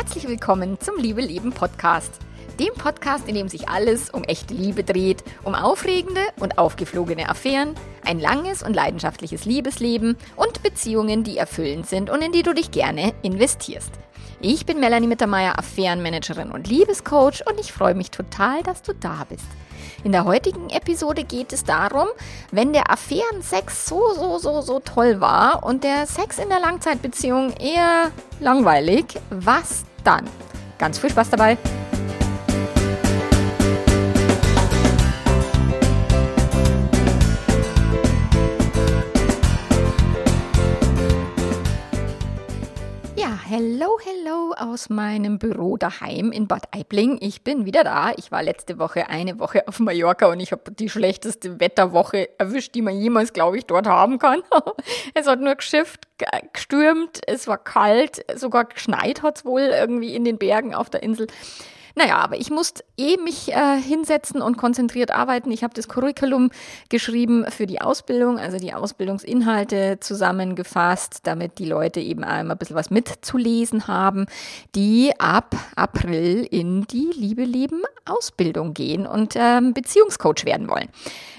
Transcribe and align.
Herzlich 0.00 0.26
willkommen 0.26 0.80
zum 0.80 0.96
Liebe 0.96 1.20
Leben 1.20 1.52
Podcast. 1.52 2.20
Dem 2.58 2.72
Podcast, 2.72 3.28
in 3.28 3.34
dem 3.34 3.48
sich 3.48 3.68
alles 3.68 4.08
um 4.08 4.24
echte 4.24 4.54
Liebe 4.54 4.82
dreht, 4.82 5.22
um 5.44 5.54
aufregende 5.54 6.22
und 6.38 6.56
aufgeflogene 6.56 7.28
Affären, 7.28 7.74
ein 8.06 8.18
langes 8.18 8.62
und 8.62 8.72
leidenschaftliches 8.72 9.44
Liebesleben 9.44 10.16
und 10.36 10.62
Beziehungen, 10.62 11.22
die 11.22 11.36
erfüllend 11.36 11.86
sind 11.86 12.08
und 12.08 12.22
in 12.22 12.32
die 12.32 12.42
du 12.42 12.54
dich 12.54 12.70
gerne 12.70 13.12
investierst. 13.20 13.92
Ich 14.40 14.64
bin 14.64 14.80
Melanie 14.80 15.06
Mittermeier, 15.06 15.58
Affärenmanagerin 15.58 16.50
und 16.50 16.66
Liebescoach 16.66 17.46
und 17.46 17.60
ich 17.60 17.70
freue 17.70 17.94
mich 17.94 18.10
total, 18.10 18.62
dass 18.62 18.80
du 18.80 18.94
da 18.94 19.26
bist. 19.28 19.44
In 20.02 20.12
der 20.12 20.24
heutigen 20.24 20.70
Episode 20.70 21.24
geht 21.24 21.52
es 21.52 21.64
darum, 21.64 22.08
wenn 22.52 22.72
der 22.72 22.90
Affärensex 22.90 23.86
so, 23.86 24.14
so, 24.14 24.38
so, 24.38 24.62
so 24.62 24.80
toll 24.80 25.20
war 25.20 25.62
und 25.62 25.84
der 25.84 26.06
Sex 26.06 26.38
in 26.38 26.48
der 26.48 26.60
Langzeitbeziehung 26.60 27.52
eher 27.58 28.10
langweilig, 28.40 29.20
was 29.28 29.84
dann? 30.02 30.28
Ganz 30.78 30.98
viel 30.98 31.10
Spaß 31.10 31.30
dabei! 31.30 31.56
Hello, 43.52 43.98
hello 44.04 44.54
aus 44.56 44.90
meinem 44.90 45.40
Büro 45.40 45.76
daheim 45.76 46.30
in 46.30 46.46
Bad 46.46 46.68
Aibling. 46.72 47.18
Ich 47.20 47.42
bin 47.42 47.64
wieder 47.64 47.82
da. 47.82 48.12
Ich 48.16 48.30
war 48.30 48.44
letzte 48.44 48.78
Woche 48.78 49.08
eine 49.08 49.40
Woche 49.40 49.66
auf 49.66 49.80
Mallorca 49.80 50.26
und 50.26 50.38
ich 50.38 50.52
habe 50.52 50.70
die 50.70 50.88
schlechteste 50.88 51.58
Wetterwoche 51.58 52.28
erwischt, 52.38 52.76
die 52.76 52.80
man 52.80 52.96
jemals, 52.96 53.32
glaube 53.32 53.58
ich, 53.58 53.66
dort 53.66 53.88
haben 53.88 54.20
kann. 54.20 54.42
es 55.14 55.26
hat 55.26 55.40
nur 55.40 55.56
geschifft, 55.56 56.06
gestürmt, 56.52 57.22
es 57.26 57.48
war 57.48 57.58
kalt, 57.58 58.24
sogar 58.38 58.66
geschneit 58.66 59.24
hat 59.24 59.38
es 59.38 59.44
wohl 59.44 59.62
irgendwie 59.62 60.14
in 60.14 60.24
den 60.24 60.38
Bergen 60.38 60.72
auf 60.72 60.88
der 60.88 61.02
Insel. 61.02 61.26
Naja, 61.94 62.18
aber 62.18 62.36
ich 62.36 62.50
musste 62.50 62.84
eh 62.96 63.16
mich 63.16 63.52
äh, 63.52 63.80
hinsetzen 63.80 64.42
und 64.42 64.56
konzentriert 64.56 65.10
arbeiten. 65.10 65.50
Ich 65.50 65.62
habe 65.62 65.74
das 65.74 65.88
Curriculum 65.88 66.50
geschrieben 66.88 67.44
für 67.50 67.66
die 67.66 67.80
Ausbildung, 67.80 68.38
also 68.38 68.58
die 68.58 68.72
Ausbildungsinhalte 68.72 69.98
zusammengefasst, 70.00 71.20
damit 71.24 71.58
die 71.58 71.66
Leute 71.66 72.00
eben 72.00 72.24
einmal 72.24 72.56
ein 72.56 72.58
bisschen 72.58 72.76
was 72.76 72.90
mitzulesen 72.90 73.88
haben, 73.88 74.26
die 74.74 75.12
ab 75.18 75.56
April 75.76 76.46
in 76.50 76.86
die 76.86 77.10
Liebe 77.14 77.44
Leben 77.44 77.82
Ausbildung 78.04 78.74
gehen 78.74 79.06
und 79.06 79.34
ähm, 79.36 79.72
Beziehungscoach 79.72 80.44
werden 80.44 80.68
wollen. 80.68 80.88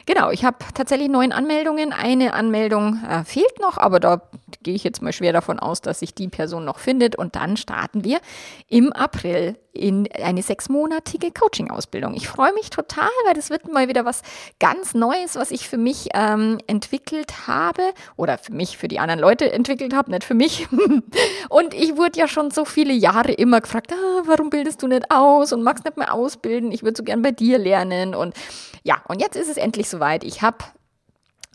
Genau, 0.05 0.31
ich 0.31 0.43
habe 0.43 0.57
tatsächlich 0.73 1.09
neun 1.09 1.31
Anmeldungen. 1.31 1.93
Eine 1.93 2.33
Anmeldung 2.33 2.99
äh, 3.07 3.23
fehlt 3.23 3.59
noch, 3.59 3.77
aber 3.77 3.99
da 3.99 4.21
gehe 4.63 4.73
ich 4.73 4.83
jetzt 4.83 5.01
mal 5.01 5.13
schwer 5.13 5.33
davon 5.33 5.59
aus, 5.59 5.81
dass 5.81 5.99
sich 5.99 6.13
die 6.13 6.27
Person 6.27 6.65
noch 6.65 6.79
findet. 6.79 7.15
Und 7.15 7.35
dann 7.35 7.55
starten 7.57 8.03
wir 8.03 8.19
im 8.67 8.91
April 8.93 9.57
in 9.73 10.09
eine 10.11 10.41
sechsmonatige 10.41 11.31
Coaching-Ausbildung. 11.31 12.13
Ich 12.13 12.27
freue 12.27 12.53
mich 12.53 12.69
total, 12.69 13.09
weil 13.25 13.33
das 13.33 13.49
wird 13.49 13.71
mal 13.71 13.87
wieder 13.87 14.03
was 14.03 14.21
ganz 14.59 14.93
Neues, 14.93 15.35
was 15.35 15.51
ich 15.51 15.69
für 15.69 15.77
mich 15.77 16.09
ähm, 16.13 16.57
entwickelt 16.67 17.47
habe 17.47 17.81
oder 18.17 18.37
für 18.37 18.53
mich, 18.53 18.77
für 18.77 18.87
die 18.87 18.99
anderen 18.99 19.19
Leute 19.21 19.51
entwickelt 19.51 19.93
habe, 19.93 20.11
nicht 20.11 20.25
für 20.25 20.33
mich. 20.33 20.67
und 21.49 21.73
ich 21.73 21.95
wurde 21.95 22.19
ja 22.19 22.27
schon 22.27 22.51
so 22.51 22.65
viele 22.65 22.93
Jahre 22.93 23.31
immer 23.31 23.61
gefragt, 23.61 23.93
ah, 23.93 24.21
warum 24.25 24.49
bildest 24.49 24.83
du 24.83 24.87
nicht 24.87 25.09
aus 25.09 25.53
und 25.53 25.63
magst 25.63 25.85
nicht 25.85 25.97
mehr 25.97 26.13
ausbilden? 26.13 26.71
Ich 26.71 26.83
würde 26.83 26.97
so 26.97 27.03
gern 27.03 27.21
bei 27.21 27.31
dir 27.31 27.57
lernen. 27.57 28.13
Und 28.13 28.35
ja, 28.83 29.01
und 29.07 29.21
jetzt 29.21 29.37
ist 29.37 29.49
es 29.49 29.57
endlich 29.57 29.87
soweit. 29.87 30.25
Ich 30.25 30.41
habe 30.41 30.57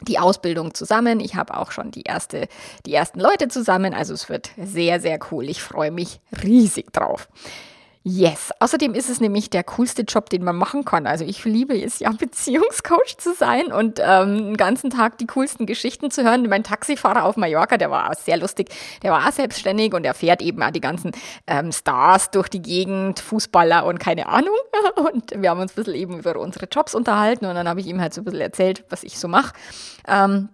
die 0.03 0.19
Ausbildung 0.19 0.75
zusammen. 0.75 1.21
Ich 1.21 1.37
habe 1.37 1.57
auch 1.57 1.71
schon 1.71 1.91
die, 1.91 2.03
erste, 2.03 2.49
die 2.85 2.95
ersten 2.95 3.21
Leute 3.21 3.49
zusammen. 3.49 3.95
Also 3.95 4.15
es 4.15 4.29
wird 4.29 4.51
sehr, 4.57 5.01
sehr 5.01 5.19
cool. 5.31 5.49
Ich 5.49 5.63
freue 5.63 5.91
mich 5.91 6.21
riesig 6.43 6.93
drauf. 6.93 7.29
Yes. 8.09 8.53
Außerdem 8.61 8.95
ist 8.95 9.11
es 9.11 9.19
nämlich 9.19 9.51
der 9.51 9.65
coolste 9.65 10.03
Job, 10.03 10.31
den 10.31 10.45
man 10.45 10.55
machen 10.55 10.85
kann. 10.85 11.09
Also 11.09 11.25
ich 11.25 11.45
liebe 11.45 11.77
es 11.77 11.99
ja, 11.99 12.13
Beziehungscoach 12.17 13.19
zu 13.19 13.35
sein 13.35 13.73
und 13.73 14.01
ähm, 14.01 14.37
den 14.37 14.57
ganzen 14.57 14.91
Tag 14.91 15.19
die 15.19 15.27
coolsten 15.27 15.67
Geschichten 15.67 16.13
zu 16.13 16.23
hören. 16.23 16.49
Mein 16.49 16.63
Taxifahrer 16.63 17.25
auf 17.25 17.37
Mallorca, 17.37 17.77
der 17.79 17.91
war 17.91 18.15
sehr 18.15 18.37
lustig. 18.37 18.69
Der 19.03 19.11
war 19.11 19.27
auch 19.27 19.33
selbstständig 19.33 19.93
und 19.93 20.07
er 20.07 20.15
fährt 20.15 20.41
eben 20.41 20.63
auch 20.63 20.71
die 20.71 20.81
ganzen 20.81 21.11
ähm, 21.49 21.73
Stars 21.73 22.31
durch 22.31 22.49
die 22.49 22.63
Gegend, 22.63 23.19
Fußballer 23.19 23.85
und 23.85 23.99
keine 23.99 24.29
Ahnung. 24.29 24.55
Und 24.97 25.33
wir 25.35 25.51
haben 25.51 25.61
uns 25.61 25.73
ein 25.73 25.77
bisschen 25.77 25.95
eben 25.95 26.19
über 26.21 26.39
unsere 26.39 26.67
Jobs 26.67 26.95
unterhalten 26.95 27.47
und 27.47 27.55
dann 27.55 27.69
habe 27.69 27.81
ich 27.81 27.87
ihm 27.87 28.01
halt 28.01 28.15
so 28.15 28.21
ein 28.21 28.25
bisschen 28.25 28.41
erzählt, 28.41 28.85
was 28.89 29.03
ich 29.03 29.19
so 29.19 29.29
mache. 29.29 29.53
Ähm, 30.07 30.49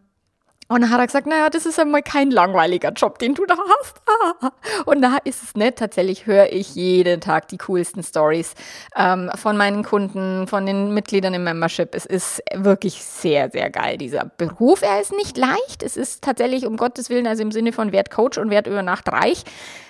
und 0.73 0.83
dann 0.83 0.91
hat 0.91 1.01
er 1.01 1.07
gesagt, 1.07 1.27
naja, 1.27 1.51
das 1.51 1.67
ist 1.67 1.79
einmal 1.79 2.03
kein 2.03 2.31
langweiliger 2.31 2.91
Job, 2.91 3.19
den 3.19 3.35
du 3.35 3.45
da 3.47 3.57
hast. 3.57 4.01
Und 4.87 5.03
da 5.03 5.19
ist 5.25 5.43
es 5.43 5.55
nicht. 5.55 5.77
Tatsächlich 5.77 6.27
höre 6.27 6.53
ich 6.53 6.75
jeden 6.75 7.21
Tag 7.21 7.49
die 7.49 7.59
coolsten 7.59 8.03
Stories 8.03 8.55
ähm, 8.97 9.31
von 9.35 9.57
meinen 9.57 9.85
Kunden, 9.85 10.47
von 10.47 10.67
den 10.67 10.95
Mitgliedern 10.95 11.35
im 11.35 11.45
Membership. 11.45 11.95
Es 11.95 12.07
ist 12.07 12.43
wirklich 12.55 13.03
sehr, 13.03 13.51
sehr 13.51 13.71
geil, 13.71 13.99
dieser 13.99 14.25
Beruf. 14.25 14.83
Er 14.83 15.01
ist 15.01 15.13
nicht 15.13 15.37
leicht. 15.37 15.83
Es 15.83 15.97
ist 15.97 16.23
tatsächlich, 16.23 16.67
um 16.67 16.77
Gottes 16.77 17.11
Willen, 17.11 17.27
also 17.27 17.43
im 17.43 17.53
Sinne 17.53 17.73
von 17.73 17.93
Wertcoach 17.93 18.39
und 18.39 18.51
Wert 18.51 18.67
über 18.67 18.83
Nacht 18.83 19.11
reich. 19.11 19.45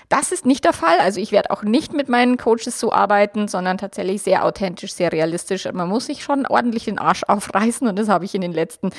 Das 0.08 0.32
ist 0.32 0.46
nicht 0.46 0.64
der 0.64 0.72
Fall. 0.72 0.98
Also 1.00 1.20
ich 1.20 1.32
werde 1.32 1.50
auch 1.50 1.62
nicht 1.62 1.92
mit 1.92 2.08
meinen 2.08 2.36
Coaches 2.36 2.78
so 2.78 2.92
arbeiten, 2.92 3.48
sondern 3.48 3.78
tatsächlich 3.78 4.22
sehr 4.22 4.44
authentisch, 4.44 4.92
sehr 4.92 5.12
realistisch. 5.12 5.66
Man 5.72 5.88
muss 5.88 6.06
sich 6.06 6.22
schon 6.22 6.46
ordentlich 6.46 6.84
den 6.84 6.98
Arsch 6.98 7.22
aufreißen 7.26 7.86
und 7.86 7.98
das 7.98 8.08
habe 8.08 8.24
ich 8.24 8.34
in 8.34 8.40
den 8.40 8.52
letzten 8.52 8.90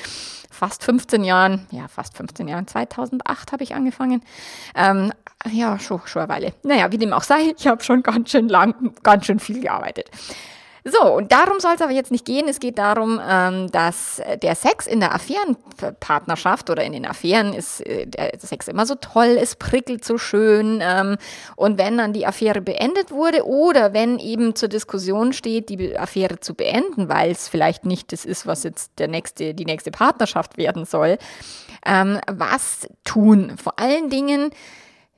fast 0.50 0.84
15 0.84 1.24
Jahren, 1.24 1.66
ja 1.70 1.88
fast 1.88 2.16
15 2.16 2.48
Jahren, 2.48 2.66
2008 2.66 3.52
habe 3.52 3.64
ich 3.64 3.74
angefangen. 3.74 4.22
Ähm, 4.74 5.12
ja, 5.50 5.78
schon, 5.78 6.00
schon 6.06 6.22
eine 6.22 6.28
Weile. 6.28 6.54
Naja, 6.62 6.90
wie 6.90 6.98
dem 6.98 7.12
auch 7.12 7.22
sei, 7.22 7.54
ich 7.56 7.66
habe 7.66 7.82
schon 7.84 8.02
ganz 8.02 8.30
schön 8.30 8.48
lang, 8.48 8.94
ganz 9.02 9.26
schön 9.26 9.38
viel 9.40 9.60
gearbeitet. 9.60 10.10
So, 10.86 11.14
und 11.14 11.32
darum 11.32 11.60
soll 11.60 11.72
es 11.74 11.80
aber 11.80 11.92
jetzt 11.92 12.10
nicht 12.10 12.26
gehen. 12.26 12.46
Es 12.46 12.60
geht 12.60 12.76
darum, 12.76 13.18
ähm, 13.26 13.72
dass 13.72 14.20
der 14.42 14.54
Sex 14.54 14.86
in 14.86 15.00
der 15.00 15.14
Affärenpartnerschaft 15.14 16.68
oder 16.68 16.84
in 16.84 16.92
den 16.92 17.06
Affären 17.06 17.54
ist 17.54 17.80
äh, 17.86 18.06
der 18.06 18.38
Sex 18.38 18.68
immer 18.68 18.84
so 18.84 18.94
toll, 18.94 19.38
es 19.40 19.56
prickelt 19.56 20.04
so 20.04 20.18
schön. 20.18 20.80
Ähm, 20.82 21.16
und 21.56 21.78
wenn 21.78 21.96
dann 21.96 22.12
die 22.12 22.26
Affäre 22.26 22.60
beendet 22.60 23.12
wurde 23.12 23.46
oder 23.46 23.94
wenn 23.94 24.18
eben 24.18 24.54
zur 24.54 24.68
Diskussion 24.68 25.32
steht, 25.32 25.70
die 25.70 25.96
Affäre 25.96 26.40
zu 26.40 26.54
beenden, 26.54 27.08
weil 27.08 27.30
es 27.30 27.48
vielleicht 27.48 27.86
nicht 27.86 28.12
das 28.12 28.26
ist, 28.26 28.46
was 28.46 28.62
jetzt 28.62 28.92
der 28.98 29.08
nächste, 29.08 29.54
die 29.54 29.64
nächste 29.64 29.90
Partnerschaft 29.90 30.58
werden 30.58 30.84
soll, 30.84 31.16
ähm, 31.86 32.20
was 32.26 32.86
tun? 33.04 33.54
Vor 33.56 33.78
allen 33.78 34.10
Dingen, 34.10 34.50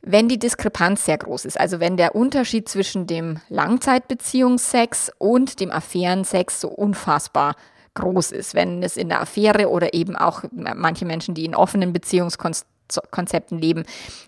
wenn 0.06 0.28
die 0.28 0.38
Diskrepanz 0.38 1.04
sehr 1.04 1.18
groß 1.18 1.44
ist, 1.44 1.58
also 1.58 1.80
wenn 1.80 1.96
der 1.96 2.14
Unterschied 2.14 2.68
zwischen 2.68 3.08
dem 3.08 3.40
Langzeitbeziehungssex 3.48 5.10
und 5.18 5.58
dem 5.58 5.72
Affärensex 5.72 6.60
so 6.60 6.68
unfassbar 6.68 7.56
groß 7.94 8.30
ist, 8.30 8.54
wenn 8.54 8.84
es 8.84 8.96
in 8.96 9.08
der 9.08 9.20
Affäre 9.20 9.68
oder 9.68 9.94
eben 9.94 10.14
auch 10.14 10.44
manche 10.52 11.06
Menschen, 11.06 11.34
die 11.34 11.44
in 11.44 11.56
offenen 11.56 11.92
Beziehungskonzepten 11.92 13.58
leben, 13.58 13.82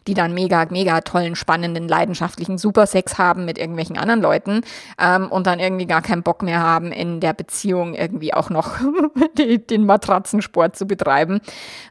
die 0.09 0.15
dann 0.15 0.34
mega, 0.34 0.67
mega 0.69 1.00
tollen, 1.03 1.37
spannenden, 1.37 1.87
leidenschaftlichen 1.87 2.59
Supersex 2.59 3.17
haben 3.17 3.44
mit 3.44 3.56
irgendwelchen 3.56 3.99
anderen 3.99 4.21
Leuten 4.21 4.62
ähm, 4.99 5.31
und 5.31 5.47
dann 5.47 5.61
irgendwie 5.61 5.87
gar 5.87 6.03
keinen 6.03 6.25
Bock 6.25 6.43
mehr 6.43 6.61
haben, 6.61 6.91
in 6.91 7.21
der 7.21 7.34
Beziehung 7.34 7.94
irgendwie 7.94 8.34
auch 8.34 8.50
noch 8.50 8.78
die, 9.38 9.65
den 9.65 9.87
Matratzensport 9.87 10.75
zu 10.75 10.87
betreiben. 10.87 11.41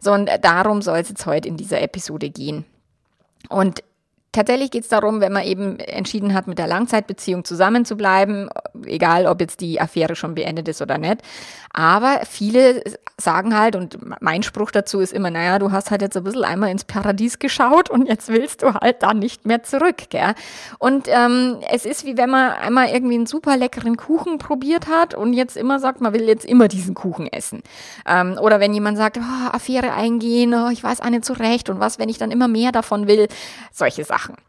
So, 0.01 0.11
und 0.11 0.29
darum 0.41 0.81
soll 0.81 0.97
es 0.97 1.07
jetzt 1.07 1.25
heute 1.25 1.47
in 1.47 1.55
dieser 1.55 1.81
Episode 1.81 2.29
gehen. 2.29 2.65
Und 3.49 3.83
Tatsächlich 4.37 4.69
geht 4.69 4.83
es 4.83 4.89
darum, 4.89 5.19
wenn 5.19 5.33
man 5.33 5.45
eben 5.45 5.79
entschieden 5.79 6.35
hat, 6.35 6.45
mit 6.45 6.59
der 6.59 6.67
Langzeitbeziehung 6.67 7.43
zusammenzubleiben, 7.43 8.51
egal 8.85 9.25
ob 9.25 9.41
jetzt 9.41 9.61
die 9.61 9.81
Affäre 9.81 10.15
schon 10.15 10.35
beendet 10.35 10.67
ist 10.67 10.79
oder 10.79 10.99
nicht. 10.99 11.23
Aber 11.73 12.21
viele 12.29 12.83
sagen 13.19 13.57
halt, 13.57 13.75
und 13.75 13.97
mein 14.21 14.43
Spruch 14.43 14.69
dazu 14.69 14.99
ist 14.99 15.11
immer, 15.11 15.31
naja, 15.31 15.57
du 15.57 15.71
hast 15.71 15.89
halt 15.89 16.03
jetzt 16.03 16.15
ein 16.17 16.23
bisschen 16.23 16.43
einmal 16.43 16.69
ins 16.69 16.85
Paradies 16.85 17.39
geschaut 17.39 17.89
und 17.89 18.07
jetzt 18.07 18.29
willst 18.29 18.61
du 18.61 18.75
halt 18.75 19.01
da 19.01 19.15
nicht 19.15 19.47
mehr 19.47 19.63
zurück. 19.63 20.09
Gell? 20.09 20.35
Und 20.77 21.07
ähm, 21.07 21.57
es 21.71 21.85
ist 21.85 22.05
wie 22.05 22.15
wenn 22.15 22.29
man 22.29 22.51
einmal 22.51 22.89
irgendwie 22.89 23.15
einen 23.15 23.25
super 23.25 23.57
leckeren 23.57 23.97
Kuchen 23.97 24.37
probiert 24.37 24.87
hat 24.87 25.15
und 25.15 25.33
jetzt 25.33 25.57
immer 25.57 25.79
sagt, 25.79 25.99
man 25.99 26.13
will 26.13 26.27
jetzt 26.27 26.45
immer 26.45 26.67
diesen 26.67 26.93
Kuchen 26.93 27.25
essen. 27.25 27.63
Ähm, 28.05 28.37
oder 28.39 28.59
wenn 28.59 28.73
jemand 28.73 28.97
sagt, 28.97 29.17
oh, 29.17 29.49
Affäre 29.51 29.93
eingehen, 29.93 30.53
oh, 30.53 30.69
ich 30.69 30.83
weiß 30.83 31.01
auch 31.01 31.09
nicht 31.09 31.25
so 31.25 31.33
recht 31.33 31.69
und 31.71 31.79
was, 31.79 31.97
wenn 31.97 32.09
ich 32.09 32.19
dann 32.19 32.29
immer 32.29 32.47
mehr 32.47 32.71
davon 32.71 33.07
will. 33.07 33.27
Solche 33.71 34.03
Sachen 34.03 34.26
machen. 34.27 34.43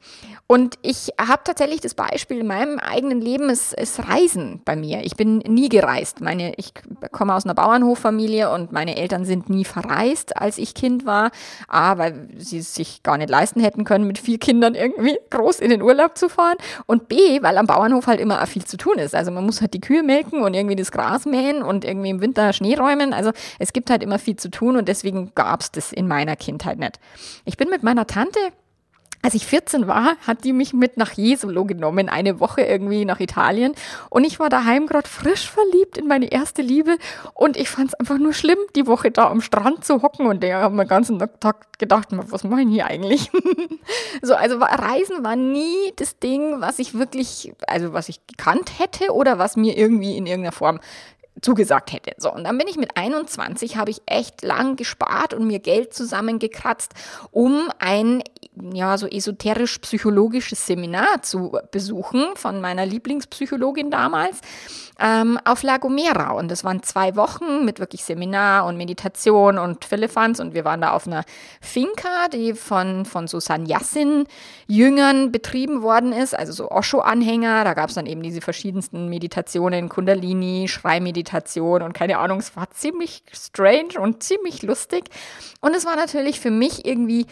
Und 0.47 0.77
ich 0.83 1.11
habe 1.21 1.43
tatsächlich 1.45 1.81
das 1.81 1.95
Beispiel 1.95 2.39
in 2.39 2.47
meinem 2.47 2.79
eigenen 2.79 3.21
Leben, 3.21 3.51
es 3.51 3.73
ist 3.73 4.09
Reisen 4.09 4.63
bei 4.65 4.77
mir. 4.77 5.05
Ich 5.05 5.15
bin 5.17 5.39
nie 5.39 5.69
gereist. 5.69 6.21
Meine, 6.21 6.55
ich 6.57 6.73
komme 7.13 7.35
aus 7.35 7.45
einer 7.45 7.55
Bauernhoffamilie 7.55 8.51
und 8.51 8.73
meine 8.73 8.97
Eltern 8.97 9.25
sind 9.25 9.51
nie 9.51 9.65
verreist, 9.65 10.37
als 10.37 10.57
ich 10.57 10.75
Kind 10.75 11.05
war. 11.05 11.31
A, 11.67 11.99
weil 11.99 12.29
sie 12.39 12.59
es 12.59 12.75
sich 12.75 13.03
gar 13.03 13.19
nicht 13.19 13.29
leisten 13.29 13.61
hätten 13.61 13.85
können, 13.85 14.07
mit 14.07 14.19
vier 14.19 14.39
Kindern 14.39 14.75
irgendwie 14.75 15.19
groß 15.31 15.61
in 15.61 15.71
den 15.71 15.83
Urlaub 15.83 16.17
zu 16.17 16.29
fahren. 16.29 16.57
Und 16.87 17.09
B, 17.09 17.43
weil 17.43 17.59
am 17.59 17.67
Bauernhof 17.67 18.07
halt 18.07 18.21
immer 18.21 18.45
viel 18.47 18.65
zu 18.65 18.79
tun 18.79 18.99
ist. 18.99 19.15
Also 19.15 19.31
man 19.31 19.45
muss 19.45 19.61
halt 19.61 19.75
die 19.75 19.81
Kühe 19.81 20.03
melken 20.03 20.43
und 20.43 20.55
irgendwie 20.55 20.77
das 20.77 20.93
Gras 20.93 21.27
mähen 21.27 21.63
und 21.63 21.85
irgendwie 21.85 22.11
im 22.11 22.21
Winter 22.23 22.53
Schnee 22.55 22.75
räumen. 22.75 23.13
Also 23.13 23.33
es 23.59 23.75
gibt 23.75 23.91
halt 23.91 24.03
immer 24.03 24.19
viel 24.19 24.37
zu 24.37 24.51
tun 24.51 24.77
und 24.77 24.89
deswegen 24.89 25.33
gab 25.35 25.61
es 25.61 25.71
das 25.71 25.93
in 25.93 26.09
meiner 26.09 26.37
Kindheit 26.37 26.79
nicht. 26.79 26.99
Ich 27.45 27.59
bin 27.59 27.69
mit 27.69 27.83
meiner 27.83 28.07
Tante 28.07 28.39
als 29.23 29.35
ich 29.35 29.47
14 29.47 29.87
war, 29.89 30.17
hat 30.27 30.45
die 30.45 30.53
mich 30.53 30.73
mit 30.73 30.97
nach 30.97 31.13
Jesolo 31.13 31.65
genommen, 31.65 32.09
eine 32.09 32.41
Woche 32.41 32.63
irgendwie 32.63 33.05
nach 33.05 33.21
Italien. 33.21 33.75
Und 34.11 34.25
ich 34.25 34.39
war 34.39 34.49
daheim 34.49 34.87
gerade 34.87 35.09
frisch 35.09 35.51
verliebt 35.51 35.99
in 35.99 36.07
meine 36.07 36.31
erste 36.31 36.63
Liebe. 36.63 36.97
Und 37.35 37.57
ich 37.57 37.69
fand 37.69 37.89
es 37.89 37.95
einfach 37.95 38.19
nur 38.19 38.33
schlimm, 38.33 38.59
die 38.77 38.87
Woche 38.87 39.11
da 39.11 39.29
am 39.29 39.41
Strand 39.41 39.85
zu 39.85 40.03
hocken. 40.03 40.27
Und 40.27 40.43
der 40.43 40.63
hat 40.63 40.73
mir 40.73 40.85
den 40.85 40.89
ganzen 40.89 41.19
Tag 41.19 41.79
gedacht, 41.79 42.09
was 42.11 42.45
mache 42.45 42.63
ich 42.63 42.69
hier 42.69 42.87
eigentlich? 42.87 43.31
so, 44.23 44.35
also 44.35 44.59
Reisen 44.59 45.25
war 45.25 45.37
nie 45.37 45.93
das 45.97 46.19
Ding, 46.19 46.61
was 46.61 46.79
ich 46.79 46.97
wirklich, 46.97 47.53
also 47.67 47.93
was 47.93 48.09
ich 48.09 48.25
gekannt 48.27 48.79
hätte 48.79 49.13
oder 49.13 49.39
was 49.39 49.57
mir 49.57 49.77
irgendwie 49.77 50.17
in 50.17 50.27
irgendeiner 50.27 50.53
Form 50.53 50.81
zugesagt 51.41 51.93
hätte. 51.93 52.13
So, 52.19 52.33
und 52.33 52.45
dann 52.45 52.59
bin 52.59 52.69
ich 52.69 52.77
mit 52.77 52.97
21, 52.97 53.77
habe 53.77 53.91
ich 53.91 54.03
echt 54.07 54.43
lang 54.43 54.77
gespart 54.77 55.35
und 55.35 55.47
mir 55.47 55.59
Geld 55.59 55.95
zusammengekratzt, 55.95 56.93
um 57.31 57.71
ein 57.79 58.23
ja, 58.73 58.99
so 58.99 59.07
esoterisch-psychologisches 59.07 60.67
Seminar 60.67 61.23
zu 61.23 61.59
besuchen 61.71 62.25
von 62.35 62.61
meiner 62.61 62.87
Lieblingspsychologin 62.87 63.91
damals 63.91 64.41
ähm, 64.99 65.39
auf 65.45 65.63
La 65.63 65.79
Gomera. 65.79 66.33
Und 66.33 66.51
das 66.51 66.65
waren 66.65 66.83
zwei 66.83 67.17
Wochen 67.17 67.65
mit 67.65 67.79
wirklich 67.79 68.05
Seminar 68.05 68.67
und 68.67 68.77
Meditation 68.77 69.59
und 69.59 69.85
Philippans. 69.85 70.41
Und 70.41 70.55
wir 70.55 70.65
waren 70.65 70.81
da 70.81 70.93
auf 70.93 71.07
einer 71.07 71.25
Finca, 71.61 72.29
die 72.33 72.55
von, 72.55 73.05
von 73.05 73.29
so 73.29 73.39
Sannyasin-Jüngern 73.39 75.31
betrieben 75.31 75.83
worden 75.83 76.13
ist, 76.13 76.37
also 76.37 76.53
so 76.53 76.71
Osho-Anhänger. 76.71 77.65
Da 77.65 77.75
gab 77.75 77.91
es 77.91 77.95
dann 77.95 78.07
eben 78.07 78.23
diese 78.23 78.41
verschiedensten 78.41 79.09
Meditationen, 79.09 79.89
Kundalini, 79.89 80.69
Schreimeditation 80.69 81.83
und 81.83 81.93
keine 81.93 82.19
Ahnung. 82.19 82.41
Es 82.41 82.57
war 82.57 82.71
ziemlich 82.71 83.23
strange 83.33 84.01
und 84.01 84.23
ziemlich 84.23 84.63
lustig. 84.63 85.11
Und 85.61 85.75
es 85.75 85.87
war 85.87 85.97
natürlich 85.97 86.41
für 86.41 86.51
mich 86.51 86.85
irgendwie 86.85 87.27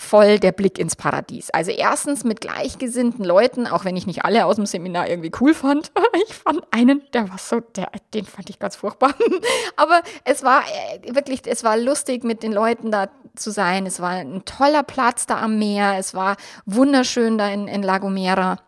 voll 0.00 0.38
der 0.38 0.52
Blick 0.52 0.78
ins 0.78 0.96
Paradies. 0.96 1.50
Also 1.50 1.70
erstens 1.70 2.24
mit 2.24 2.40
gleichgesinnten 2.40 3.24
Leuten, 3.24 3.66
auch 3.66 3.84
wenn 3.84 3.96
ich 3.96 4.06
nicht 4.06 4.24
alle 4.24 4.46
aus 4.46 4.56
dem 4.56 4.66
Seminar 4.66 5.08
irgendwie 5.08 5.32
cool 5.40 5.54
fand. 5.54 5.92
Ich 6.26 6.34
fand 6.34 6.62
einen, 6.70 7.02
der 7.12 7.28
war 7.28 7.38
so, 7.38 7.60
der, 7.60 7.90
den 8.14 8.24
fand 8.24 8.50
ich 8.50 8.58
ganz 8.58 8.76
furchtbar. 8.76 9.14
Aber 9.76 10.02
es 10.24 10.42
war 10.42 10.62
äh, 10.62 11.14
wirklich, 11.14 11.42
es 11.46 11.64
war 11.64 11.76
lustig 11.76 12.24
mit 12.24 12.42
den 12.42 12.52
Leuten 12.52 12.90
da 12.90 13.08
zu 13.36 13.50
sein. 13.50 13.86
Es 13.86 14.00
war 14.00 14.10
ein 14.10 14.44
toller 14.44 14.82
Platz 14.82 15.26
da 15.26 15.40
am 15.40 15.58
Meer. 15.58 15.96
Es 15.98 16.14
war 16.14 16.36
wunderschön 16.66 17.38
da 17.38 17.48
in, 17.48 17.68
in 17.68 17.82
La 17.82 17.98
Gomera. 17.98 18.58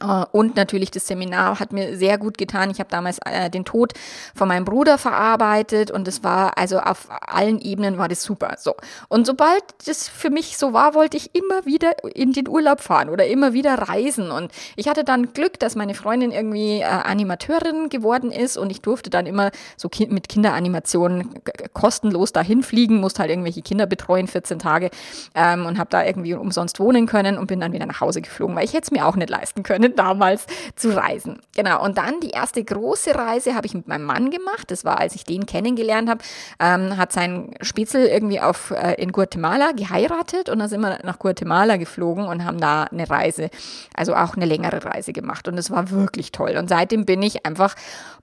Äh, 0.00 0.24
und 0.32 0.56
natürlich 0.56 0.90
das 0.90 1.06
Seminar 1.06 1.60
hat 1.60 1.72
mir 1.72 1.96
sehr 1.96 2.18
gut 2.18 2.38
getan. 2.38 2.70
Ich 2.70 2.80
habe 2.80 2.90
damals 2.90 3.18
äh, 3.24 3.50
den 3.50 3.64
Tod 3.64 3.92
von 4.34 4.48
meinem 4.48 4.64
Bruder 4.64 4.98
verarbeitet 4.98 5.90
und 5.90 6.08
es 6.08 6.24
war 6.24 6.58
also 6.58 6.78
auf 6.78 7.08
allen 7.10 7.60
Ebenen 7.60 7.98
war 7.98 8.08
das 8.08 8.22
super. 8.22 8.56
So 8.58 8.74
und 9.08 9.26
sobald 9.26 9.62
das 9.86 10.08
für 10.08 10.30
mich 10.30 10.56
so 10.56 10.72
war, 10.72 10.94
wollte 10.94 11.16
ich 11.16 11.34
immer 11.34 11.64
wieder 11.64 11.92
in 12.14 12.32
den 12.32 12.48
Urlaub 12.48 12.80
fahren 12.80 13.08
oder 13.08 13.26
immer 13.26 13.52
wieder 13.52 13.74
reisen. 13.74 14.30
Und 14.30 14.50
ich 14.76 14.88
hatte 14.88 15.04
dann 15.04 15.32
Glück, 15.32 15.58
dass 15.58 15.76
meine 15.76 15.94
Freundin 15.94 16.32
irgendwie 16.32 16.80
äh, 16.80 16.84
Animateurin 16.84 17.88
geworden 17.88 18.32
ist 18.32 18.56
und 18.56 18.70
ich 18.70 18.80
durfte 18.80 19.10
dann 19.10 19.26
immer 19.26 19.50
so 19.76 19.88
ki 19.88 20.06
mit 20.06 20.28
Kinderanimationen 20.28 21.40
kostenlos 21.72 22.32
dahin 22.32 22.62
fliegen, 22.62 23.00
musste 23.00 23.20
halt 23.20 23.30
irgendwelche 23.30 23.62
Kinder 23.62 23.86
betreuen 23.86 24.26
14 24.26 24.58
Tage 24.58 24.90
ähm, 25.34 25.66
und 25.66 25.78
habe 25.78 25.90
da 25.90 26.04
irgendwie 26.04 26.34
umsonst 26.34 26.80
wohnen 26.80 27.06
können 27.06 27.38
und 27.38 27.46
bin 27.46 27.60
dann 27.60 27.72
wieder 27.72 27.86
nach 27.86 28.00
Hause 28.00 28.20
geflogen, 28.20 28.56
weil 28.56 28.64
ich 28.64 28.72
hätte 28.72 28.84
es 28.84 28.90
mir 28.90 29.06
auch 29.06 29.16
nicht 29.16 29.30
leisten 29.30 29.62
können 29.62 29.83
können, 29.84 29.96
damals 29.96 30.46
zu 30.76 30.96
reisen. 30.96 31.40
Genau. 31.54 31.82
Und 31.84 31.98
dann 31.98 32.20
die 32.20 32.30
erste 32.30 32.62
große 32.62 33.14
Reise 33.14 33.54
habe 33.54 33.66
ich 33.66 33.74
mit 33.74 33.88
meinem 33.88 34.04
Mann 34.04 34.30
gemacht. 34.30 34.70
Das 34.70 34.84
war, 34.84 34.98
als 34.98 35.14
ich 35.14 35.24
den 35.24 35.46
kennengelernt 35.46 36.08
habe, 36.08 36.22
ähm, 36.60 36.96
hat 36.96 37.12
sein 37.12 37.54
Spitzel 37.60 38.06
irgendwie 38.06 38.40
auf, 38.40 38.70
äh, 38.70 38.94
in 38.94 39.12
Guatemala 39.12 39.72
geheiratet 39.72 40.48
und 40.48 40.58
dann 40.58 40.68
sind 40.68 40.80
wir 40.80 40.98
nach 41.02 41.18
Guatemala 41.18 41.76
geflogen 41.76 42.26
und 42.26 42.44
haben 42.44 42.60
da 42.60 42.84
eine 42.84 43.08
Reise, 43.08 43.50
also 43.94 44.14
auch 44.14 44.36
eine 44.36 44.46
längere 44.46 44.84
Reise 44.84 45.12
gemacht. 45.12 45.48
Und 45.48 45.58
es 45.58 45.70
war 45.70 45.90
wirklich 45.90 46.32
toll. 46.32 46.56
Und 46.56 46.68
seitdem 46.68 47.04
bin 47.04 47.22
ich 47.22 47.46
einfach, 47.46 47.74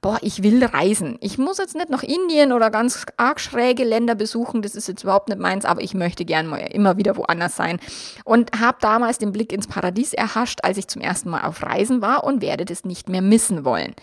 boah, 0.01 0.17
ich 0.21 0.41
will 0.41 0.65
reisen. 0.65 1.17
Ich 1.21 1.37
muss 1.37 1.59
jetzt 1.59 1.75
nicht 1.75 1.89
nach 1.89 2.01
Indien 2.01 2.51
oder 2.51 2.71
ganz 2.71 3.05
arg 3.17 3.39
schräge 3.39 3.83
Länder 3.83 4.15
besuchen. 4.15 4.63
Das 4.63 4.73
ist 4.73 4.87
jetzt 4.87 5.03
überhaupt 5.03 5.29
nicht 5.29 5.39
meins, 5.39 5.63
aber 5.63 5.81
ich 5.81 5.93
möchte 5.93 6.25
gern 6.25 6.47
mal 6.47 6.57
immer 6.57 6.97
wieder 6.97 7.15
woanders 7.17 7.55
sein. 7.55 7.79
Und 8.25 8.59
habe 8.59 8.79
damals 8.81 9.19
den 9.19 9.31
Blick 9.31 9.53
ins 9.53 9.67
Paradies 9.67 10.13
erhascht, 10.13 10.59
als 10.63 10.77
ich 10.77 10.87
zum 10.87 11.03
ersten 11.03 11.29
Mal 11.29 11.43
auf 11.43 11.61
Reisen 11.61 12.01
war 12.01 12.23
und 12.23 12.41
werde 12.41 12.65
das 12.65 12.83
nicht 12.83 13.09
mehr 13.09 13.21
missen 13.21 13.63
wollen. 13.63 13.93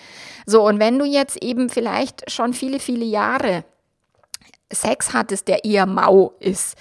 So, 0.47 0.67
und 0.67 0.79
wenn 0.79 0.99
du 0.99 1.05
jetzt 1.05 1.43
eben 1.43 1.69
vielleicht 1.69 2.31
schon 2.31 2.53
viele, 2.53 2.79
viele 2.79 3.05
Jahre 3.05 3.65
Sex 4.73 5.13
hattest, 5.13 5.49
der 5.49 5.65
eher 5.65 5.87
mau 5.87 6.35
ist 6.39 6.77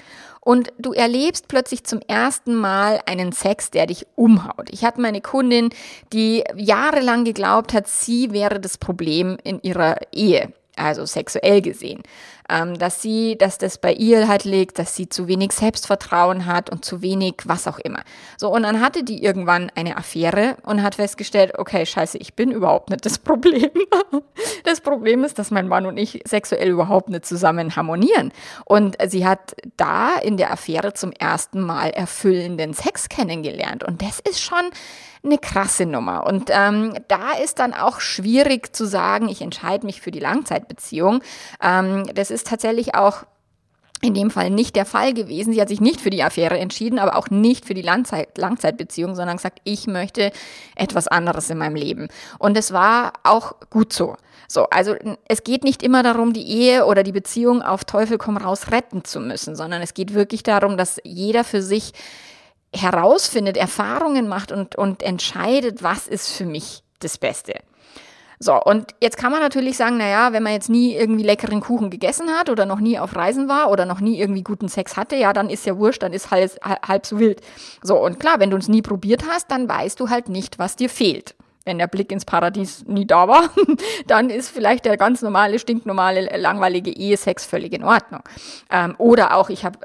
und 0.47 0.71
du 0.79 0.93
erlebst 0.93 1.49
plötzlich 1.49 1.83
zum 1.83 1.99
ersten 2.07 2.55
Mal 2.55 3.01
einen 3.05 3.33
Sex, 3.33 3.69
der 3.69 3.85
dich 3.85 4.07
umhaut. 4.15 4.69
Ich 4.71 4.85
hatte 4.85 5.01
meine 5.01 5.19
Kundin, 5.19 5.71
die 6.13 6.41
jahrelang 6.55 7.25
geglaubt 7.25 7.73
hat, 7.73 7.89
sie 7.89 8.31
wäre 8.31 8.61
das 8.61 8.77
Problem 8.77 9.37
in 9.43 9.61
ihrer 9.61 9.97
Ehe 10.13 10.53
also 10.77 11.05
sexuell 11.05 11.61
gesehen, 11.61 12.03
ähm, 12.49 12.77
dass 12.77 13.01
sie, 13.01 13.37
dass 13.37 13.57
das 13.57 13.77
bei 13.77 13.93
ihr 13.93 14.27
halt 14.27 14.43
liegt, 14.43 14.79
dass 14.79 14.95
sie 14.95 15.09
zu 15.09 15.27
wenig 15.27 15.51
Selbstvertrauen 15.51 16.45
hat 16.45 16.69
und 16.69 16.85
zu 16.85 17.01
wenig 17.01 17.35
was 17.45 17.67
auch 17.67 17.79
immer. 17.79 18.03
So, 18.37 18.49
und 18.49 18.63
dann 18.63 18.81
hatte 18.81 19.03
die 19.03 19.23
irgendwann 19.23 19.71
eine 19.75 19.97
Affäre 19.97 20.57
und 20.63 20.83
hat 20.83 20.95
festgestellt, 20.95 21.53
okay, 21.57 21.85
scheiße, 21.85 22.17
ich 22.17 22.33
bin 22.33 22.51
überhaupt 22.51 22.89
nicht 22.89 23.05
das 23.05 23.17
Problem. 23.27 23.69
Das 24.63 24.81
Problem 24.81 25.23
ist, 25.23 25.39
dass 25.39 25.51
mein 25.51 25.67
Mann 25.67 25.85
und 25.85 25.97
ich 25.97 26.21
sexuell 26.25 26.69
überhaupt 26.69 27.09
nicht 27.09 27.25
zusammen 27.25 27.75
harmonieren. 27.75 28.31
Und 28.65 28.97
sie 29.07 29.25
hat 29.25 29.55
da 29.77 30.15
in 30.15 30.37
der 30.37 30.51
Affäre 30.51 30.93
zum 30.93 31.11
ersten 31.11 31.61
Mal 31.61 31.89
erfüllenden 31.89 32.73
Sex 32.73 33.09
kennengelernt. 33.09 33.83
Und 33.83 34.01
das 34.01 34.19
ist 34.19 34.41
schon 34.41 34.69
eine 35.27 35.37
krasse 35.37 35.85
Nummer. 35.85 36.25
Und 36.25 36.49
ähm, 36.51 36.93
da 37.07 37.33
ist 37.33 37.59
dann 37.59 37.73
auch 37.73 37.99
schwierig 37.99 38.75
zu 38.75 38.85
sagen, 38.85 39.29
ich 39.29 39.41
entscheide 39.41 39.85
mich 39.85 40.01
für 40.01 40.11
die 40.11 40.19
Langzeitbeziehung. 40.19 41.21
Ähm, 41.61 42.05
das 42.13 42.31
ist 42.31 42.47
tatsächlich 42.47 42.95
auch 42.95 43.23
in 44.01 44.13
dem 44.13 44.29
Fall 44.29 44.51
nicht 44.51 44.75
der 44.75 44.85
Fall 44.85 45.13
gewesen. 45.13 45.53
Sie 45.53 45.61
hat 45.61 45.69
sich 45.69 45.81
nicht 45.81 46.01
für 46.01 46.11
die 46.11 46.23
Affäre 46.23 46.57
entschieden, 46.59 46.99
aber 46.99 47.15
auch 47.15 47.29
nicht 47.29 47.65
für 47.65 47.73
die 47.73 47.81
Langzeit 47.81 48.37
Langzeitbeziehung, 48.37 49.15
sondern 49.15 49.37
gesagt, 49.37 49.59
ich 49.63 49.87
möchte 49.87 50.31
etwas 50.75 51.07
anderes 51.07 51.49
in 51.49 51.57
meinem 51.57 51.75
Leben. 51.75 52.07
Und 52.37 52.57
es 52.57 52.71
war 52.71 53.13
auch 53.23 53.55
gut 53.69 53.93
so. 53.93 54.15
So, 54.47 54.65
also 54.69 54.95
es 55.27 55.43
geht 55.43 55.63
nicht 55.63 55.83
immer 55.83 56.03
darum, 56.03 56.31
die 56.31 56.47
Ehe 56.47 56.85
oder 56.85 57.03
die 57.03 57.11
Beziehung 57.11 57.61
auf 57.61 57.83
Teufel 57.83 58.17
komm 58.17 58.37
raus 58.37 58.71
retten 58.71 59.03
zu 59.03 59.19
müssen, 59.19 59.55
sondern 59.55 59.81
es 59.81 59.93
geht 59.93 60.13
wirklich 60.13 60.43
darum, 60.43 60.77
dass 60.77 61.01
jeder 61.03 61.43
für 61.43 61.61
sich 61.61 61.91
herausfindet, 62.81 63.57
Erfahrungen 63.57 64.27
macht 64.27 64.51
und, 64.51 64.75
und 64.75 65.03
entscheidet, 65.03 65.83
was 65.83 66.07
ist 66.07 66.31
für 66.31 66.45
mich 66.45 66.83
das 66.99 67.17
Beste. 67.17 67.53
So, 68.39 68.61
und 68.61 68.93
jetzt 69.01 69.17
kann 69.17 69.31
man 69.31 69.41
natürlich 69.41 69.77
sagen, 69.77 69.97
naja, 69.97 70.31
wenn 70.31 70.43
man 70.43 70.53
jetzt 70.53 70.69
nie 70.69 70.93
irgendwie 70.93 71.23
leckeren 71.23 71.59
Kuchen 71.59 71.89
gegessen 71.89 72.29
hat 72.29 72.49
oder 72.51 72.67
noch 72.67 72.79
nie 72.79 72.99
auf 72.99 73.15
Reisen 73.15 73.49
war 73.49 73.71
oder 73.71 73.85
noch 73.85 73.99
nie 73.99 74.19
irgendwie 74.19 74.43
guten 74.43 74.67
Sex 74.67 74.95
hatte, 74.95 75.15
ja, 75.15 75.33
dann 75.33 75.49
ist 75.49 75.65
ja 75.65 75.77
wurscht, 75.77 76.03
dann 76.03 76.13
ist 76.13 76.29
halb, 76.29 76.51
halb 76.63 77.05
so 77.07 77.17
wild. 77.17 77.41
So, 77.81 77.97
und 77.97 78.19
klar, 78.19 78.39
wenn 78.39 78.51
du 78.51 78.57
es 78.57 78.67
nie 78.67 78.83
probiert 78.83 79.23
hast, 79.27 79.49
dann 79.49 79.67
weißt 79.67 79.99
du 79.99 80.09
halt 80.09 80.29
nicht, 80.29 80.59
was 80.59 80.75
dir 80.75 80.89
fehlt. 80.89 81.33
Wenn 81.65 81.79
der 81.79 81.87
Blick 81.87 82.11
ins 82.11 82.25
Paradies 82.25 82.85
nie 82.85 83.07
da 83.07 83.27
war, 83.27 83.49
dann 84.07 84.29
ist 84.29 84.51
vielleicht 84.51 84.85
der 84.85 84.97
ganz 84.97 85.23
normale, 85.23 85.57
stinknormale, 85.57 86.37
langweilige 86.37 86.91
Ehesex 86.91 87.43
völlig 87.43 87.73
in 87.73 87.83
Ordnung. 87.83 88.21
Ähm, 88.69 88.93
oder 88.99 89.35
auch, 89.35 89.49
ich 89.49 89.65
habe 89.65 89.79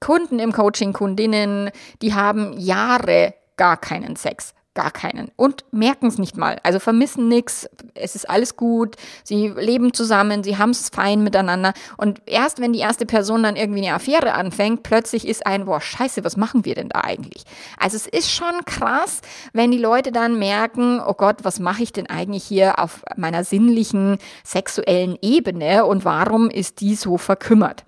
Kunden 0.00 0.38
im 0.38 0.52
Coaching, 0.52 0.92
Kundinnen, 0.92 1.70
die 2.02 2.14
haben 2.14 2.58
Jahre 2.58 3.34
gar 3.56 3.76
keinen 3.76 4.16
Sex. 4.16 4.54
Gar 4.74 4.92
keinen. 4.92 5.32
Und 5.34 5.64
merken 5.72 6.06
es 6.06 6.18
nicht 6.18 6.36
mal. 6.36 6.60
Also 6.62 6.78
vermissen 6.78 7.26
nichts. 7.26 7.68
Es 7.94 8.14
ist 8.14 8.30
alles 8.30 8.54
gut. 8.54 8.94
Sie 9.24 9.48
leben 9.48 9.92
zusammen. 9.92 10.44
Sie 10.44 10.56
haben 10.56 10.70
es 10.70 10.90
fein 10.90 11.24
miteinander. 11.24 11.72
Und 11.96 12.22
erst 12.26 12.60
wenn 12.60 12.72
die 12.72 12.78
erste 12.78 13.04
Person 13.04 13.42
dann 13.42 13.56
irgendwie 13.56 13.84
eine 13.84 13.96
Affäre 13.96 14.34
anfängt, 14.34 14.84
plötzlich 14.84 15.26
ist 15.26 15.44
ein, 15.48 15.64
boah, 15.64 15.80
scheiße, 15.80 16.22
was 16.22 16.36
machen 16.36 16.64
wir 16.64 16.76
denn 16.76 16.90
da 16.90 17.00
eigentlich? 17.00 17.42
Also 17.76 17.96
es 17.96 18.06
ist 18.06 18.30
schon 18.30 18.64
krass, 18.66 19.20
wenn 19.52 19.72
die 19.72 19.78
Leute 19.78 20.12
dann 20.12 20.38
merken, 20.38 21.00
oh 21.04 21.14
Gott, 21.14 21.38
was 21.42 21.58
mache 21.58 21.82
ich 21.82 21.92
denn 21.92 22.06
eigentlich 22.06 22.44
hier 22.44 22.78
auf 22.78 23.02
meiner 23.16 23.42
sinnlichen, 23.42 24.18
sexuellen 24.44 25.18
Ebene 25.22 25.86
und 25.86 26.04
warum 26.04 26.50
ist 26.50 26.80
die 26.82 26.94
so 26.94 27.18
verkümmert? 27.18 27.84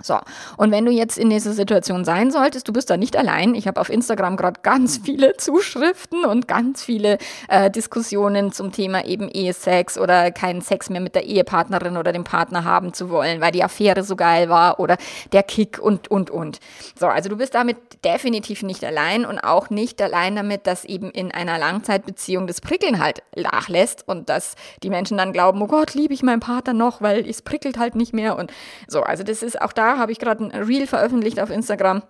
So, 0.00 0.16
und 0.56 0.70
wenn 0.70 0.84
du 0.84 0.92
jetzt 0.92 1.18
in 1.18 1.28
dieser 1.28 1.52
Situation 1.52 2.04
sein 2.04 2.30
solltest, 2.30 2.68
du 2.68 2.72
bist 2.72 2.88
da 2.88 2.96
nicht 2.96 3.16
allein. 3.16 3.56
Ich 3.56 3.66
habe 3.66 3.80
auf 3.80 3.90
Instagram 3.90 4.36
gerade 4.36 4.60
ganz 4.62 5.00
viele 5.04 5.36
Zuschriften 5.36 6.24
und 6.24 6.46
ganz 6.46 6.84
viele 6.84 7.18
äh, 7.48 7.68
Diskussionen 7.68 8.52
zum 8.52 8.70
Thema 8.70 9.04
eben 9.04 9.28
Ehesex 9.28 9.98
oder 9.98 10.30
keinen 10.30 10.60
Sex 10.60 10.88
mehr 10.88 11.00
mit 11.00 11.16
der 11.16 11.24
Ehepartnerin 11.24 11.96
oder 11.96 12.12
dem 12.12 12.22
Partner 12.22 12.62
haben 12.62 12.92
zu 12.92 13.10
wollen, 13.10 13.40
weil 13.40 13.50
die 13.50 13.64
Affäre 13.64 14.04
so 14.04 14.14
geil 14.14 14.48
war 14.48 14.78
oder 14.78 14.98
der 15.32 15.42
Kick 15.42 15.80
und, 15.80 16.08
und, 16.08 16.30
und. 16.30 16.60
So, 16.96 17.08
also 17.08 17.28
du 17.28 17.36
bist 17.36 17.56
damit 17.56 17.76
definitiv 18.04 18.62
nicht 18.62 18.84
allein 18.84 19.26
und 19.26 19.40
auch 19.40 19.68
nicht 19.68 20.00
allein 20.00 20.36
damit, 20.36 20.68
dass 20.68 20.84
eben 20.84 21.10
in 21.10 21.32
einer 21.32 21.58
Langzeitbeziehung 21.58 22.46
das 22.46 22.60
Prickeln 22.60 23.02
halt 23.02 23.24
nachlässt 23.34 24.06
und 24.06 24.28
dass 24.28 24.54
die 24.84 24.90
Menschen 24.90 25.18
dann 25.18 25.32
glauben, 25.32 25.60
oh 25.60 25.66
Gott, 25.66 25.94
liebe 25.94 26.14
ich 26.14 26.22
meinen 26.22 26.38
Partner 26.38 26.72
noch, 26.72 27.02
weil 27.02 27.28
es 27.28 27.42
prickelt 27.42 27.78
halt 27.78 27.96
nicht 27.96 28.14
mehr 28.14 28.38
und 28.38 28.52
so. 28.86 29.02
Also 29.02 29.24
das 29.24 29.42
ist 29.42 29.60
auch 29.60 29.72
da 29.72 29.87
habe 29.96 30.12
ich 30.12 30.18
gerade 30.18 30.44
ein 30.44 30.50
Reel 30.50 30.86
veröffentlicht 30.86 31.40
auf 31.40 31.50
Instagram 31.50 32.02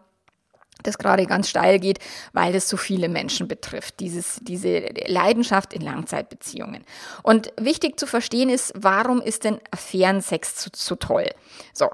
das 0.83 0.99
gerade 0.99 1.27
ganz 1.27 1.49
steil 1.49 1.79
geht, 1.79 1.99
weil 2.33 2.53
das 2.53 2.69
so 2.69 2.77
viele 2.77 3.09
Menschen 3.09 3.49
betrifft, 3.49 4.01
dieses, 4.01 4.39
diese 4.43 4.89
Leidenschaft 5.07 5.73
in 5.73 5.81
Langzeitbeziehungen. 5.81 6.85
Und 7.23 7.53
wichtig 7.61 7.99
zu 7.99 8.07
verstehen 8.07 8.49
ist, 8.49 8.73
warum 8.77 9.21
ist 9.21 9.45
denn 9.45 9.61
Affärensex 9.71 10.63
so, 10.63 10.71
so 10.75 10.95
toll? 10.95 11.27
So, 11.73 11.89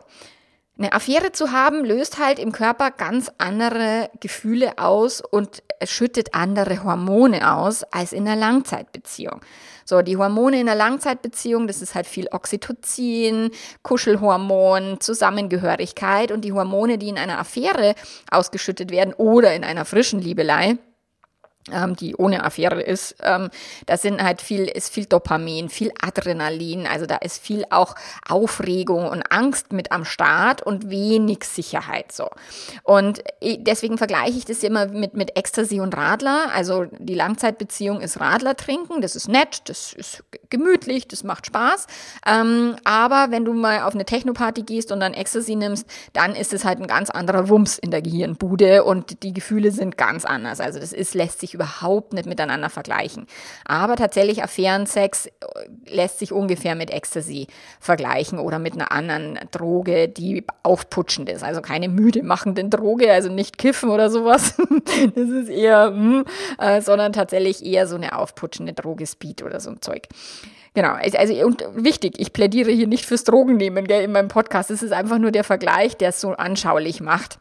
eine 0.76 0.92
Affäre 0.92 1.32
zu 1.32 1.52
haben, 1.52 1.84
löst 1.84 2.18
halt 2.18 2.38
im 2.38 2.50
Körper 2.50 2.90
ganz 2.90 3.30
andere 3.38 4.10
Gefühle 4.20 4.78
aus 4.78 5.20
und 5.20 5.62
schüttet 5.84 6.34
andere 6.34 6.82
Hormone 6.82 7.52
aus 7.52 7.84
als 7.84 8.12
in 8.12 8.26
einer 8.26 8.38
Langzeitbeziehung. 8.38 9.40
So, 9.84 10.02
die 10.02 10.16
Hormone 10.16 10.60
in 10.60 10.68
einer 10.68 10.78
Langzeitbeziehung, 10.78 11.66
das 11.66 11.82
ist 11.82 11.94
halt 11.94 12.06
viel 12.06 12.28
Oxytocin, 12.30 13.50
Kuschelhormon, 13.82 15.00
Zusammengehörigkeit 15.00 16.32
und 16.32 16.42
die 16.42 16.52
Hormone, 16.52 16.98
die 16.98 17.08
in 17.08 17.18
einer 17.18 17.38
Affäre 17.38 17.94
ausgeschüttet 18.30 18.90
werden 18.90 19.14
oder 19.14 19.54
in 19.54 19.64
einer 19.64 19.84
frischen 19.84 20.20
Liebelei, 20.20 20.78
ähm, 21.72 21.96
die 21.96 22.14
ohne 22.16 22.44
Affäre 22.44 22.82
ist, 22.82 23.16
ähm, 23.22 23.48
da 23.86 23.96
sind 23.96 24.22
halt 24.22 24.42
viel, 24.42 24.64
ist 24.64 24.92
viel 24.92 25.06
Dopamin, 25.06 25.68
viel 25.68 25.92
Adrenalin, 26.00 26.86
also 26.86 27.06
da 27.06 27.16
ist 27.16 27.42
viel 27.42 27.64
auch 27.70 27.94
Aufregung 28.28 29.08
und 29.08 29.22
Angst 29.30 29.72
mit 29.72 29.90
am 29.90 30.04
Start 30.04 30.62
und 30.62 30.90
wenig 30.90 31.44
Sicherheit 31.44 32.12
so. 32.12 32.28
Und 32.82 33.22
deswegen 33.42 33.96
vergleiche 33.96 34.36
ich 34.36 34.44
das 34.44 34.62
immer 34.62 34.86
mit, 34.86 35.14
mit 35.14 35.36
Ecstasy 35.36 35.80
und 35.80 35.96
Radler. 35.96 36.50
Also 36.54 36.86
die 36.98 37.14
Langzeitbeziehung 37.14 38.00
ist 38.00 38.20
Radler 38.20 38.56
trinken, 38.56 39.00
das 39.00 39.16
ist 39.16 39.28
nett, 39.28 39.62
das 39.66 39.94
ist 39.94 40.22
gemütlich, 40.50 41.08
das 41.08 41.24
macht 41.24 41.46
Spaß. 41.46 41.86
Ähm, 42.26 42.76
aber 42.84 43.28
wenn 43.30 43.44
du 43.44 43.54
mal 43.54 43.82
auf 43.82 43.94
eine 43.94 44.04
Technoparty 44.04 44.62
gehst 44.62 44.92
und 44.92 45.00
dann 45.00 45.14
Ecstasy 45.14 45.54
nimmst, 45.54 45.86
dann 46.12 46.34
ist 46.34 46.52
es 46.52 46.64
halt 46.64 46.80
ein 46.80 46.86
ganz 46.86 47.08
anderer 47.08 47.48
Wumms 47.48 47.78
in 47.78 47.90
der 47.90 48.02
Gehirnbude 48.02 48.84
und 48.84 49.22
die 49.22 49.32
Gefühle 49.32 49.70
sind 49.70 49.96
ganz 49.96 50.24
anders. 50.24 50.60
Also 50.60 50.78
das 50.78 50.92
ist, 50.92 51.14
lässt 51.14 51.40
sich 51.40 51.53
überhaupt 51.54 52.12
nicht 52.12 52.26
miteinander 52.26 52.68
vergleichen. 52.68 53.26
Aber 53.64 53.96
tatsächlich 53.96 54.42
Affärensex 54.42 55.26
äh, 55.26 55.30
lässt 55.86 56.18
sich 56.18 56.32
ungefähr 56.32 56.74
mit 56.74 56.90
Ecstasy 56.90 57.46
vergleichen 57.80 58.38
oder 58.38 58.58
mit 58.58 58.74
einer 58.74 58.92
anderen 58.92 59.38
Droge, 59.50 60.08
die 60.08 60.44
aufputschend 60.62 61.28
ist. 61.28 61.42
Also 61.44 61.62
keine 61.62 61.88
müde 61.88 62.22
machende 62.22 62.64
Droge, 62.64 63.12
also 63.12 63.30
nicht 63.30 63.58
kiffen 63.58 63.90
oder 63.90 64.10
sowas. 64.10 64.54
das 65.14 65.28
ist 65.28 65.48
eher, 65.48 65.86
hm, 65.86 66.24
äh, 66.58 66.80
sondern 66.80 67.12
tatsächlich 67.12 67.64
eher 67.64 67.86
so 67.86 67.96
eine 67.96 68.18
aufputschende 68.18 68.72
Droge, 68.72 69.06
Speed 69.06 69.42
oder 69.42 69.60
so 69.60 69.70
ein 69.70 69.80
Zeug. 69.80 70.08
Genau, 70.74 70.94
also 70.94 71.46
und 71.46 71.64
wichtig, 71.76 72.18
ich 72.18 72.32
plädiere 72.32 72.72
hier 72.72 72.88
nicht 72.88 73.06
fürs 73.06 73.22
Drogennehmen 73.22 73.86
gell, 73.86 74.02
in 74.02 74.10
meinem 74.10 74.26
Podcast. 74.26 74.72
Es 74.72 74.82
ist 74.82 74.92
einfach 74.92 75.18
nur 75.18 75.30
der 75.30 75.44
Vergleich, 75.44 75.96
der 75.96 76.08
es 76.08 76.20
so 76.20 76.32
anschaulich 76.32 77.00
macht 77.00 77.38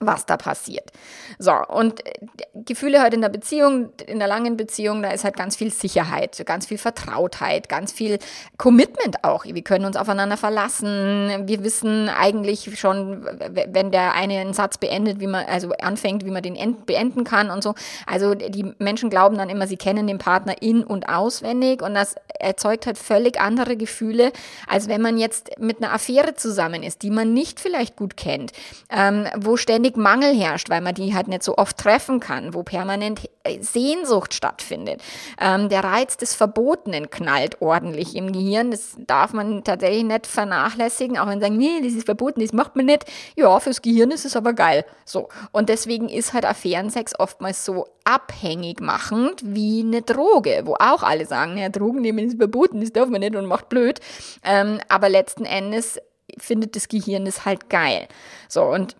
was 0.00 0.26
da 0.26 0.36
passiert. 0.36 0.90
So, 1.38 1.52
und 1.52 2.06
äh, 2.06 2.12
Gefühle 2.54 3.00
halt 3.00 3.14
in 3.14 3.20
der 3.20 3.28
Beziehung, 3.28 3.90
in 4.06 4.18
der 4.18 4.28
langen 4.28 4.56
Beziehung, 4.56 5.02
da 5.02 5.10
ist 5.10 5.24
halt 5.24 5.36
ganz 5.36 5.56
viel 5.56 5.72
Sicherheit, 5.72 6.42
ganz 6.46 6.66
viel 6.66 6.78
Vertrautheit, 6.78 7.68
ganz 7.68 7.92
viel 7.92 8.18
Commitment 8.56 9.24
auch. 9.24 9.44
Wir 9.44 9.62
können 9.62 9.84
uns 9.84 9.96
aufeinander 9.96 10.36
verlassen. 10.36 11.44
Wir 11.46 11.64
wissen 11.64 12.08
eigentlich 12.08 12.78
schon, 12.78 13.24
wenn 13.24 13.90
der 13.90 14.14
eine 14.14 14.38
einen 14.38 14.54
Satz 14.54 14.78
beendet, 14.78 15.20
wie 15.20 15.26
man, 15.26 15.46
also 15.46 15.72
anfängt, 15.80 16.24
wie 16.24 16.30
man 16.30 16.42
den 16.42 16.76
beenden 16.84 17.24
kann 17.24 17.50
und 17.50 17.62
so. 17.62 17.74
Also 18.06 18.34
die 18.34 18.72
Menschen 18.78 19.10
glauben 19.10 19.36
dann 19.36 19.50
immer, 19.50 19.66
sie 19.66 19.76
kennen 19.76 20.06
den 20.06 20.18
Partner 20.18 20.60
in- 20.60 20.84
und 20.84 21.08
auswendig 21.08 21.82
und 21.82 21.94
das 21.94 22.16
erzeugt 22.38 22.86
halt 22.86 22.98
völlig 22.98 23.40
andere 23.40 23.76
Gefühle, 23.76 24.32
als 24.66 24.88
wenn 24.88 25.00
man 25.00 25.18
jetzt 25.18 25.58
mit 25.58 25.82
einer 25.82 25.92
Affäre 25.92 26.34
zusammen 26.34 26.82
ist, 26.82 27.02
die 27.02 27.10
man 27.10 27.32
nicht 27.32 27.60
vielleicht 27.60 27.96
gut 27.96 28.16
kennt, 28.16 28.52
ähm, 28.90 29.26
wo 29.36 29.56
ständig 29.56 29.87
ständig 29.88 29.96
Mangel 29.96 30.34
herrscht, 30.34 30.70
weil 30.70 30.80
man 30.80 30.94
die 30.94 31.14
halt 31.14 31.28
nicht 31.28 31.42
so 31.42 31.56
oft 31.56 31.78
treffen 31.78 32.20
kann, 32.20 32.54
wo 32.54 32.62
permanent 32.62 33.28
äh, 33.44 33.60
Sehnsucht 33.60 34.34
stattfindet. 34.34 35.00
Ähm, 35.40 35.68
der 35.68 35.84
Reiz 35.84 36.16
des 36.16 36.34
Verbotenen 36.34 37.10
knallt 37.10 37.60
ordentlich 37.62 38.14
im 38.14 38.32
Gehirn. 38.32 38.70
Das 38.70 38.96
darf 38.98 39.32
man 39.32 39.64
tatsächlich 39.64 40.04
nicht 40.04 40.26
vernachlässigen, 40.26 41.18
auch 41.18 41.26
wenn 41.26 41.40
sagt, 41.40 41.54
nee, 41.54 41.80
das 41.82 41.92
ist 41.92 42.04
verboten, 42.04 42.40
das 42.40 42.52
macht 42.52 42.76
man 42.76 42.86
nicht. 42.86 43.04
Ja, 43.36 43.58
fürs 43.60 43.82
Gehirn 43.82 44.10
ist 44.10 44.24
es 44.24 44.36
aber 44.36 44.52
geil. 44.52 44.84
So. 45.04 45.28
Und 45.52 45.68
deswegen 45.68 46.08
ist 46.08 46.34
halt 46.34 46.44
Affärensex 46.44 47.18
oftmals 47.18 47.64
so 47.64 47.86
abhängig 48.04 48.80
machend 48.80 49.42
wie 49.44 49.80
eine 49.80 50.02
Droge, 50.02 50.62
wo 50.64 50.74
auch 50.74 51.02
alle 51.02 51.26
sagen, 51.26 51.58
ja, 51.58 51.68
Drogen 51.68 52.00
nehmen 52.00 52.26
ist 52.26 52.38
verboten, 52.38 52.80
das 52.80 52.92
darf 52.92 53.08
man 53.08 53.20
nicht 53.20 53.36
und 53.36 53.46
macht 53.46 53.68
blöd. 53.68 54.00
Ähm, 54.44 54.80
aber 54.88 55.08
letzten 55.08 55.44
Endes 55.44 55.98
findet 56.38 56.76
das 56.76 56.88
Gehirn 56.88 57.26
es 57.26 57.44
halt 57.44 57.70
geil. 57.70 58.06
So, 58.48 58.62
und 58.62 58.96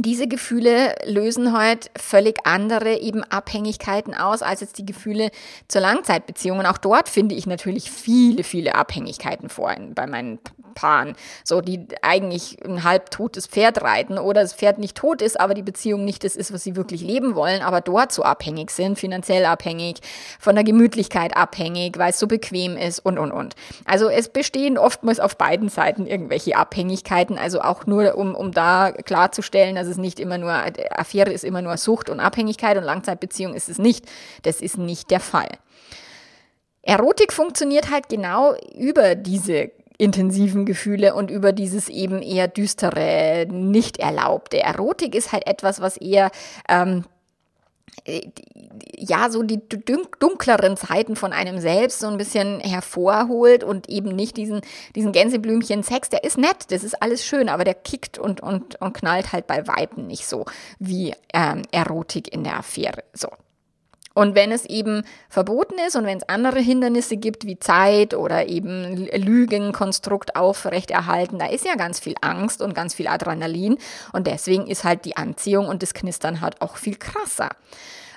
diese 0.00 0.28
Gefühle 0.28 0.94
lösen 1.04 1.56
heute 1.58 1.90
völlig 1.96 2.38
andere 2.44 2.98
eben 2.98 3.24
Abhängigkeiten 3.24 4.14
aus 4.14 4.42
als 4.42 4.60
jetzt 4.60 4.78
die 4.78 4.86
Gefühle 4.86 5.30
zur 5.66 5.80
Langzeitbeziehung. 5.80 6.60
Und 6.60 6.66
auch 6.66 6.78
dort 6.78 7.08
finde 7.08 7.34
ich 7.34 7.46
natürlich 7.46 7.90
viele, 7.90 8.44
viele 8.44 8.76
Abhängigkeiten 8.76 9.48
vor 9.48 9.74
bei 9.94 10.06
meinen 10.06 10.38
Paaren. 10.78 11.16
So, 11.42 11.60
die 11.60 11.86
eigentlich 12.02 12.58
ein 12.64 12.84
halb 12.84 13.10
totes 13.10 13.48
Pferd 13.48 13.82
reiten 13.82 14.16
oder 14.16 14.42
das 14.42 14.54
Pferd 14.54 14.78
nicht 14.78 14.96
tot 14.96 15.22
ist, 15.22 15.38
aber 15.40 15.54
die 15.54 15.62
Beziehung 15.62 16.04
nicht 16.04 16.22
das 16.22 16.36
ist, 16.36 16.52
was 16.52 16.62
sie 16.62 16.76
wirklich 16.76 17.00
leben 17.00 17.34
wollen, 17.34 17.62
aber 17.62 17.80
dort 17.80 18.12
so 18.12 18.22
abhängig 18.22 18.70
sind, 18.70 18.96
finanziell 18.96 19.44
abhängig, 19.44 19.98
von 20.38 20.54
der 20.54 20.62
Gemütlichkeit 20.62 21.36
abhängig, 21.36 21.98
weil 21.98 22.10
es 22.10 22.20
so 22.20 22.28
bequem 22.28 22.76
ist 22.76 23.00
und, 23.00 23.18
und, 23.18 23.32
und. 23.32 23.56
Also 23.86 24.08
es 24.08 24.28
bestehen 24.28 24.78
oftmals 24.78 25.18
auf 25.18 25.36
beiden 25.36 25.68
Seiten 25.68 26.06
irgendwelche 26.06 26.56
Abhängigkeiten, 26.56 27.38
also 27.38 27.60
auch 27.60 27.86
nur, 27.86 28.14
um, 28.16 28.36
um 28.36 28.52
da 28.52 28.92
klarzustellen, 28.92 29.74
dass 29.74 29.88
es 29.88 29.96
nicht 29.96 30.20
immer 30.20 30.38
nur, 30.38 30.52
Affäre 30.90 31.32
ist 31.32 31.44
immer 31.44 31.62
nur 31.62 31.76
Sucht 31.76 32.08
und 32.08 32.20
Abhängigkeit 32.20 32.76
und 32.76 32.84
Langzeitbeziehung 32.84 33.54
ist 33.54 33.68
es 33.68 33.78
nicht. 33.78 34.06
Das 34.42 34.60
ist 34.60 34.78
nicht 34.78 35.10
der 35.10 35.20
Fall. 35.20 35.48
Erotik 36.88 37.34
funktioniert 37.34 37.90
halt 37.90 38.08
genau 38.08 38.54
über 38.74 39.14
diese 39.14 39.70
intensiven 39.98 40.64
Gefühle 40.64 41.14
und 41.14 41.30
über 41.30 41.52
dieses 41.52 41.88
eben 41.88 42.22
eher 42.22 42.48
düstere, 42.48 43.46
nicht 43.50 43.98
erlaubte. 43.98 44.60
Erotik 44.60 45.14
ist 45.14 45.32
halt 45.32 45.46
etwas, 45.46 45.80
was 45.80 45.96
eher 45.96 46.30
ähm, 46.68 47.04
ja, 48.96 49.30
so 49.30 49.42
die 49.42 49.60
dunkleren 50.18 50.76
Zeiten 50.76 51.16
von 51.16 51.32
einem 51.32 51.58
selbst 51.58 52.00
so 52.00 52.06
ein 52.06 52.16
bisschen 52.16 52.60
hervorholt 52.60 53.64
und 53.64 53.88
eben 53.88 54.10
nicht 54.10 54.36
diesen, 54.36 54.60
diesen 54.94 55.12
Gänseblümchen-Sex, 55.12 56.08
der 56.08 56.24
ist 56.24 56.38
nett, 56.38 56.70
das 56.70 56.84
ist 56.84 57.02
alles 57.02 57.24
schön, 57.24 57.48
aber 57.48 57.64
der 57.64 57.74
kickt 57.74 58.18
und, 58.18 58.40
und, 58.40 58.80
und 58.80 58.92
knallt 58.94 59.32
halt 59.32 59.46
bei 59.46 59.66
Weiben 59.66 60.06
nicht 60.06 60.26
so 60.26 60.46
wie 60.78 61.14
ähm, 61.34 61.62
Erotik 61.70 62.32
in 62.32 62.44
der 62.44 62.58
Affäre. 62.58 63.04
So, 63.12 63.28
und 64.18 64.34
wenn 64.34 64.50
es 64.50 64.64
eben 64.64 65.04
verboten 65.28 65.76
ist 65.86 65.94
und 65.94 66.04
wenn 66.04 66.18
es 66.18 66.28
andere 66.28 66.58
Hindernisse 66.58 67.16
gibt 67.16 67.46
wie 67.46 67.60
Zeit 67.60 68.14
oder 68.14 68.48
eben 68.48 69.06
Lügenkonstrukt 69.14 70.34
aufrechterhalten, 70.34 71.38
da 71.38 71.46
ist 71.46 71.64
ja 71.64 71.76
ganz 71.76 72.00
viel 72.00 72.14
Angst 72.20 72.60
und 72.60 72.74
ganz 72.74 72.94
viel 72.94 73.06
Adrenalin 73.06 73.78
und 74.12 74.26
deswegen 74.26 74.66
ist 74.66 74.82
halt 74.82 75.04
die 75.04 75.16
Anziehung 75.16 75.68
und 75.68 75.84
das 75.84 75.94
Knistern 75.94 76.40
halt 76.40 76.60
auch 76.60 76.78
viel 76.78 76.96
krasser. 76.96 77.50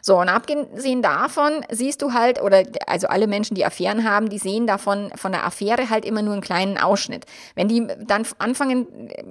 So, 0.02 0.20
und 0.20 0.30
abgesehen 0.30 1.04
davon 1.04 1.64
siehst 1.70 2.02
du 2.02 2.14
halt, 2.14 2.42
oder 2.42 2.64
also 2.88 3.06
alle 3.06 3.28
Menschen, 3.28 3.54
die 3.54 3.64
Affären 3.64 4.04
haben, 4.04 4.30
die 4.30 4.40
sehen 4.40 4.66
davon 4.66 5.12
von 5.14 5.32
der 5.32 5.46
Affäre 5.46 5.92
halt 5.92 6.06
immer 6.06 6.24
nur 6.24 6.34
einen 6.34 6.42
kleinen 6.42 6.80
Ausschnitt. 6.80 7.28
Wenn 7.54 7.68
die 7.68 7.86
dann 8.08 8.26
anfangen, 8.40 8.88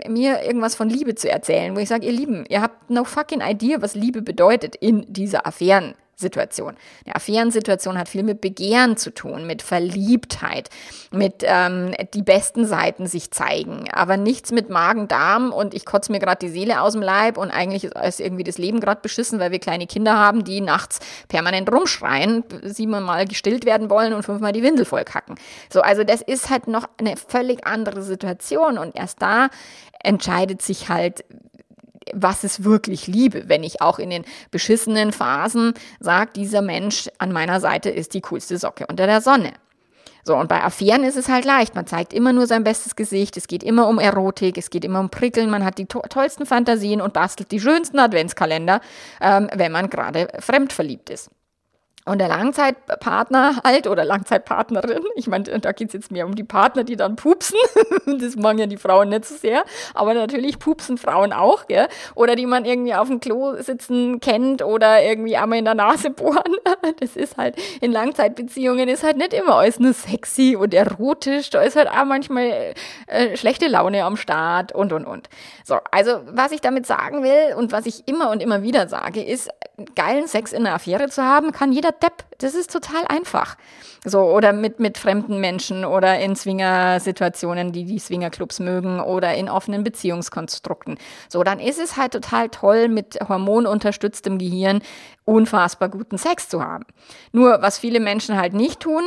mir 0.07 0.45
irgendwas 0.45 0.77
von 0.77 0.89
Liebe 0.89 1.17
zu 1.17 1.29
erzählen, 1.29 1.75
wo 1.75 1.81
ich 1.81 1.89
sage, 1.89 2.07
ihr 2.07 2.13
Lieben, 2.13 2.45
ihr 2.49 2.63
habt 2.63 2.89
no 2.89 3.03
fucking 3.03 3.41
idea, 3.41 3.83
was 3.83 3.97
Liebe 3.97 4.23
bedeutet 4.23 4.77
in 4.77 5.05
dieser 5.13 5.45
Affären. 5.45 5.97
Situation. 6.21 6.77
Eine 7.05 7.17
Affärensituation 7.17 7.99
hat 7.99 8.09
viel 8.09 8.23
mit 8.23 8.41
Begehren 8.41 8.97
zu 8.97 9.13
tun, 9.13 9.47
mit 9.47 9.63
Verliebtheit, 9.63 10.71
mit 11.11 11.43
ähm, 11.43 11.93
die 12.15 12.23
besten 12.23 12.67
Seiten 12.67 13.07
sich 13.07 13.31
zeigen, 13.31 13.91
aber 13.93 14.17
nichts 14.17 14.53
mit 14.53 14.71
Magen-Darm 14.71 15.53
und 15.53 15.75
ich 15.75 15.85
kotze 15.85 16.13
mir 16.13 16.19
gerade 16.19 16.47
die 16.47 16.53
Seele 16.53 16.81
aus 16.81 16.93
dem 16.93 17.03
Leib 17.03 17.39
und 17.39 17.51
eigentlich 17.51 17.85
ist 17.85 18.21
irgendwie 18.21 18.45
das 18.45 18.59
Leben 18.59 18.81
gerade 18.81 19.01
beschissen, 19.01 19.41
weil 19.41 19.51
wir 19.51 19.59
kleine 19.59 19.87
Kinder 19.87 20.17
haben, 20.17 20.45
die 20.45 20.61
nachts 20.61 21.01
permanent 21.29 21.71
rumschreien, 21.73 22.45
siebenmal 22.63 23.27
gestillt 23.27 23.65
werden 23.65 23.91
wollen 23.91 24.13
und 24.13 24.23
fünfmal 24.23 24.53
die 24.53 24.63
Windel 24.63 24.85
voll 24.85 25.05
kacken. 25.05 25.37
So, 25.73 25.81
also 25.81 26.05
das 26.05 26.23
ist 26.23 26.51
halt 26.51 26.69
noch 26.69 26.89
eine 26.99 27.17
völlig 27.17 27.67
andere 27.67 28.03
Situation 28.03 28.79
und 28.79 28.97
erst 28.97 29.23
da 29.23 29.49
entscheidet 30.03 30.63
sich 30.63 30.89
halt, 30.89 31.25
was 32.15 32.45
ist 32.45 32.65
wirklich 32.65 33.07
Liebe, 33.07 33.49
wenn 33.49 33.63
ich 33.63 33.81
auch 33.81 33.99
in 33.99 34.11
den 34.11 34.25
beschissenen 34.51 35.13
Phasen 35.13 35.75
sage, 35.99 36.31
dieser 36.35 36.63
Mensch 36.63 37.09
an 37.19 37.33
meiner 37.33 37.61
Seite 37.61 37.91
ist 37.91 38.15
die 38.15 38.21
coolste 38.21 38.59
Socke 38.59 38.87
unter 38.89 39.07
der 39.07 39.21
Sonne. 39.21 39.53
So, 40.23 40.37
und 40.37 40.49
bei 40.49 40.63
Affären 40.63 41.03
ist 41.05 41.17
es 41.17 41.29
halt 41.29 41.45
leicht. 41.45 41.75
Man 41.75 41.87
zeigt 41.87 42.13
immer 42.13 42.33
nur 42.33 42.47
sein 42.47 42.63
bestes 42.63 42.95
Gesicht. 42.95 43.37
Es 43.37 43.49
geht 43.49 43.63
immer 43.63 43.89
um 43.89 43.99
Erotik, 43.99 44.59
es 44.59 44.71
geht 44.71 44.85
immer 44.85 45.01
um 45.01 45.11
Prickeln. 45.11 45.51
Man 45.51 45.65
hat 45.65 45.79
die 45.79 45.87
to 45.87 46.01
tollsten 46.09 46.47
Fantasien 46.47 47.01
und 47.01 47.15
bastelt 47.15 47.51
die 47.51 47.61
schönsten 47.61 47.99
Adventskalender, 47.99 48.81
ähm, 49.21 49.49
wenn 49.55 49.73
man 49.73 49.89
gerade 49.89 50.29
fremd 50.41 50.73
verliebt 50.73 51.11
ist. 51.11 51.31
Und 52.11 52.19
der 52.19 52.27
Langzeitpartner 52.27 53.61
halt 53.63 53.87
oder 53.87 54.05
Langzeitpartnerin, 54.05 55.05
ich 55.15 55.29
meine, 55.29 55.45
da 55.45 55.71
geht 55.71 55.89
es 55.89 55.95
jetzt 55.95 56.11
mehr 56.11 56.27
um 56.27 56.35
die 56.35 56.43
Partner, 56.43 56.83
die 56.83 56.97
dann 56.97 57.15
pupsen. 57.15 57.57
das 58.19 58.35
machen 58.35 58.59
ja 58.59 58.67
die 58.67 58.79
Frauen 58.79 59.11
nicht 59.11 59.27
so 59.27 59.37
sehr. 59.37 59.63
Aber 59.95 60.13
natürlich 60.13 60.59
pupsen 60.59 60.99
Frauen 60.99 61.33
auch, 61.33 61.69
gell? 61.69 61.87
Oder 62.17 62.35
die 62.35 62.47
man 62.47 62.65
irgendwie 62.65 62.97
auf 62.97 63.07
dem 63.07 63.21
Klo 63.21 63.55
sitzen 63.63 64.19
kennt 64.19 64.61
oder 64.65 65.01
irgendwie 65.01 65.37
einmal 65.37 65.61
in 65.61 65.65
der 65.65 65.77
Nase 65.77 66.11
bohren. 66.11 66.57
Das 66.99 67.15
ist 67.15 67.37
halt 67.37 67.55
in 67.81 67.93
Langzeitbeziehungen 67.93 68.89
ist 68.89 69.05
halt 69.05 69.17
nicht 69.17 69.33
immer 69.33 69.55
alles 69.55 69.79
nur 69.79 69.93
sexy 69.93 70.57
und 70.57 70.75
erotisch. 70.75 71.51
Da 71.51 71.63
ist 71.63 71.77
halt 71.77 71.89
auch 71.89 72.05
manchmal 72.07 72.75
äh, 73.07 73.37
schlechte 73.37 73.69
Laune 73.69 74.03
am 74.03 74.17
Start 74.17 74.73
und 74.73 74.93
und 74.93 75.05
und. 75.05 75.29
So, 75.65 75.77
also 75.93 76.23
was 76.27 76.51
ich 76.51 76.61
damit 76.61 76.87
sagen 76.87 77.23
will 77.23 77.55
und 77.57 77.71
was 77.71 77.87
ich 77.87 78.09
immer 78.09 78.31
und 78.31 78.43
immer 78.43 78.65
wieder 78.65 78.89
sage, 78.89 79.23
ist, 79.23 79.49
geilen 79.95 80.27
Sex 80.27 80.53
in 80.53 80.67
einer 80.67 80.75
Affäre 80.75 81.09
zu 81.09 81.23
haben, 81.23 81.53
kann 81.53 81.73
jeder 81.73 82.00
Depp. 82.03 82.25
Das 82.39 82.55
ist 82.55 82.73
total 82.73 83.07
einfach. 83.07 83.57
So, 84.05 84.21
oder 84.23 84.53
mit, 84.53 84.81
mit 84.81 84.97
fremden 84.97 85.41
Menschen 85.41 85.85
oder 85.85 86.19
in 86.21 86.35
Swinger-Situationen, 86.35 87.73
die 87.73 87.85
die 87.85 87.99
Swingerclubs 87.99 88.61
mögen 88.61 89.01
oder 89.01 89.35
in 89.35 89.49
offenen 89.49 89.85
Beziehungskonstrukten. 89.85 90.99
So, 91.29 91.43
dann 91.43 91.61
ist 91.61 91.79
es 91.79 91.97
halt 91.97 92.13
total 92.13 92.49
toll, 92.49 92.89
mit 92.89 93.19
hormonunterstütztem 93.29 94.39
Gehirn 94.39 94.81
unfassbar 95.25 95.89
guten 95.91 96.19
Sex 96.19 96.49
zu 96.49 96.65
haben. 96.65 96.87
Nur, 97.33 97.61
was 97.61 97.79
viele 97.79 98.01
Menschen 98.01 98.37
halt 98.37 98.55
nicht 98.55 98.81
tun, 98.81 99.03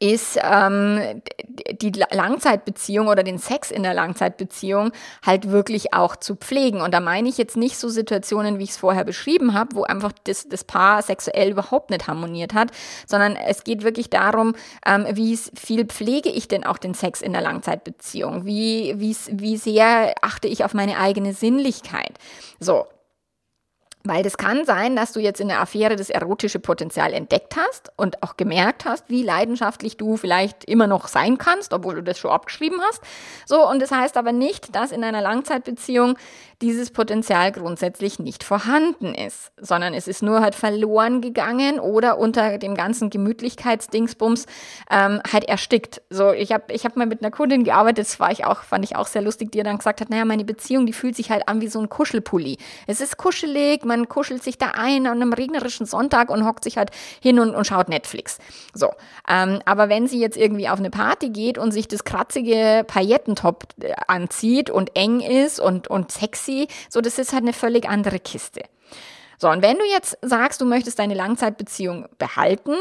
ist 0.00 0.38
ähm, 0.42 1.22
die 1.72 1.90
Langzeitbeziehung 2.10 3.08
oder 3.08 3.22
den 3.22 3.38
Sex 3.38 3.70
in 3.70 3.82
der 3.82 3.94
Langzeitbeziehung 3.94 4.92
halt 5.24 5.50
wirklich 5.50 5.92
auch 5.92 6.14
zu 6.16 6.36
pflegen. 6.36 6.80
Und 6.80 6.94
da 6.94 7.00
meine 7.00 7.28
ich 7.28 7.36
jetzt 7.36 7.56
nicht 7.56 7.78
so 7.78 7.88
Situationen, 7.88 8.58
wie 8.58 8.64
ich 8.64 8.70
es 8.70 8.76
vorher 8.76 9.04
beschrieben 9.04 9.54
habe, 9.54 9.74
wo 9.74 9.82
einfach 9.82 10.12
das, 10.24 10.48
das 10.48 10.64
Paar 10.64 11.02
sexuell 11.02 11.50
überhaupt 11.50 11.90
nicht 11.90 12.06
harmoniert 12.06 12.54
hat, 12.54 12.70
sondern 13.06 13.34
es 13.34 13.64
geht 13.64 13.82
wirklich 13.82 14.08
darum, 14.08 14.54
ähm, 14.86 15.06
wie 15.12 15.36
viel 15.36 15.84
pflege 15.84 16.28
ich 16.28 16.46
denn 16.46 16.64
auch 16.64 16.78
den 16.78 16.94
Sex 16.94 17.20
in 17.20 17.32
der 17.32 17.42
Langzeitbeziehung? 17.42 18.44
Wie, 18.44 18.94
wie, 18.98 19.16
wie 19.32 19.56
sehr 19.56 20.14
achte 20.22 20.46
ich 20.46 20.64
auf 20.64 20.74
meine 20.74 20.98
eigene 20.98 21.34
Sinnlichkeit? 21.34 22.12
So, 22.60 22.86
weil 24.04 24.22
das 24.22 24.38
kann 24.38 24.64
sein, 24.64 24.96
dass 24.96 25.12
du 25.12 25.20
jetzt 25.20 25.40
in 25.40 25.48
der 25.48 25.60
Affäre 25.60 25.96
das 25.96 26.08
erotische 26.08 26.60
Potenzial 26.60 27.12
entdeckt 27.12 27.56
hast 27.56 27.92
und 27.96 28.22
auch 28.22 28.36
gemerkt 28.36 28.84
hast, 28.84 29.04
wie 29.08 29.22
leidenschaftlich 29.22 29.96
du 29.96 30.16
vielleicht 30.16 30.64
immer 30.64 30.86
noch 30.86 31.08
sein 31.08 31.36
kannst, 31.36 31.72
obwohl 31.72 31.96
du 31.96 32.02
das 32.02 32.18
schon 32.18 32.30
abgeschrieben 32.30 32.80
hast. 32.88 33.02
So, 33.46 33.68
und 33.68 33.82
das 33.82 33.90
heißt 33.90 34.16
aber 34.16 34.32
nicht, 34.32 34.74
dass 34.74 34.92
in 34.92 35.04
einer 35.04 35.20
Langzeitbeziehung 35.20 36.16
dieses 36.60 36.90
Potenzial 36.90 37.52
grundsätzlich 37.52 38.18
nicht 38.18 38.42
vorhanden 38.42 39.14
ist, 39.14 39.52
sondern 39.60 39.94
es 39.94 40.08
ist 40.08 40.22
nur 40.22 40.40
halt 40.40 40.56
verloren 40.56 41.20
gegangen 41.20 41.78
oder 41.78 42.18
unter 42.18 42.58
dem 42.58 42.74
ganzen 42.74 43.10
Gemütlichkeitsdingsbums 43.10 44.46
ähm, 44.90 45.20
halt 45.32 45.44
erstickt. 45.44 46.02
So, 46.10 46.32
ich 46.32 46.52
habe 46.52 46.72
ich 46.72 46.84
hab 46.84 46.96
mal 46.96 47.06
mit 47.06 47.22
einer 47.22 47.30
Kundin 47.30 47.62
gearbeitet, 47.62 48.06
das 48.06 48.18
war 48.18 48.32
ich 48.32 48.44
auch, 48.44 48.62
fand 48.62 48.84
ich 48.84 48.96
auch 48.96 49.06
sehr 49.06 49.22
lustig, 49.22 49.52
die 49.52 49.62
dann 49.62 49.78
gesagt 49.78 50.00
hat, 50.00 50.10
naja, 50.10 50.24
meine 50.24 50.44
Beziehung, 50.44 50.86
die 50.86 50.92
fühlt 50.92 51.14
sich 51.14 51.30
halt 51.30 51.46
an 51.46 51.60
wie 51.60 51.68
so 51.68 51.78
ein 51.78 51.88
Kuschelpulli. 51.88 52.58
Es 52.88 53.00
ist 53.00 53.18
kuschelig, 53.18 53.84
man 53.84 54.08
kuschelt 54.08 54.42
sich 54.42 54.58
da 54.58 54.72
ein 54.74 55.06
an 55.06 55.22
einem 55.22 55.32
regnerischen 55.32 55.86
Sonntag 55.86 56.28
und 56.28 56.44
hockt 56.44 56.64
sich 56.64 56.76
halt 56.76 56.90
hin 57.20 57.38
und, 57.38 57.54
und 57.54 57.66
schaut 57.68 57.88
Netflix. 57.88 58.38
So, 58.74 58.90
ähm, 59.28 59.60
aber 59.64 59.88
wenn 59.88 60.08
sie 60.08 60.18
jetzt 60.18 60.36
irgendwie 60.36 60.68
auf 60.68 60.80
eine 60.80 60.90
Party 60.90 61.30
geht 61.30 61.56
und 61.56 61.70
sich 61.70 61.86
das 61.86 62.02
kratzige 62.02 62.84
Paillettentop 62.84 63.64
äh, 63.80 63.92
anzieht 64.08 64.70
und 64.70 64.96
eng 64.96 65.20
ist 65.20 65.60
und, 65.60 65.86
und 65.86 66.10
sexy 66.10 66.47
sexy. 66.48 66.68
So, 66.88 67.00
das 67.00 67.18
ist 67.18 67.32
halt 67.32 67.42
eine 67.42 67.52
völlig 67.52 67.88
andere 67.88 68.18
Kiste. 68.18 68.62
So, 69.38 69.48
und 69.48 69.62
wenn 69.62 69.78
du 69.78 69.84
jetzt 69.84 70.18
sagst, 70.22 70.60
du 70.60 70.64
möchtest 70.64 70.98
deine 70.98 71.14
Langzeitbeziehung 71.14 72.06
behalten, 72.18 72.74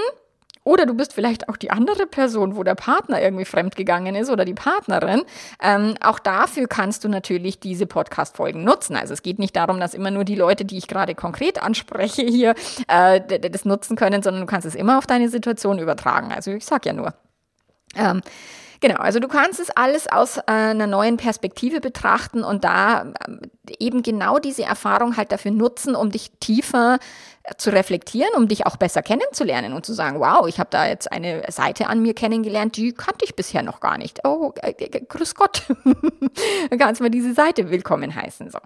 oder 0.63 0.85
du 0.85 0.93
bist 0.93 1.13
vielleicht 1.13 1.47
auch 1.47 1.55
die 1.55 1.71
andere 1.71 2.07
Person, 2.07 2.57
wo 2.57 2.63
der 2.63 2.75
Partner 2.75 3.21
irgendwie 3.21 3.45
fremdgegangen 3.45 4.15
ist 4.15 4.29
oder 4.29 4.43
die 4.43 4.53
Partnerin. 4.53 5.23
Ähm, 5.63 5.95
auch 6.01 6.19
dafür 6.19 6.67
kannst 6.67 7.05
du 7.05 7.07
natürlich 7.07 7.61
diese 7.61 7.85
Podcast-Folgen 7.85 8.65
nutzen. 8.65 8.97
Also 8.97 9.13
es 9.13 9.21
geht 9.21 9.39
nicht 9.39 9.55
darum, 9.55 9.79
dass 9.79 9.93
immer 9.93 10.11
nur 10.11 10.25
die 10.25 10.35
Leute, 10.35 10.65
die 10.65 10.77
ich 10.77 10.89
gerade 10.89 11.15
konkret 11.15 11.63
anspreche, 11.63 12.23
hier 12.23 12.53
äh, 12.89 13.21
das 13.49 13.63
nutzen 13.63 13.95
können, 13.95 14.21
sondern 14.21 14.41
du 14.41 14.45
kannst 14.45 14.67
es 14.67 14.75
immer 14.75 14.97
auf 14.97 15.07
deine 15.07 15.29
Situation 15.29 15.79
übertragen. 15.79 16.33
Also 16.33 16.51
ich 16.51 16.65
sag 16.65 16.85
ja 16.85 16.91
nur. 16.91 17.13
Ähm, 17.95 18.21
Genau, 18.79 18.95
also 18.95 19.19
du 19.19 19.27
kannst 19.27 19.59
es 19.59 19.69
alles 19.71 20.07
aus 20.07 20.37
äh, 20.37 20.41
einer 20.47 20.87
neuen 20.87 21.17
Perspektive 21.17 21.79
betrachten 21.79 22.43
und 22.43 22.63
da 22.63 23.13
ähm, 23.27 23.41
eben 23.79 24.03
genau 24.03 24.39
diese 24.39 24.63
Erfahrung 24.63 25.17
halt 25.17 25.31
dafür 25.31 25.51
nutzen, 25.51 25.95
um 25.95 26.11
dich 26.11 26.31
tiefer 26.39 26.99
zu 27.55 27.71
reflektieren, 27.71 28.33
um 28.35 28.47
dich 28.47 28.65
auch 28.65 28.75
besser 28.75 29.01
kennenzulernen 29.01 29.71
und 29.71 29.85
zu 29.85 29.93
sagen, 29.93 30.19
wow, 30.19 30.47
ich 30.47 30.59
habe 30.59 30.69
da 30.69 30.85
jetzt 30.85 31.11
eine 31.11 31.43
Seite 31.49 31.87
an 31.87 32.01
mir 32.01 32.13
kennengelernt, 32.13 32.75
die 32.75 32.91
kannte 32.91 33.23
ich 33.23 33.35
bisher 33.35 33.63
noch 33.63 33.79
gar 33.79 33.97
nicht. 33.97 34.19
Oh, 34.25 34.51
äh, 34.61 34.71
äh 34.71 35.01
grüß 35.07 35.35
Gott. 35.35 35.63
Dann 36.69 36.79
kannst 36.79 36.99
mal 36.99 37.09
diese 37.09 37.33
Seite 37.33 37.69
willkommen 37.71 38.13
heißen. 38.13 38.51
So. 38.51 38.59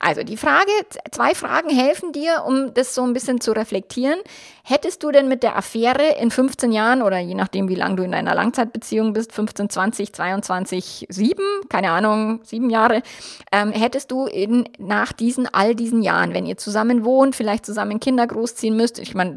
Also 0.00 0.22
die 0.22 0.36
Frage, 0.36 0.70
zwei 1.10 1.34
Fragen 1.34 1.70
helfen 1.70 2.12
dir, 2.12 2.44
um 2.46 2.74
das 2.74 2.94
so 2.94 3.02
ein 3.04 3.14
bisschen 3.14 3.40
zu 3.40 3.52
reflektieren. 3.52 4.18
Hättest 4.62 5.02
du 5.02 5.12
denn 5.12 5.28
mit 5.28 5.42
der 5.42 5.56
Affäre 5.56 6.16
in 6.20 6.30
15 6.30 6.72
Jahren 6.72 7.00
oder 7.00 7.18
je 7.18 7.34
nachdem, 7.34 7.68
wie 7.68 7.74
lange 7.74 7.96
du 7.96 8.02
in 8.02 8.12
einer 8.12 8.34
Langzeitbeziehung 8.34 9.12
bist, 9.12 9.32
15, 9.32 9.70
20, 9.70 10.12
22, 10.12 11.06
7, 11.08 11.42
keine 11.68 11.92
Ahnung, 11.92 12.40
sieben 12.42 12.68
Jahre, 12.68 13.02
ähm, 13.52 13.70
hättest 13.72 14.10
du 14.10 14.26
in, 14.46 14.68
nach 14.78 15.12
diesen, 15.12 15.46
all 15.52 15.74
diesen 15.74 16.02
Jahren, 16.02 16.34
wenn 16.34 16.46
ihr 16.46 16.56
zusammen 16.56 17.04
wohnt, 17.04 17.36
vielleicht 17.36 17.66
zusammen 17.66 18.00
Kinder 18.00 18.26
großziehen 18.26 18.76
müsst. 18.76 18.98
Ich 18.98 19.14
meine, 19.14 19.36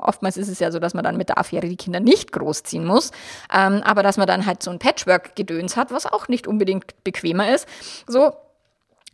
oftmals 0.00 0.36
ist 0.36 0.48
es 0.48 0.58
ja 0.58 0.70
so, 0.70 0.78
dass 0.78 0.94
man 0.94 1.04
dann 1.04 1.16
mit 1.16 1.28
der 1.28 1.38
Affäre 1.38 1.68
die 1.68 1.76
Kinder 1.76 2.00
nicht 2.00 2.32
großziehen 2.32 2.84
muss, 2.84 3.10
ähm, 3.52 3.82
aber 3.84 4.02
dass 4.02 4.16
man 4.16 4.26
dann 4.26 4.46
halt 4.46 4.62
so 4.62 4.70
ein 4.70 4.78
Patchwork-Gedöns 4.78 5.76
hat, 5.76 5.90
was 5.90 6.06
auch 6.06 6.28
nicht 6.28 6.46
unbedingt 6.46 7.04
bequemer 7.04 7.54
ist. 7.54 7.68
So, 8.06 8.32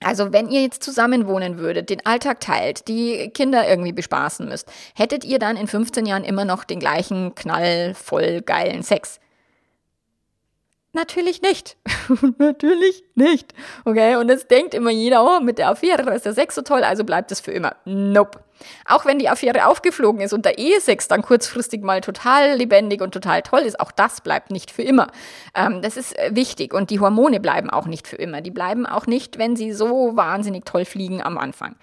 also 0.05 0.33
wenn 0.33 0.49
ihr 0.49 0.63
jetzt 0.63 0.83
zusammen 0.83 1.27
wohnen 1.27 1.59
würdet, 1.59 1.91
den 1.91 2.05
Alltag 2.07 2.41
teilt, 2.41 2.89
die 2.89 3.31
Kinder 3.31 3.69
irgendwie 3.69 3.93
bespaßen 3.93 4.49
müsst, 4.49 4.71
hättet 4.95 5.25
ihr 5.25 5.39
dann 5.39 5.57
in 5.57 5.67
15 5.67 6.07
Jahren 6.07 6.25
immer 6.25 6.45
noch 6.45 6.65
den 6.65 6.81
gleichen 6.81 7.35
knallvoll 7.35 8.43
geilen 8.43 8.83
Sex? 8.83 9.21
Natürlich 10.95 11.41
nicht. 11.41 11.79
Natürlich 12.39 13.03
nicht. 13.15 13.55
Okay, 13.87 14.17
und 14.17 14.29
es 14.29 14.47
denkt 14.47 14.75
immer 14.75 14.91
jeder, 14.91 15.25
oh, 15.25 15.41
mit 15.41 15.57
der 15.57 15.71
Affäre 15.71 16.15
ist 16.15 16.27
der 16.27 16.35
Sex 16.35 16.55
so 16.55 16.61
toll, 16.61 16.85
also 16.85 17.03
bleibt 17.05 17.33
es 17.33 17.41
für 17.41 17.51
immer. 17.51 17.77
Nope. 17.87 18.41
Auch 18.87 19.07
wenn 19.07 19.19
die 19.19 19.31
Affäre 19.31 19.67
aufgeflogen 19.67 20.21
ist 20.21 20.35
und 20.35 20.45
der 20.45 20.59
Ehesex 20.59 21.09
dann 21.09 21.23
kurzfristig 21.23 21.83
mal 21.83 22.03
total 22.03 22.57
lebendig 22.57 23.01
und 23.01 23.13
total 23.13 23.41
toll 23.41 23.61
ist, 23.61 23.81
auch 23.81 23.91
das 23.91 24.21
bleibt 24.21 24.51
nicht 24.51 24.71
für 24.71 24.83
immer. 24.83 25.09
Ähm, 25.55 25.81
das 25.81 25.97
ist 25.97 26.17
äh, 26.19 26.31
wichtig 26.35 26.75
und 26.75 26.91
die 26.91 27.01
Hormone 27.01 27.41
bleiben 27.41 27.71
auch 27.71 27.87
nicht 27.87 28.07
für 28.07 28.17
immer. 28.17 28.43
Die 28.43 28.51
bleiben 28.51 28.85
auch 28.85 29.07
nicht, 29.07 29.39
wenn 29.39 29.57
sie 29.57 29.73
so 29.73 30.15
wahnsinnig 30.15 30.67
toll 30.67 30.85
fliegen 30.85 31.23
am 31.23 31.39
Anfang. 31.39 31.77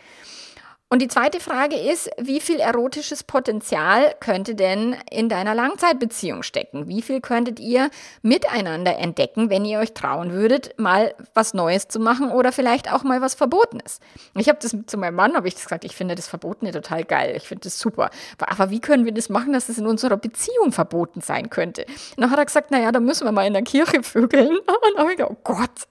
Und 0.92 1.04
die 1.04 1.08
zweite 1.08 1.40
Frage 1.40 1.76
ist, 1.76 2.10
wie 2.18 2.40
viel 2.40 2.60
erotisches 2.60 3.24
Potenzial 3.24 4.16
könnte 4.20 4.56
denn 4.56 4.96
in 5.12 5.30
deiner 5.30 5.54
Langzeitbeziehung 5.54 6.42
stecken? 6.42 6.88
Wie 6.88 7.04
viel 7.04 7.22
könntet 7.22 7.60
ihr 7.60 7.92
miteinander 8.24 8.98
entdecken, 8.98 9.52
wenn 9.52 9.66
ihr 9.66 9.78
euch 9.78 9.94
trauen 9.94 10.32
würdet, 10.32 10.74
mal 10.80 11.14
was 11.36 11.54
Neues 11.54 11.90
zu 11.90 12.00
machen 12.00 12.32
oder 12.32 12.52
vielleicht 12.52 12.92
auch 12.92 13.04
mal 13.04 13.22
was 13.22 13.36
Verbotenes? 13.36 14.00
Ich 14.36 14.50
habe 14.50 14.58
das 14.60 14.76
zu 14.88 14.98
meinem 14.98 15.14
Mann, 15.14 15.36
habe 15.36 15.48
ich 15.48 15.54
das 15.54 15.66
gesagt, 15.66 15.86
ich 15.86 15.96
finde 15.96 16.16
das 16.16 16.28
Verbotene 16.28 16.72
total 16.72 17.04
geil, 17.04 17.36
ich 17.38 17.48
finde 17.48 17.66
das 17.66 17.78
super. 17.78 18.10
Aber 18.40 18.72
wie 18.72 18.80
können 18.80 19.06
wir 19.06 19.12
das 19.12 19.30
machen, 19.30 19.54
dass 19.54 19.70
es 19.70 19.78
in 19.78 19.86
unserer 19.86 20.18
Beziehung 20.18 20.72
verboten 20.72 21.22
sein 21.22 21.52
könnte? 21.52 21.86
Dann 22.18 22.32
hat 22.32 22.40
er 22.40 22.46
gesagt, 22.46 22.72
naja, 22.72 22.92
da 22.92 23.00
müssen 23.00 23.26
wir 23.26 23.32
mal 23.32 23.46
in 23.46 23.54
der 23.54 23.62
Kirche 23.62 24.02
vögeln. 24.02 24.50
Und 24.58 24.68
dann 24.96 24.98
habe 24.98 25.12
ich 25.12 25.18
gedacht, 25.18 25.34
oh 25.36 25.42
Gott, 25.44 25.88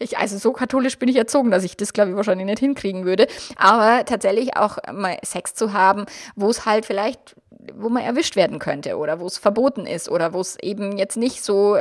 ich, 0.00 0.18
also 0.18 0.36
so 0.36 0.52
katholisch 0.52 0.98
bin 0.98 1.08
ich 1.08 1.16
erzogen, 1.16 1.50
dass 1.50 1.64
ich 1.64 1.78
das, 1.78 1.94
glaube 1.94 2.10
ich, 2.10 2.16
wahrscheinlich 2.16 2.44
nicht 2.44 2.58
hinkriegen 2.58 3.06
würde. 3.06 3.26
Aber 3.56 4.04
tatsächlich 4.04 4.33
gefährlich, 4.34 4.56
auch 4.56 4.78
mal 4.92 5.18
Sex 5.22 5.54
zu 5.54 5.72
haben, 5.72 6.06
wo 6.36 6.50
es 6.50 6.66
halt 6.66 6.86
vielleicht 6.86 7.36
wo 7.76 7.88
man 7.88 8.02
erwischt 8.02 8.36
werden 8.36 8.58
könnte 8.58 8.98
oder 8.98 9.20
wo 9.20 9.26
es 9.26 9.38
verboten 9.38 9.86
ist 9.86 10.10
oder 10.10 10.34
wo 10.34 10.40
es 10.40 10.58
eben 10.60 10.98
jetzt 10.98 11.16
nicht 11.16 11.42
so 11.42 11.78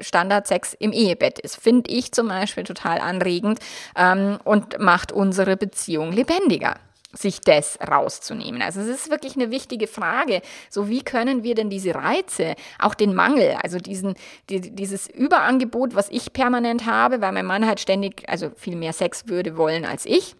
Standardsex 0.00 0.74
im 0.80 0.90
Ehebett 0.90 1.38
ist, 1.38 1.54
finde 1.54 1.88
ich 1.92 2.10
zum 2.10 2.26
Beispiel 2.26 2.64
total 2.64 2.98
anregend 2.98 3.60
ähm, 3.96 4.38
und 4.42 4.80
macht 4.80 5.12
unsere 5.12 5.56
Beziehung 5.56 6.10
lebendiger 6.10 6.74
sich 7.16 7.40
das 7.40 7.78
rauszunehmen. 7.80 8.60
Also 8.60 8.80
es 8.80 8.88
ist 8.88 9.08
wirklich 9.08 9.36
eine 9.36 9.52
wichtige 9.52 9.86
Frage. 9.86 10.42
So 10.68 10.88
wie 10.88 11.02
können 11.02 11.44
wir 11.44 11.54
denn 11.54 11.70
diese 11.70 11.94
Reize, 11.94 12.56
auch 12.80 12.94
den 12.94 13.14
Mangel, 13.14 13.56
also 13.62 13.78
diesen, 13.78 14.14
die, 14.50 14.60
dieses 14.74 15.08
Überangebot, 15.08 15.94
was 15.94 16.08
ich 16.10 16.32
permanent 16.32 16.86
habe, 16.86 17.20
weil 17.20 17.30
mein 17.30 17.46
Mann 17.46 17.68
halt 17.68 17.78
ständig, 17.78 18.28
also 18.28 18.50
viel 18.56 18.74
mehr 18.74 18.92
Sex 18.92 19.28
würde 19.28 19.56
wollen 19.56 19.84
als 19.84 20.06
ich, 20.06 20.34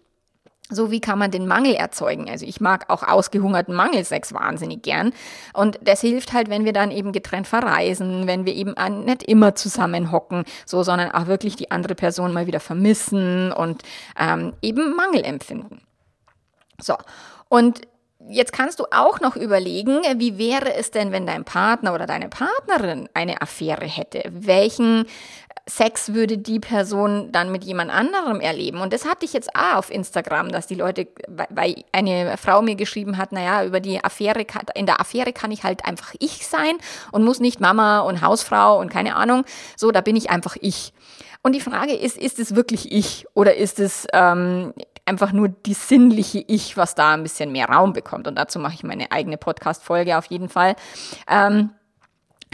so 0.69 0.89
wie 0.89 0.99
kann 0.99 1.19
man 1.19 1.29
den 1.29 1.47
Mangel 1.47 1.75
erzeugen? 1.75 2.29
Also 2.29 2.45
ich 2.45 2.59
mag 2.59 2.89
auch 2.89 3.03
ausgehungerten 3.03 3.75
Mangelsex 3.75 4.33
wahnsinnig 4.33 4.81
gern. 4.81 5.13
Und 5.53 5.77
das 5.83 6.01
hilft 6.01 6.33
halt, 6.33 6.49
wenn 6.49 6.65
wir 6.65 6.73
dann 6.73 6.89
eben 6.89 7.11
getrennt 7.11 7.47
verreisen, 7.47 8.25
wenn 8.25 8.45
wir 8.45 8.55
eben 8.55 8.73
nicht 9.05 9.23
immer 9.23 9.53
zusammen 9.53 10.11
hocken, 10.11 10.43
so, 10.65 10.81
sondern 10.81 11.11
auch 11.11 11.27
wirklich 11.27 11.55
die 11.55 11.69
andere 11.69 11.93
Person 11.93 12.33
mal 12.33 12.47
wieder 12.47 12.59
vermissen 12.59 13.51
und 13.51 13.83
ähm, 14.19 14.53
eben 14.63 14.95
Mangel 14.95 15.23
empfinden. 15.23 15.81
So. 16.81 16.95
Und 17.47 17.81
jetzt 18.27 18.51
kannst 18.51 18.79
du 18.79 18.85
auch 18.91 19.19
noch 19.19 19.35
überlegen, 19.35 20.01
wie 20.17 20.37
wäre 20.37 20.73
es 20.73 20.89
denn, 20.89 21.11
wenn 21.11 21.27
dein 21.27 21.45
Partner 21.45 21.93
oder 21.93 22.07
deine 22.07 22.29
Partnerin 22.29 23.07
eine 23.13 23.41
Affäre 23.41 23.85
hätte? 23.85 24.23
Welchen 24.31 25.05
Sex 25.67 26.13
würde 26.13 26.37
die 26.37 26.59
Person 26.59 27.31
dann 27.31 27.51
mit 27.51 27.63
jemand 27.63 27.89
anderem 27.89 28.39
erleben. 28.39 28.81
Und 28.81 28.93
das 28.93 29.05
hatte 29.05 29.25
ich 29.25 29.33
jetzt 29.33 29.55
auch 29.55 29.77
auf 29.77 29.91
Instagram, 29.91 30.49
dass 30.49 30.67
die 30.67 30.75
Leute, 30.75 31.07
weil 31.27 31.83
eine 31.91 32.37
Frau 32.37 32.61
mir 32.61 32.75
geschrieben 32.75 33.17
hat, 33.17 33.31
naja, 33.31 33.65
über 33.65 33.79
die 33.79 34.03
Affäre, 34.03 34.45
in 34.75 34.85
der 34.85 35.01
Affäre 35.01 35.33
kann 35.33 35.51
ich 35.51 35.63
halt 35.63 35.83
einfach 35.83 36.13
ich 36.19 36.45
sein 36.45 36.77
und 37.11 37.23
muss 37.23 37.39
nicht 37.39 37.59
Mama 37.59 38.01
und 38.01 38.21
Hausfrau 38.21 38.79
und 38.79 38.89
keine 38.89 39.15
Ahnung. 39.15 39.43
So, 39.75 39.91
da 39.91 40.01
bin 40.01 40.15
ich 40.15 40.29
einfach 40.29 40.55
ich. 40.61 40.93
Und 41.41 41.53
die 41.53 41.61
Frage 41.61 41.93
ist, 41.93 42.17
ist 42.17 42.39
es 42.39 42.55
wirklich 42.55 42.91
ich 42.91 43.25
oder 43.33 43.55
ist 43.55 43.79
es 43.79 44.07
ähm, 44.13 44.73
einfach 45.05 45.31
nur 45.31 45.49
die 45.49 45.73
sinnliche 45.73 46.43
Ich, 46.47 46.77
was 46.77 46.93
da 46.93 47.13
ein 47.13 47.23
bisschen 47.23 47.51
mehr 47.51 47.69
Raum 47.69 47.93
bekommt? 47.93 48.27
Und 48.27 48.35
dazu 48.35 48.59
mache 48.59 48.75
ich 48.75 48.83
meine 48.83 49.11
eigene 49.11 49.37
Podcast-Folge 49.37 50.17
auf 50.17 50.25
jeden 50.25 50.49
Fall. 50.49 50.75
Ähm, 51.27 51.71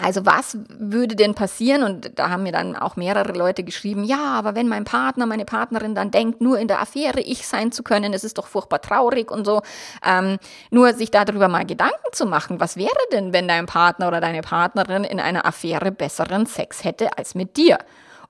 also 0.01 0.25
was 0.25 0.57
würde 0.67 1.15
denn 1.15 1.35
passieren? 1.35 1.83
Und 1.83 2.17
da 2.17 2.29
haben 2.29 2.43
mir 2.43 2.51
dann 2.51 2.75
auch 2.75 2.95
mehrere 2.95 3.33
Leute 3.33 3.63
geschrieben, 3.63 4.03
ja, 4.03 4.33
aber 4.33 4.55
wenn 4.55 4.67
mein 4.67 4.83
Partner, 4.83 5.25
meine 5.25 5.45
Partnerin 5.45 5.95
dann 5.95 6.11
denkt, 6.11 6.41
nur 6.41 6.59
in 6.59 6.67
der 6.67 6.81
Affäre 6.81 7.19
ich 7.19 7.47
sein 7.47 7.71
zu 7.71 7.83
können, 7.83 8.13
es 8.13 8.23
ist 8.23 8.37
doch 8.37 8.47
furchtbar 8.47 8.81
traurig 8.81 9.31
und 9.31 9.45
so. 9.45 9.61
Ähm, 10.05 10.37
nur 10.69 10.93
sich 10.93 11.11
darüber 11.11 11.47
mal 11.47 11.65
Gedanken 11.65 12.11
zu 12.11 12.25
machen, 12.25 12.59
was 12.59 12.77
wäre 12.77 12.89
denn, 13.11 13.33
wenn 13.33 13.47
dein 13.47 13.65
Partner 13.65 14.07
oder 14.07 14.21
deine 14.21 14.41
Partnerin 14.41 15.03
in 15.03 15.19
einer 15.19 15.45
Affäre 15.45 15.91
besseren 15.91 16.45
Sex 16.45 16.83
hätte 16.83 17.17
als 17.17 17.35
mit 17.35 17.57
dir? 17.57 17.77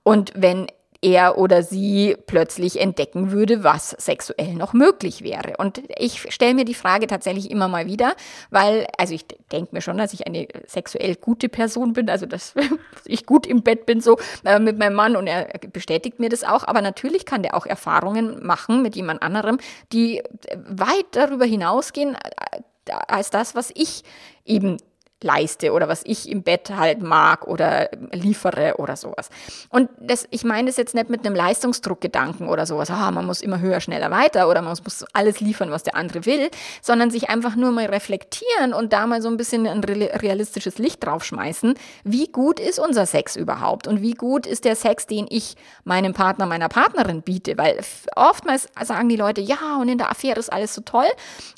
Und 0.02 0.32
wenn 0.34 0.66
er 1.02 1.36
oder 1.36 1.62
sie 1.62 2.16
plötzlich 2.26 2.80
entdecken 2.80 3.32
würde, 3.32 3.64
was 3.64 3.90
sexuell 3.90 4.54
noch 4.54 4.72
möglich 4.72 5.22
wäre. 5.22 5.54
Und 5.58 5.82
ich 5.98 6.32
stelle 6.32 6.54
mir 6.54 6.64
die 6.64 6.74
Frage 6.74 7.08
tatsächlich 7.08 7.50
immer 7.50 7.68
mal 7.68 7.86
wieder, 7.86 8.14
weil, 8.50 8.86
also 8.96 9.12
ich 9.12 9.26
denke 9.50 9.74
mir 9.74 9.82
schon, 9.82 9.98
dass 9.98 10.14
ich 10.14 10.26
eine 10.26 10.46
sexuell 10.66 11.16
gute 11.16 11.48
Person 11.48 11.92
bin, 11.92 12.08
also 12.08 12.26
dass 12.26 12.54
ich 13.04 13.26
gut 13.26 13.46
im 13.46 13.62
Bett 13.62 13.84
bin 13.84 14.00
so 14.00 14.16
äh, 14.44 14.60
mit 14.60 14.78
meinem 14.78 14.94
Mann 14.94 15.16
und 15.16 15.26
er 15.26 15.48
bestätigt 15.72 16.20
mir 16.20 16.28
das 16.28 16.44
auch. 16.44 16.64
Aber 16.64 16.80
natürlich 16.80 17.26
kann 17.26 17.42
der 17.42 17.56
auch 17.56 17.66
Erfahrungen 17.66 18.46
machen 18.46 18.80
mit 18.82 18.94
jemand 18.94 19.22
anderem, 19.22 19.58
die 19.92 20.22
weit 20.54 21.06
darüber 21.10 21.44
hinausgehen 21.44 22.14
äh, 22.14 22.92
als 23.08 23.30
das, 23.30 23.54
was 23.54 23.72
ich 23.74 24.02
eben 24.44 24.78
leiste 25.22 25.72
oder 25.72 25.88
was 25.88 26.02
ich 26.04 26.28
im 26.28 26.42
Bett 26.42 26.70
halt 26.76 27.02
mag 27.02 27.46
oder 27.46 27.90
liefere 28.12 28.74
oder 28.78 28.96
sowas. 28.96 29.28
Und 29.68 29.88
das, 30.00 30.26
ich 30.30 30.44
meine 30.44 30.68
das 30.68 30.76
jetzt 30.76 30.94
nicht 30.94 31.10
mit 31.10 31.24
einem 31.24 31.34
Leistungsdruckgedanken 31.34 32.48
oder 32.48 32.66
sowas, 32.66 32.90
ah, 32.90 33.10
man 33.10 33.26
muss 33.26 33.40
immer 33.40 33.60
höher, 33.60 33.80
schneller, 33.80 34.10
weiter 34.10 34.48
oder 34.48 34.62
man 34.62 34.76
muss 34.84 35.04
alles 35.12 35.40
liefern, 35.40 35.70
was 35.70 35.82
der 35.82 35.96
andere 35.96 36.26
will, 36.26 36.50
sondern 36.80 37.10
sich 37.10 37.30
einfach 37.30 37.56
nur 37.56 37.72
mal 37.72 37.86
reflektieren 37.86 38.74
und 38.74 38.92
da 38.92 39.06
mal 39.06 39.22
so 39.22 39.28
ein 39.28 39.36
bisschen 39.36 39.66
ein 39.66 39.82
realistisches 39.84 40.78
Licht 40.78 41.04
draufschmeißen. 41.04 41.74
Wie 42.04 42.28
gut 42.28 42.60
ist 42.60 42.78
unser 42.78 43.06
Sex 43.06 43.36
überhaupt 43.36 43.86
und 43.86 44.02
wie 44.02 44.14
gut 44.14 44.46
ist 44.46 44.64
der 44.64 44.76
Sex, 44.76 45.06
den 45.06 45.26
ich 45.28 45.56
meinem 45.84 46.14
Partner, 46.14 46.46
meiner 46.46 46.68
Partnerin 46.68 47.22
biete? 47.22 47.56
Weil 47.58 47.78
oftmals 48.16 48.68
sagen 48.82 49.08
die 49.08 49.16
Leute, 49.16 49.40
ja, 49.40 49.78
und 49.80 49.88
in 49.88 49.98
der 49.98 50.10
Affäre 50.10 50.38
ist 50.38 50.52
alles 50.52 50.74
so 50.74 50.82
toll, 50.82 51.06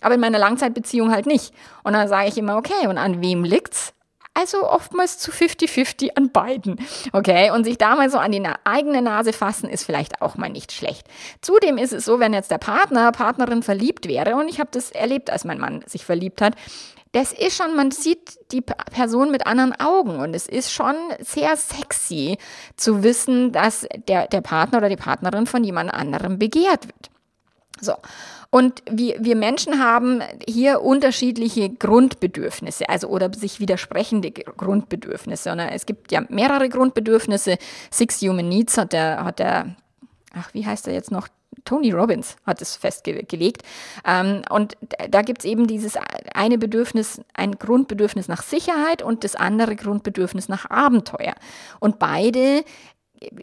aber 0.00 0.14
in 0.14 0.20
meiner 0.20 0.38
Langzeitbeziehung 0.38 1.12
halt 1.12 1.26
nicht. 1.26 1.54
Und 1.82 1.92
dann 1.92 2.08
sage 2.08 2.28
ich 2.28 2.38
immer, 2.38 2.56
okay, 2.56 2.86
und 2.88 2.98
an 2.98 3.22
wem 3.22 3.44
liegt's? 3.54 3.94
Also 4.36 4.68
oftmals 4.68 5.18
zu 5.20 5.30
50-50 5.30 6.16
an 6.16 6.32
beiden. 6.32 6.80
Okay, 7.12 7.52
und 7.52 7.62
sich 7.62 7.78
da 7.78 7.94
mal 7.94 8.10
so 8.10 8.18
an 8.18 8.32
die 8.32 8.42
eigene 8.64 9.00
Nase 9.00 9.32
fassen, 9.32 9.68
ist 9.68 9.84
vielleicht 9.84 10.22
auch 10.22 10.34
mal 10.34 10.50
nicht 10.50 10.72
schlecht. 10.72 11.06
Zudem 11.40 11.78
ist 11.78 11.92
es 11.92 12.04
so, 12.04 12.18
wenn 12.18 12.34
jetzt 12.34 12.50
der 12.50 12.58
Partner, 12.58 13.12
Partnerin 13.12 13.62
verliebt 13.62 14.08
wäre, 14.08 14.34
und 14.34 14.48
ich 14.48 14.58
habe 14.58 14.70
das 14.72 14.90
erlebt, 14.90 15.30
als 15.30 15.44
mein 15.44 15.60
Mann 15.60 15.84
sich 15.86 16.04
verliebt 16.04 16.42
hat, 16.42 16.54
das 17.12 17.32
ist 17.32 17.56
schon, 17.56 17.76
man 17.76 17.92
sieht 17.92 18.40
die 18.50 18.60
Person 18.60 19.30
mit 19.30 19.46
anderen 19.46 19.72
Augen 19.78 20.18
und 20.18 20.34
es 20.34 20.48
ist 20.48 20.72
schon 20.72 20.96
sehr 21.20 21.56
sexy 21.56 22.38
zu 22.76 23.04
wissen, 23.04 23.52
dass 23.52 23.86
der, 24.08 24.26
der 24.26 24.40
Partner 24.40 24.78
oder 24.78 24.88
die 24.88 24.96
Partnerin 24.96 25.46
von 25.46 25.62
jemand 25.62 25.94
anderem 25.94 26.40
begehrt 26.40 26.88
wird. 26.88 27.13
So. 27.80 27.94
Und 28.50 28.82
wir, 28.88 29.16
wir 29.18 29.34
Menschen 29.34 29.80
haben 29.82 30.22
hier 30.46 30.80
unterschiedliche 30.80 31.70
Grundbedürfnisse, 31.70 32.88
also 32.88 33.08
oder 33.08 33.32
sich 33.34 33.58
widersprechende 33.58 34.30
Grundbedürfnisse. 34.30 35.50
Und 35.50 35.58
es 35.58 35.86
gibt 35.86 36.12
ja 36.12 36.22
mehrere 36.28 36.68
Grundbedürfnisse. 36.68 37.58
Six 37.90 38.22
Human 38.22 38.48
Needs 38.48 38.78
hat 38.78 38.92
der, 38.92 39.24
hat 39.24 39.40
der, 39.40 39.74
ach, 40.32 40.54
wie 40.54 40.64
heißt 40.64 40.86
er 40.86 40.94
jetzt 40.94 41.10
noch? 41.10 41.28
Tony 41.64 41.92
Robbins 41.92 42.36
hat 42.44 42.60
es 42.60 42.76
festgelegt. 42.76 43.62
Ähm, 44.04 44.42
und 44.50 44.76
da 45.10 45.22
gibt 45.22 45.40
es 45.40 45.44
eben 45.44 45.66
dieses 45.66 45.96
eine 46.34 46.58
Bedürfnis, 46.58 47.22
ein 47.32 47.52
Grundbedürfnis 47.52 48.28
nach 48.28 48.42
Sicherheit 48.42 49.02
und 49.02 49.24
das 49.24 49.34
andere 49.34 49.74
Grundbedürfnis 49.76 50.48
nach 50.48 50.68
Abenteuer. 50.70 51.34
Und 51.80 51.98
beide 51.98 52.64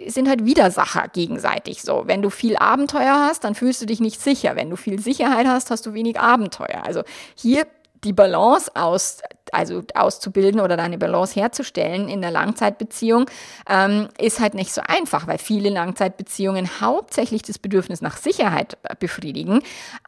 sind 0.07 0.29
halt 0.29 0.45
Widersacher 0.45 1.07
gegenseitig 1.09 1.81
so. 1.81 2.03
Wenn 2.05 2.21
du 2.21 2.29
viel 2.29 2.57
Abenteuer 2.57 3.13
hast, 3.27 3.43
dann 3.43 3.55
fühlst 3.55 3.81
du 3.81 3.85
dich 3.85 3.99
nicht 3.99 4.21
sicher. 4.21 4.55
Wenn 4.55 4.69
du 4.69 4.75
viel 4.75 4.99
Sicherheit 4.99 5.47
hast, 5.47 5.71
hast 5.71 5.85
du 5.85 5.93
wenig 5.93 6.19
Abenteuer. 6.19 6.83
Also 6.85 7.03
hier 7.35 7.65
die 8.03 8.13
Balance 8.13 8.71
aus, 8.75 9.19
also 9.51 9.83
auszubilden 9.93 10.59
oder 10.59 10.75
deine 10.75 10.97
Balance 10.97 11.39
herzustellen 11.39 12.09
in 12.09 12.21
der 12.21 12.31
Langzeitbeziehung, 12.31 13.29
ähm, 13.69 14.07
ist 14.17 14.39
halt 14.39 14.53
nicht 14.53 14.73
so 14.73 14.81
einfach, 14.85 15.27
weil 15.27 15.37
viele 15.37 15.69
Langzeitbeziehungen 15.69 16.81
hauptsächlich 16.81 17.43
das 17.43 17.59
Bedürfnis 17.59 18.01
nach 18.01 18.17
Sicherheit 18.17 18.77
befriedigen 18.99 19.61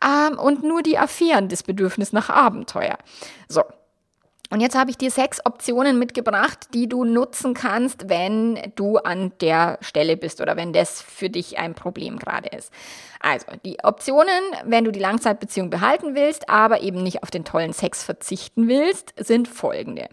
ähm, 0.03 0.39
und 0.39 0.63
nur 0.63 0.81
die 0.81 0.97
Affären 0.97 1.49
das 1.49 1.63
Bedürfnis 1.63 2.13
nach 2.13 2.29
Abenteuer. 2.29 2.97
So, 3.47 3.62
und 4.53 4.59
jetzt 4.59 4.77
habe 4.77 4.91
ich 4.91 4.99
dir 4.99 5.09
sechs 5.09 5.43
Optionen 5.43 5.97
mitgebracht, 5.97 6.67
die 6.75 6.87
du 6.87 7.05
nutzen 7.05 7.55
kannst, 7.55 8.07
wenn 8.07 8.71
du 8.75 8.97
an 8.97 9.31
der 9.41 9.79
Stelle 9.81 10.15
bist 10.15 10.41
oder 10.41 10.55
wenn 10.55 10.73
das 10.73 11.01
für 11.01 11.31
dich 11.31 11.57
ein 11.57 11.73
Problem 11.73 12.19
gerade 12.19 12.49
ist. 12.49 12.71
Also, 13.19 13.47
die 13.65 13.79
Optionen, 13.81 14.29
wenn 14.63 14.83
du 14.83 14.91
die 14.91 14.99
Langzeitbeziehung 14.99 15.71
behalten 15.71 16.13
willst, 16.13 16.49
aber 16.49 16.81
eben 16.81 17.01
nicht 17.01 17.23
auf 17.23 17.31
den 17.31 17.45
tollen 17.45 17.73
Sex 17.73 18.03
verzichten 18.03 18.67
willst, 18.67 19.15
sind 19.17 19.47
folgende. 19.47 20.07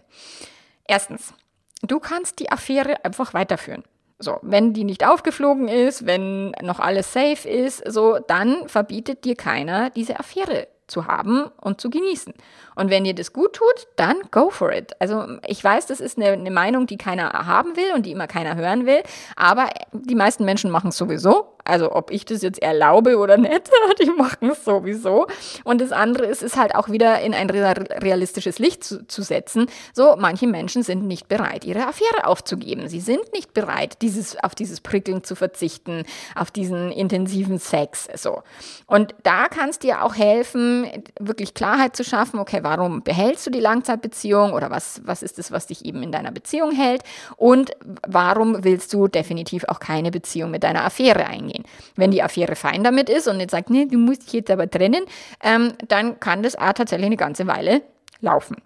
Erstens, 0.87 1.35
du 1.83 1.99
kannst 1.99 2.39
die 2.39 2.51
Affäre 2.51 3.05
einfach 3.05 3.35
weiterführen. 3.35 3.83
So, 4.17 4.39
wenn 4.41 4.73
die 4.73 4.85
nicht 4.85 5.05
aufgeflogen 5.05 5.67
ist, 5.67 6.07
wenn 6.07 6.49
noch 6.63 6.79
alles 6.79 7.13
safe 7.13 7.47
ist, 7.47 7.83
so, 7.87 8.17
dann 8.17 8.67
verbietet 8.67 9.23
dir 9.23 9.35
keiner, 9.35 9.91
diese 9.91 10.19
Affäre 10.19 10.67
zu 10.91 11.07
haben 11.07 11.45
und 11.59 11.81
zu 11.81 11.89
genießen. 11.89 12.33
Und 12.75 12.89
wenn 12.89 13.03
dir 13.03 13.15
das 13.15 13.33
gut 13.33 13.53
tut, 13.53 13.87
dann 13.95 14.17
go 14.29 14.49
for 14.49 14.71
it. 14.71 14.91
Also 14.99 15.25
ich 15.47 15.63
weiß, 15.63 15.87
das 15.87 15.99
ist 15.99 16.17
eine, 16.17 16.27
eine 16.27 16.51
Meinung, 16.51 16.85
die 16.85 16.97
keiner 16.97 17.31
haben 17.31 17.75
will 17.75 17.93
und 17.95 18.05
die 18.05 18.11
immer 18.11 18.27
keiner 18.27 18.55
hören 18.55 18.85
will, 18.85 19.01
aber 19.35 19.69
die 19.93 20.15
meisten 20.15 20.45
Menschen 20.45 20.69
machen 20.69 20.89
es 20.89 20.97
sowieso 20.97 21.57
also 21.63 21.93
ob 21.93 22.11
ich 22.11 22.25
das 22.25 22.41
jetzt 22.41 22.61
erlaube 22.61 23.17
oder 23.17 23.37
nicht, 23.37 23.69
die 24.01 24.09
machen 24.09 24.51
es 24.51 24.65
sowieso. 24.65 25.27
Und 25.63 25.81
das 25.81 25.91
andere 25.91 26.25
ist, 26.25 26.41
ist 26.41 26.57
halt 26.57 26.75
auch 26.75 26.89
wieder 26.89 27.21
in 27.21 27.33
ein 27.33 27.49
realistisches 27.49 28.59
Licht 28.59 28.83
zu, 28.83 29.05
zu 29.07 29.21
setzen. 29.21 29.67
So, 29.93 30.15
manche 30.17 30.47
Menschen 30.47 30.83
sind 30.83 31.05
nicht 31.05 31.27
bereit, 31.27 31.65
ihre 31.65 31.87
Affäre 31.87 32.25
aufzugeben. 32.25 32.87
Sie 32.87 32.99
sind 32.99 33.31
nicht 33.33 33.53
bereit, 33.53 34.01
dieses, 34.01 34.41
auf 34.43 34.55
dieses 34.55 34.81
Prickeln 34.81 35.23
zu 35.23 35.35
verzichten, 35.35 36.03
auf 36.35 36.51
diesen 36.51 36.91
intensiven 36.91 37.59
Sex. 37.59 38.07
So. 38.15 38.43
Und 38.87 39.15
da 39.23 39.47
kann 39.47 39.69
es 39.69 39.79
dir 39.79 40.03
auch 40.03 40.15
helfen, 40.15 40.87
wirklich 41.19 41.53
Klarheit 41.53 41.95
zu 41.95 42.03
schaffen, 42.03 42.39
okay, 42.39 42.59
warum 42.63 43.03
behältst 43.03 43.45
du 43.45 43.51
die 43.51 43.59
Langzeitbeziehung 43.59 44.53
oder 44.53 44.69
was, 44.69 45.01
was 45.05 45.23
ist 45.23 45.39
es, 45.39 45.51
was 45.51 45.67
dich 45.67 45.85
eben 45.85 46.03
in 46.03 46.11
deiner 46.11 46.31
Beziehung 46.31 46.71
hält? 46.71 47.03
Und 47.37 47.71
warum 48.07 48.63
willst 48.63 48.93
du 48.93 49.07
definitiv 49.07 49.65
auch 49.65 49.79
keine 49.79 50.11
Beziehung 50.11 50.51
mit 50.51 50.63
deiner 50.63 50.85
Affäre 50.85 51.25
eingehen? 51.25 51.50
Eingehen. 51.51 51.65
Wenn 51.95 52.11
die 52.11 52.23
Affäre 52.23 52.55
fein 52.55 52.83
damit 52.83 53.09
ist 53.09 53.27
und 53.27 53.39
jetzt 53.39 53.51
sagt, 53.51 53.69
nee, 53.69 53.85
du 53.85 53.97
musst 53.97 54.23
dich 54.23 54.33
jetzt 54.33 54.51
aber 54.51 54.69
trennen, 54.69 55.05
ähm, 55.43 55.73
dann 55.87 56.19
kann 56.19 56.43
das 56.43 56.55
auch 56.55 56.73
tatsächlich 56.73 57.07
eine 57.07 57.17
ganze 57.17 57.47
Weile 57.47 57.81
laufen. 58.21 58.57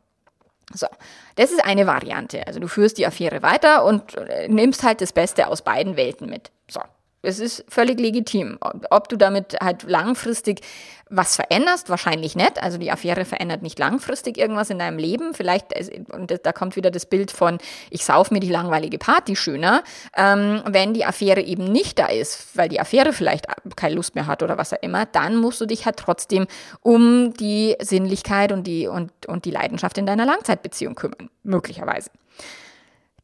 So, 0.73 0.87
das 1.35 1.51
ist 1.51 1.63
eine 1.63 1.85
Variante. 1.85 2.45
Also 2.47 2.59
du 2.59 2.67
führst 2.67 2.97
die 2.97 3.05
Affäre 3.05 3.43
weiter 3.43 3.85
und 3.85 4.15
äh, 4.15 4.47
nimmst 4.47 4.83
halt 4.83 5.01
das 5.01 5.13
Beste 5.13 5.47
aus 5.47 5.61
beiden 5.61 5.95
Welten 5.95 6.29
mit. 6.29 6.51
So, 6.67 6.81
es 7.25 7.39
ist 7.39 7.65
völlig 7.67 7.99
legitim. 7.99 8.57
Ob 8.89 9.09
du 9.09 9.17
damit 9.17 9.57
halt 9.61 9.83
langfristig 9.83 10.61
was 11.09 11.35
veränderst, 11.35 11.89
wahrscheinlich 11.89 12.35
nicht. 12.35 12.61
Also 12.61 12.77
die 12.77 12.91
Affäre 12.91 13.25
verändert 13.25 13.61
nicht 13.61 13.77
langfristig 13.77 14.37
irgendwas 14.37 14.69
in 14.69 14.79
deinem 14.79 14.97
Leben. 14.97 15.33
Vielleicht, 15.33 15.67
und 16.11 16.33
da 16.43 16.51
kommt 16.51 16.75
wieder 16.75 16.89
das 16.89 17.05
Bild 17.05 17.31
von, 17.31 17.59
ich 17.91 18.03
sauf 18.03 18.31
mir 18.31 18.39
die 18.39 18.49
langweilige 18.49 18.97
Party 18.97 19.35
schöner, 19.35 19.83
ähm, 20.15 20.63
wenn 20.65 20.93
die 20.93 21.05
Affäre 21.05 21.41
eben 21.41 21.65
nicht 21.65 21.99
da 21.99 22.07
ist, 22.07 22.57
weil 22.57 22.69
die 22.69 22.79
Affäre 22.79 23.13
vielleicht 23.13 23.45
keine 23.75 23.95
Lust 23.95 24.15
mehr 24.15 24.25
hat 24.25 24.41
oder 24.41 24.57
was 24.57 24.73
auch 24.73 24.81
immer, 24.81 25.05
dann 25.05 25.37
musst 25.37 25.61
du 25.61 25.65
dich 25.67 25.85
halt 25.85 25.97
trotzdem 25.97 26.47
um 26.81 27.33
die 27.35 27.75
Sinnlichkeit 27.79 28.51
und 28.51 28.65
die, 28.65 28.87
und, 28.87 29.11
und 29.27 29.45
die 29.45 29.51
Leidenschaft 29.51 29.97
in 29.97 30.07
deiner 30.07 30.25
Langzeitbeziehung 30.25 30.95
kümmern. 30.95 31.29
Möglicherweise. 31.43 32.09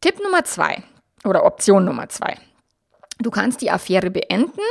Tipp 0.02 0.20
Nummer 0.24 0.44
zwei 0.44 0.84
oder 1.26 1.46
Option 1.46 1.86
Nummer 1.86 2.10
zwei. 2.10 2.38
Du 3.22 3.32
kannst 3.32 3.62
die 3.62 3.72
Affäre 3.72 4.12
beenden 4.12 4.62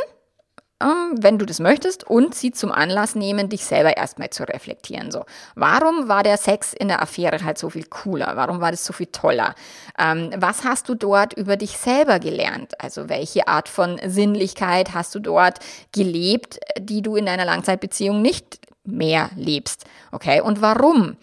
ähm, 0.82 1.14
wenn 1.18 1.38
du 1.38 1.44
das 1.44 1.60
möchtest, 1.60 2.04
und 2.04 2.34
sie 2.34 2.52
zum 2.52 2.72
Anlass 2.72 3.14
nehmen, 3.14 3.48
dich 3.50 3.64
selber 3.64 3.96
erstmal 3.96 4.30
zu 4.30 4.44
reflektieren. 4.44 5.10
So, 5.10 5.24
warum 5.54 6.08
war 6.08 6.22
der 6.22 6.38
Sex 6.38 6.72
in 6.72 6.88
der 6.88 7.02
Affäre 7.02 7.44
halt 7.44 7.58
so 7.58 7.68
viel 7.68 7.84
cooler? 7.84 8.32
Warum 8.34 8.60
war 8.60 8.70
das 8.70 8.84
so 8.84 8.92
viel 8.92 9.06
toller? 9.06 9.54
Ähm, 9.98 10.30
was 10.36 10.64
hast 10.64 10.88
du 10.88 10.94
dort 10.94 11.34
über 11.34 11.56
dich 11.56 11.76
selber 11.76 12.18
gelernt? 12.18 12.80
Also 12.80 13.08
welche 13.08 13.46
Art 13.46 13.68
von 13.68 14.00
Sinnlichkeit 14.06 14.94
hast 14.94 15.14
du 15.14 15.18
dort 15.18 15.58
gelebt, 15.92 16.58
die 16.78 17.02
du 17.02 17.16
in 17.16 17.26
deiner 17.26 17.44
Langzeitbeziehung 17.44 18.22
nicht 18.22 18.60
mehr 18.84 19.28
lebst? 19.36 19.84
Okay, 20.12 20.40
und 20.40 20.62
warum? 20.62 21.16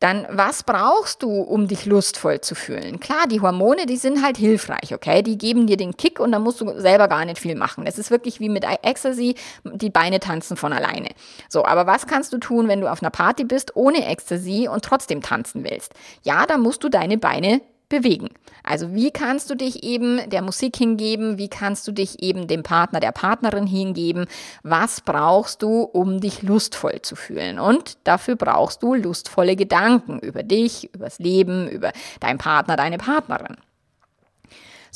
Dann 0.00 0.26
was 0.30 0.62
brauchst 0.62 1.22
du, 1.22 1.40
um 1.40 1.68
dich 1.68 1.86
lustvoll 1.86 2.40
zu 2.40 2.54
fühlen? 2.54 3.00
Klar, 3.00 3.26
die 3.28 3.40
Hormone, 3.40 3.86
die 3.86 3.96
sind 3.96 4.22
halt 4.22 4.36
hilfreich, 4.36 4.92
okay? 4.94 5.22
Die 5.22 5.38
geben 5.38 5.66
dir 5.66 5.78
den 5.78 5.96
Kick 5.96 6.20
und 6.20 6.32
dann 6.32 6.42
musst 6.42 6.60
du 6.60 6.78
selber 6.78 7.08
gar 7.08 7.24
nicht 7.24 7.38
viel 7.38 7.54
machen. 7.54 7.86
Es 7.86 7.98
ist 7.98 8.10
wirklich 8.10 8.38
wie 8.38 8.50
mit 8.50 8.64
Ecstasy, 8.82 9.36
die 9.64 9.90
Beine 9.90 10.20
tanzen 10.20 10.56
von 10.56 10.72
alleine. 10.72 11.08
So, 11.48 11.64
aber 11.64 11.86
was 11.86 12.06
kannst 12.06 12.32
du 12.32 12.38
tun, 12.38 12.68
wenn 12.68 12.82
du 12.82 12.90
auf 12.90 13.02
einer 13.02 13.10
Party 13.10 13.44
bist 13.44 13.74
ohne 13.74 14.06
Ecstasy 14.06 14.68
und 14.70 14.84
trotzdem 14.84 15.22
tanzen 15.22 15.64
willst? 15.64 15.94
Ja, 16.22 16.44
da 16.44 16.58
musst 16.58 16.84
du 16.84 16.90
deine 16.90 17.16
Beine 17.16 17.62
bewegen. 17.88 18.28
Also 18.62 18.94
wie 18.94 19.10
kannst 19.10 19.48
du 19.50 19.54
dich 19.54 19.84
eben 19.84 20.28
der 20.28 20.42
Musik 20.42 20.76
hingeben? 20.76 21.38
Wie 21.38 21.48
kannst 21.48 21.86
du 21.86 21.92
dich 21.92 22.22
eben 22.22 22.46
dem 22.48 22.62
Partner, 22.62 23.00
der 23.00 23.12
Partnerin 23.12 23.66
hingeben? 23.66 24.26
Was 24.62 25.00
brauchst 25.00 25.62
du, 25.62 25.82
um 25.82 26.20
dich 26.20 26.42
lustvoll 26.42 27.00
zu 27.02 27.16
fühlen? 27.16 27.58
Und 27.58 27.98
dafür 28.04 28.36
brauchst 28.36 28.82
du 28.82 28.94
lustvolle 28.94 29.56
Gedanken 29.56 30.18
über 30.18 30.42
dich, 30.42 30.92
übers 30.94 31.18
Leben, 31.18 31.68
über 31.68 31.92
deinen 32.20 32.38
Partner, 32.38 32.76
deine 32.76 32.98
Partnerin. 32.98 33.56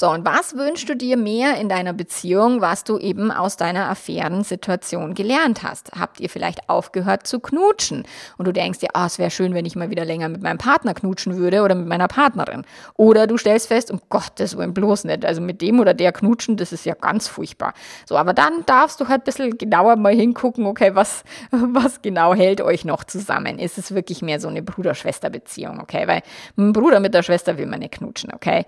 So, 0.01 0.09
und 0.09 0.25
was 0.25 0.57
wünschst 0.57 0.89
du 0.89 0.97
dir 0.97 1.19
mehr 1.19 1.59
in 1.59 1.69
deiner 1.69 1.93
Beziehung, 1.93 2.63
was 2.63 2.85
du 2.85 2.97
eben 2.97 3.31
aus 3.31 3.59
deiner 3.59 3.91
Affärensituation 3.91 5.13
gelernt 5.13 5.63
hast? 5.63 5.93
Habt 5.93 6.21
ihr 6.21 6.31
vielleicht 6.31 6.71
aufgehört 6.71 7.27
zu 7.27 7.39
knutschen? 7.39 8.05
Und 8.39 8.49
du 8.49 8.53
denkst 8.53 8.79
dir, 8.79 8.89
ah, 8.95 9.03
oh, 9.03 9.07
es 9.09 9.19
wäre 9.19 9.31
schön, 9.31 9.53
wenn 9.53 9.67
ich 9.67 9.77
mal 9.77 9.91
wieder 9.91 10.07
länger 10.07 10.31
mit 10.31 10.43
meinem 10.43 10.57
Partner 10.57 10.95
knutschen 10.95 11.37
würde 11.37 11.61
oder 11.61 11.75
mit 11.75 11.87
meiner 11.87 12.09
Partnerin. 12.09 12.65
Oder 12.95 13.27
du 13.27 13.37
stellst 13.37 13.69
fest, 13.69 13.91
um 13.91 14.01
Gottes 14.09 14.57
Willen 14.57 14.73
bloß 14.73 15.05
nicht. 15.05 15.27
Also 15.27 15.43
mit 15.43 15.61
dem 15.61 15.81
oder 15.81 15.93
der 15.93 16.13
knutschen, 16.13 16.57
das 16.57 16.73
ist 16.73 16.87
ja 16.87 16.95
ganz 16.95 17.29
furchtbar. 17.29 17.75
So, 18.07 18.17
aber 18.17 18.33
dann 18.33 18.65
darfst 18.65 19.03
du 19.03 19.09
halt 19.09 19.21
ein 19.21 19.25
bisschen 19.25 19.59
genauer 19.59 19.97
mal 19.97 20.15
hingucken, 20.15 20.65
okay, 20.65 20.95
was, 20.95 21.25
was 21.51 22.01
genau 22.01 22.33
hält 22.33 22.63
euch 22.63 22.87
noch 22.87 23.05
zusammen? 23.05 23.59
Ist 23.59 23.77
es 23.77 23.95
wirklich 23.95 24.23
mehr 24.23 24.41
so 24.41 24.49
eine 24.49 24.63
Bruder-Schwester-Beziehung, 24.63 25.79
okay? 25.79 26.09
Weil 26.09 26.23
dem 26.57 26.73
Bruder 26.73 27.01
mit 27.01 27.13
der 27.13 27.23
Schwester 27.23 27.59
will 27.59 27.67
man 27.67 27.81
nicht 27.81 27.93
knutschen, 27.93 28.33
okay? 28.33 28.65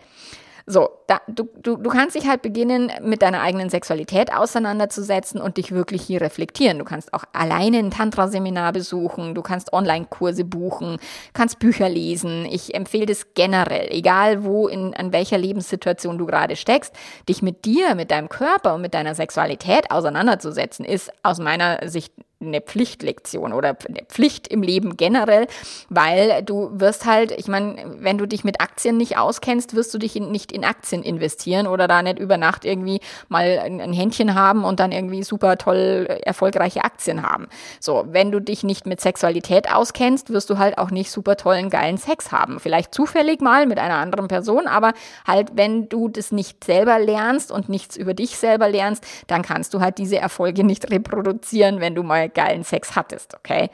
So, 0.66 0.90
da, 1.07 1.20
du, 1.29 1.48
du, 1.62 1.77
du 1.77 1.90
kannst 1.90 2.14
dich 2.14 2.29
halt 2.29 2.42
beginnen, 2.42 2.92
mit 3.03 3.22
deiner 3.22 3.40
eigenen 3.40 3.68
Sexualität 3.68 4.33
auseinanderzusetzen 4.33 5.40
und 5.40 5.57
dich 5.57 5.72
wirklich 5.72 6.03
hier 6.03 6.20
reflektieren. 6.20 6.79
Du 6.79 6.85
kannst 6.85 7.12
auch 7.14 7.25
alleine 7.33 7.79
ein 7.79 7.90
Tantra-Seminar 7.90 8.72
besuchen, 8.72 9.35
du 9.35 9.42
kannst 9.42 9.72
Online-Kurse 9.72 10.44
buchen, 10.44 10.98
kannst 11.33 11.59
Bücher 11.59 11.88
lesen. 11.88 12.46
Ich 12.46 12.75
empfehle 12.75 13.07
das 13.07 13.35
generell, 13.35 13.88
egal 13.90 14.44
wo, 14.44 14.68
in, 14.68 14.94
an 14.94 15.12
welcher 15.12 15.38
Lebenssituation 15.38 16.18
du 16.18 16.27
gerade 16.27 16.57
steckst, 16.57 16.94
dich 17.29 17.42
mit 17.42 17.64
dir, 17.64 17.94
mit 17.94 18.11
deinem 18.11 18.29
Körper 18.29 18.75
und 18.75 18.83
mit 18.83 18.94
deiner 18.94 19.14
Sexualität 19.14 19.90
auseinanderzusetzen, 19.90 20.85
ist 20.85 21.11
aus 21.22 21.38
meiner 21.38 21.88
Sicht 21.88 22.12
eine 22.47 22.61
Pflichtlektion 22.61 23.53
oder 23.53 23.77
eine 23.89 24.05
Pflicht 24.09 24.49
im 24.49 24.63
Leben 24.63 24.97
generell, 24.97 25.47
weil 25.89 26.43
du 26.43 26.71
wirst 26.75 27.07
halt, 27.07 27.33
ich 27.33 27.49
meine, 27.49 27.97
wenn 27.99 28.19
du 28.19 28.27
dich 28.27 28.45
mit 28.45 28.61
Aktien 28.61 28.97
nicht 28.97 29.17
auskennst, 29.17 29.75
wirst 29.75 29.93
du 29.95 29.99
dich 29.99 30.17
in, 30.17 30.31
nicht 30.31 30.53
in 30.53 30.65
Aktien 30.65 31.03
investieren 31.03 31.67
oder 31.67 31.89
da 31.89 32.03
nicht 32.03 32.19
über 32.19 32.37
Nacht 32.37 32.65
irgendwie 32.65 33.01
mal 33.29 33.59
ein, 33.59 33.81
ein 33.81 33.93
Händchen 33.93 34.35
haben 34.35 34.65
und 34.65 34.81
dann 34.81 34.93
irgendwie 34.93 35.23
super 35.23 35.57
toll 35.57 36.07
erfolgreiche 36.25 36.85
Aktien 36.85 37.23
haben. 37.23 37.49
So, 37.81 38.05
wenn 38.09 38.31
du 38.31 38.41
dich 38.41 38.63
nicht 38.65 38.87
mit 38.87 39.01
Sexualität 39.01 39.73
auskennst, 39.73 40.31
wirst 40.31 40.51
du 40.51 40.59
halt 40.59 40.79
auch 40.79 40.91
nicht 40.91 41.11
super 41.11 41.37
tollen, 41.37 41.71
geilen 41.71 41.99
Sex 41.99 42.33
haben. 42.33 42.61
Vielleicht 42.61 42.95
zufällig 42.95 43.41
mal 43.41 43.67
mit 43.67 43.79
einer 43.79 43.97
anderen 43.97 44.29
Person, 44.29 44.67
aber 44.67 44.93
halt, 45.27 45.53
wenn 45.55 45.89
du 45.89 46.09
das 46.09 46.33
nicht 46.33 46.65
selber 46.65 46.99
lernst 46.99 47.53
und 47.53 47.69
nichts 47.69 47.97
über 47.97 48.15
dich 48.15 48.37
selber 48.37 48.69
lernst, 48.69 49.05
dann 49.27 49.43
kannst 49.43 49.75
du 49.75 49.81
halt 49.81 49.99
diese 49.99 50.19
Erfolge 50.19 50.65
nicht 50.65 50.91
reproduzieren, 50.91 51.81
wenn 51.81 51.95
du 51.95 52.03
mal 52.03 52.29
geilen 52.35 52.64
Sex 52.64 52.97
hattest, 52.97 53.35
okay? 53.35 53.71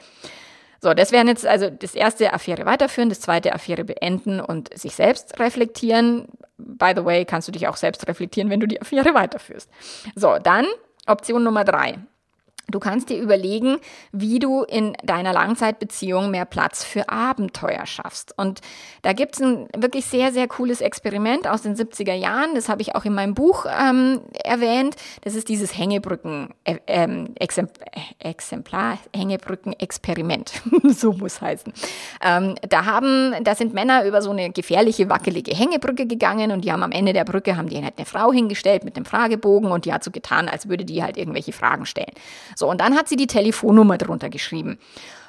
So, 0.81 0.93
das 0.93 1.11
wären 1.11 1.27
jetzt 1.27 1.45
also 1.45 1.69
das 1.69 1.93
erste 1.93 2.31
Affäre 2.33 2.65
weiterführen, 2.65 3.09
das 3.09 3.19
zweite 3.19 3.53
Affäre 3.53 3.83
beenden 3.83 4.39
und 4.39 4.77
sich 4.77 4.95
selbst 4.95 5.37
reflektieren. 5.39 6.29
By 6.57 6.93
the 6.95 7.03
way, 7.03 7.25
kannst 7.25 7.47
du 7.47 7.51
dich 7.51 7.67
auch 7.67 7.75
selbst 7.75 8.07
reflektieren, 8.07 8.49
wenn 8.49 8.61
du 8.61 8.67
die 8.67 8.81
Affäre 8.81 9.13
weiterführst. 9.13 9.69
So, 10.15 10.37
dann 10.39 10.65
Option 11.05 11.43
Nummer 11.43 11.65
drei. 11.65 11.99
Du 12.71 12.79
kannst 12.79 13.09
dir 13.09 13.19
überlegen, 13.19 13.77
wie 14.11 14.39
du 14.39 14.63
in 14.63 14.93
deiner 15.03 15.33
Langzeitbeziehung 15.33 16.31
mehr 16.31 16.45
Platz 16.45 16.83
für 16.83 17.09
Abenteuer 17.09 17.85
schaffst. 17.85 18.33
Und 18.37 18.61
da 19.01 19.13
gibt 19.13 19.35
es 19.35 19.41
ein 19.41 19.67
wirklich 19.75 20.05
sehr, 20.05 20.31
sehr 20.31 20.47
cooles 20.47 20.81
Experiment 20.81 21.47
aus 21.47 21.61
den 21.61 21.75
70er 21.75 22.13
Jahren. 22.13 22.55
Das 22.55 22.69
habe 22.69 22.81
ich 22.81 22.95
auch 22.95 23.05
in 23.05 23.13
meinem 23.13 23.33
Buch 23.33 23.65
ähm, 23.65 24.21
erwähnt. 24.43 24.95
Das 25.21 25.35
ist 25.35 25.49
dieses 25.49 25.77
Hängebrücken, 25.77 26.49
äh, 26.63 26.77
ähm, 26.87 27.35
Hängebrücken-Experiment. 29.15 30.61
so 30.89 31.13
muss 31.13 31.41
heißen. 31.41 31.73
Ähm, 32.23 32.55
da 32.67 32.85
haben, 32.85 33.35
da 33.43 33.55
sind 33.55 33.73
Männer 33.73 34.05
über 34.05 34.21
so 34.21 34.31
eine 34.31 34.51
gefährliche, 34.51 35.09
wackelige 35.09 35.55
Hängebrücke 35.55 36.05
gegangen 36.05 36.51
und 36.51 36.65
die 36.65 36.71
haben 36.71 36.83
am 36.83 36.91
Ende 36.91 37.13
der 37.13 37.25
Brücke 37.25 37.57
haben 37.57 37.69
die 37.69 37.83
halt 37.83 37.95
eine 37.97 38.05
Frau 38.05 38.31
hingestellt 38.31 38.83
mit 38.83 38.95
einem 38.95 39.05
Fragebogen 39.05 39.71
und 39.71 39.85
die 39.85 39.93
hat 39.93 40.03
so 40.03 40.11
getan, 40.11 40.49
als 40.49 40.69
würde 40.69 40.85
die 40.85 41.03
halt 41.03 41.17
irgendwelche 41.17 41.51
Fragen 41.51 41.85
stellen. 41.85 42.13
So, 42.59 42.69
und 42.69 42.81
dann 42.81 42.95
hat 42.95 43.07
sie 43.07 43.15
die 43.15 43.27
Telefonnummer 43.27 43.97
drunter 43.97 44.29
geschrieben 44.29 44.77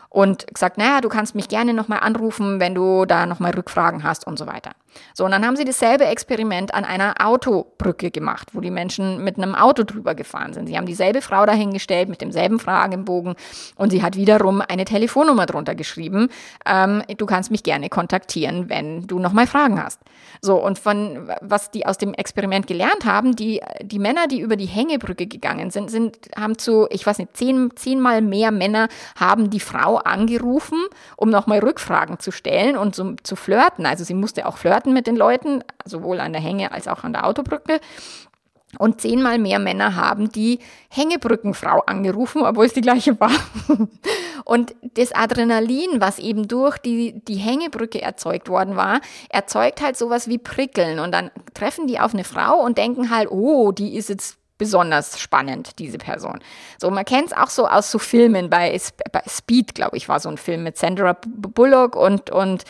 und 0.08 0.46
gesagt, 0.52 0.78
naja, 0.78 1.00
du 1.00 1.08
kannst 1.08 1.36
mich 1.36 1.48
gerne 1.48 1.72
nochmal 1.72 2.00
anrufen, 2.00 2.58
wenn 2.58 2.74
du 2.74 3.06
da 3.06 3.24
nochmal 3.24 3.52
Rückfragen 3.52 4.02
hast 4.02 4.26
und 4.26 4.38
so 4.38 4.46
weiter. 4.46 4.72
So, 5.14 5.24
und 5.24 5.30
dann 5.30 5.46
haben 5.46 5.56
sie 5.56 5.64
dasselbe 5.64 6.06
Experiment 6.06 6.74
an 6.74 6.84
einer 6.84 7.14
Autobrücke 7.20 8.10
gemacht, 8.10 8.48
wo 8.52 8.60
die 8.60 8.70
Menschen 8.70 9.22
mit 9.24 9.36
einem 9.36 9.54
Auto 9.54 9.82
drüber 9.84 10.14
gefahren 10.14 10.52
sind. 10.52 10.66
Sie 10.66 10.76
haben 10.76 10.86
dieselbe 10.86 11.22
Frau 11.22 11.46
dahingestellt 11.46 12.08
mit 12.08 12.20
demselben 12.20 12.58
Fragebogen 12.58 13.34
und 13.76 13.90
sie 13.90 14.02
hat 14.02 14.16
wiederum 14.16 14.62
eine 14.66 14.84
Telefonnummer 14.84 15.46
drunter 15.46 15.74
geschrieben. 15.74 16.28
Ähm, 16.66 17.02
du 17.16 17.26
kannst 17.26 17.50
mich 17.50 17.62
gerne 17.62 17.88
kontaktieren, 17.88 18.68
wenn 18.68 19.06
du 19.06 19.18
nochmal 19.18 19.46
Fragen 19.46 19.82
hast. 19.82 20.00
So, 20.40 20.62
und 20.62 20.78
von 20.78 21.28
was 21.40 21.70
die 21.70 21.86
aus 21.86 21.98
dem 21.98 22.14
Experiment 22.14 22.66
gelernt 22.66 23.04
haben, 23.04 23.36
die, 23.36 23.60
die 23.82 23.98
Männer, 23.98 24.26
die 24.26 24.40
über 24.40 24.56
die 24.56 24.66
Hängebrücke 24.66 25.26
gegangen 25.26 25.70
sind, 25.70 25.90
sind, 25.90 26.16
haben 26.36 26.58
zu, 26.58 26.86
ich 26.90 27.06
weiß 27.06 27.18
nicht, 27.18 27.36
zehn, 27.36 27.70
zehnmal 27.76 28.22
mehr 28.22 28.50
Männer 28.50 28.88
haben 29.18 29.50
die 29.50 29.60
Frau 29.60 29.96
angerufen, 29.96 30.78
um 31.16 31.30
nochmal 31.30 31.58
Rückfragen 31.58 32.18
zu 32.18 32.30
stellen 32.30 32.76
und 32.76 32.94
zu, 32.94 33.16
zu 33.22 33.36
flirten. 33.36 33.86
Also 33.86 34.04
sie 34.04 34.14
musste 34.14 34.46
auch 34.46 34.56
flirten 34.56 34.79
mit 34.86 35.06
den 35.06 35.16
Leuten, 35.16 35.62
sowohl 35.84 36.20
an 36.20 36.32
der 36.32 36.42
Hänge 36.42 36.72
als 36.72 36.88
auch 36.88 37.04
an 37.04 37.12
der 37.12 37.26
Autobrücke. 37.26 37.80
Und 38.78 39.00
zehnmal 39.00 39.38
mehr 39.38 39.58
Männer 39.58 39.96
haben 39.96 40.30
die 40.30 40.60
Hängebrückenfrau 40.90 41.80
angerufen, 41.86 42.42
obwohl 42.42 42.66
es 42.66 42.72
die 42.72 42.82
gleiche 42.82 43.18
war. 43.18 43.32
Und 44.44 44.74
das 44.94 45.12
Adrenalin, 45.12 46.00
was 46.00 46.20
eben 46.20 46.46
durch 46.46 46.78
die, 46.78 47.20
die 47.24 47.34
Hängebrücke 47.34 48.00
erzeugt 48.00 48.48
worden 48.48 48.76
war, 48.76 49.00
erzeugt 49.28 49.82
halt 49.82 49.96
sowas 49.96 50.28
wie 50.28 50.38
Prickeln. 50.38 51.00
Und 51.00 51.12
dann 51.12 51.32
treffen 51.52 51.88
die 51.88 51.98
auf 51.98 52.14
eine 52.14 52.22
Frau 52.22 52.60
und 52.60 52.78
denken 52.78 53.10
halt, 53.10 53.28
oh, 53.30 53.72
die 53.72 53.96
ist 53.96 54.08
jetzt 54.08 54.38
besonders 54.56 55.18
spannend, 55.18 55.78
diese 55.78 55.98
Person. 55.98 56.38
So, 56.78 56.90
man 56.90 57.06
kennt 57.06 57.28
es 57.28 57.32
auch 57.32 57.48
so 57.48 57.66
aus 57.66 57.90
so 57.90 57.98
Filmen, 57.98 58.50
bei, 58.50 58.78
bei 59.10 59.22
Speed, 59.26 59.74
glaube 59.74 59.96
ich, 59.96 60.08
war 60.08 60.20
so 60.20 60.28
ein 60.28 60.36
Film 60.36 60.62
mit 60.62 60.76
Sandra 60.76 61.16
Bullock 61.26 61.96
und, 61.96 62.30
und 62.30 62.64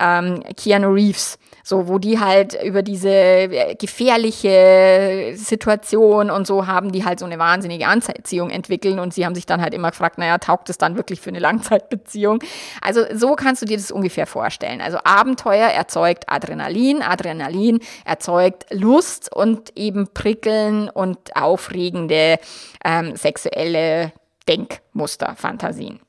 ähm, 0.00 0.42
Keanu 0.56 0.88
Reeves. 0.88 1.38
So, 1.62 1.88
wo 1.88 1.98
die 1.98 2.18
halt 2.18 2.60
über 2.64 2.82
diese 2.82 3.10
äh, 3.10 3.74
gefährliche 3.76 5.34
Situation 5.36 6.30
und 6.30 6.46
so 6.46 6.66
haben 6.66 6.90
die 6.90 7.04
halt 7.04 7.18
so 7.18 7.26
eine 7.26 7.38
wahnsinnige 7.38 7.86
Anziehung 7.86 8.50
entwickeln 8.50 8.98
und 8.98 9.12
sie 9.14 9.24
haben 9.24 9.34
sich 9.34 9.46
dann 9.46 9.60
halt 9.60 9.74
immer 9.74 9.90
gefragt, 9.90 10.18
naja, 10.18 10.38
taugt 10.38 10.70
es 10.70 10.78
dann 10.78 10.96
wirklich 10.96 11.20
für 11.20 11.30
eine 11.30 11.38
Langzeitbeziehung? 11.38 12.42
Also 12.80 13.04
so 13.14 13.36
kannst 13.36 13.62
du 13.62 13.66
dir 13.66 13.76
das 13.76 13.90
ungefähr 13.90 14.26
vorstellen. 14.26 14.80
Also 14.80 14.98
Abenteuer 15.04 15.68
erzeugt 15.68 16.24
Adrenalin, 16.28 17.02
Adrenalin 17.02 17.80
erzeugt 18.04 18.66
Lust 18.70 19.34
und 19.34 19.76
eben 19.76 20.08
Prickeln 20.12 20.88
und 20.88 21.36
aufregende 21.36 22.38
ähm, 22.84 23.14
sexuelle 23.16 24.12
Denkmuster, 24.48 25.36
Fantasien. 25.36 26.00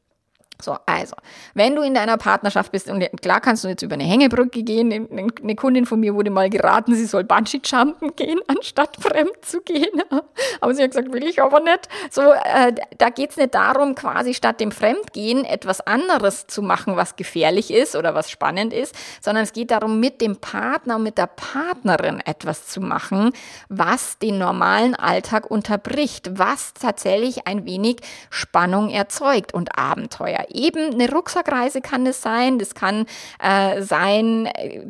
So, 0.62 0.78
also, 0.86 1.16
wenn 1.54 1.76
du 1.76 1.82
in 1.82 1.94
deiner 1.94 2.18
Partnerschaft 2.18 2.72
bist, 2.72 2.90
und 2.90 3.22
klar 3.22 3.42
kannst 3.42 3.64
du 3.64 3.68
jetzt 3.68 3.82
über 3.82 3.96
eine 3.96 4.04
Hängebrücke 4.04 4.64
gehen, 4.64 5.08
eine 5.12 5.56
Kundin 5.56 5.86
von 5.86 6.00
mir 6.00 6.16
wurde 6.16 6.32
mal 6.32 6.50
geraten, 6.50 6.96
sie 6.96 7.06
soll 7.06 7.24
Bungee-Jumpen 7.24 8.16
gehen, 8.16 8.40
anstatt 8.48 8.98
fremd 9.02 9.44
zu 9.44 9.62
gehen. 9.62 10.02
Aber 10.62 10.74
sie 10.74 10.84
hat 10.84 10.92
gesagt, 10.92 11.12
will 11.12 11.26
ich 11.28 11.42
aber 11.42 11.60
nicht. 11.60 11.88
So, 12.10 12.22
äh, 12.22 12.74
da 12.98 13.10
geht's 13.10 13.38
nicht 13.38 13.56
darum, 13.56 13.96
quasi 13.96 14.34
statt 14.34 14.60
dem 14.60 14.72
Fremdgehen 14.72 15.46
etwas 15.46 15.82
anderes 15.82 16.48
zu 16.48 16.62
machen, 16.62 16.96
was 16.96 17.16
gefährlich 17.16 17.72
ist 17.72 17.96
oder 17.96 18.14
was 18.14 18.30
spannend 18.30 18.74
ist, 18.74 18.96
sondern 19.22 19.44
es 19.44 19.54
geht 19.54 19.72
darum, 19.72 20.00
mit 20.00 20.22
dem 20.22 20.38
Partner 20.38 20.98
und 20.98 21.04
mit 21.04 21.18
der 21.18 21.28
Partnerin 21.28 22.22
etwas 22.26 22.68
zu 22.68 22.82
machen, 22.82 23.32
was 23.70 24.20
den 24.20 24.38
normalen 24.38 24.96
Alltag 24.96 25.50
unterbricht, 25.50 26.38
was 26.38 26.74
tatsächlich 26.74 27.48
ein 27.48 27.66
wenig 27.66 27.98
Spannung 28.30 28.90
erzeugt 28.90 29.54
und 29.54 29.78
Abenteuer 29.78 30.46
eben 30.54 30.94
eine 30.94 31.12
Rucksackreise 31.12 31.82
kann 31.82 32.06
es 32.06 32.22
sein. 32.22 32.60
Das 32.60 32.76
kann 32.76 33.06
äh, 33.42 33.82
sein, 33.82 34.50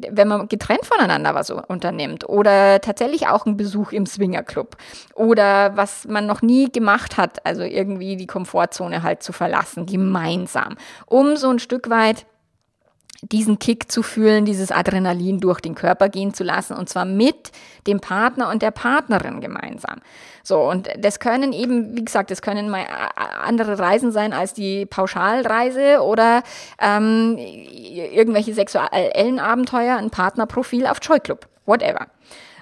wenn 0.10 0.28
man 0.28 0.48
getrennt 0.48 0.86
voneinander 0.86 1.36
was 1.36 1.50
unternimmt 1.50 2.28
oder 2.28 2.82
tatsächlich 2.82 3.28
auch 3.28 3.46
ein 3.46 3.58
Besuch 3.58 3.92
im 3.92 4.06
Swingerclub 4.06 4.78
oder 5.16 5.76
was 5.76 6.08
man 6.08 6.26
noch 6.26 6.42
nie 6.42 6.72
gemacht 6.72 7.18
hat, 7.18 7.46
also 7.46 7.64
irgendwie 7.64 8.16
die 8.16 8.28
Komfortzone 8.28 9.04
halt 9.04 9.24
zu 9.24 9.34
verlassen, 9.34 9.86
gemeinsam, 9.86 10.78
um 11.06 11.38
so 11.38 11.50
ein 11.50 11.60
Stück 11.60 11.90
weit 11.90 12.26
diesen 13.22 13.60
Kick 13.60 13.92
zu 13.92 14.02
fühlen, 14.04 14.46
dieses 14.46 14.72
Adrenalin 14.72 15.40
durch 15.40 15.60
den 15.60 15.76
Körper 15.76 16.10
gehen 16.10 16.34
zu 16.34 16.44
lassen 16.44 16.76
und 16.76 16.90
zwar 16.90 17.06
mit 17.06 17.52
dem 17.88 18.00
Partner 18.00 18.50
und 18.50 18.62
der 18.62 18.72
Partnerin 18.72 19.42
gemeinsam. 19.42 20.02
So, 20.44 20.60
und 20.60 20.90
das 20.98 21.20
können 21.20 21.54
eben, 21.54 21.96
wie 21.96 22.04
gesagt, 22.04 22.32
das 22.32 22.42
können 22.42 22.70
mal 22.70 22.86
andere 23.44 23.78
Reisen 23.78 24.12
sein 24.12 24.34
als 24.34 24.54
die 24.54 24.88
Pauschalreise 24.88 26.02
oder 26.02 26.42
ähm, 26.80 27.38
irgendwelche 27.38 28.54
sexuellen 28.54 29.40
Abenteuer, 29.40 29.98
ein 29.98 30.10
Partnerprofil 30.10 30.88
auf 30.88 30.98
Joy 31.02 31.20
Club, 31.20 31.48
whatever. 31.66 32.08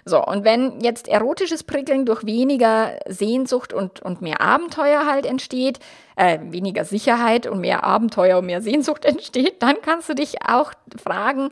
So, 0.05 0.23
und 0.23 0.43
wenn 0.43 0.81
jetzt 0.81 1.07
erotisches 1.07 1.63
Prickeln 1.63 2.05
durch 2.05 2.25
weniger 2.25 2.99
Sehnsucht 3.07 3.73
und, 3.73 4.01
und 4.01 4.21
mehr 4.21 4.41
Abenteuer 4.41 5.05
halt 5.05 5.25
entsteht, 5.25 5.79
äh, 6.15 6.39
weniger 6.41 6.85
Sicherheit 6.85 7.47
und 7.47 7.61
mehr 7.61 7.83
Abenteuer 7.83 8.39
und 8.39 8.45
mehr 8.45 8.61
Sehnsucht 8.61 9.05
entsteht, 9.05 9.61
dann 9.61 9.75
kannst 9.81 10.09
du 10.09 10.15
dich 10.15 10.43
auch 10.45 10.73
fragen, 11.01 11.49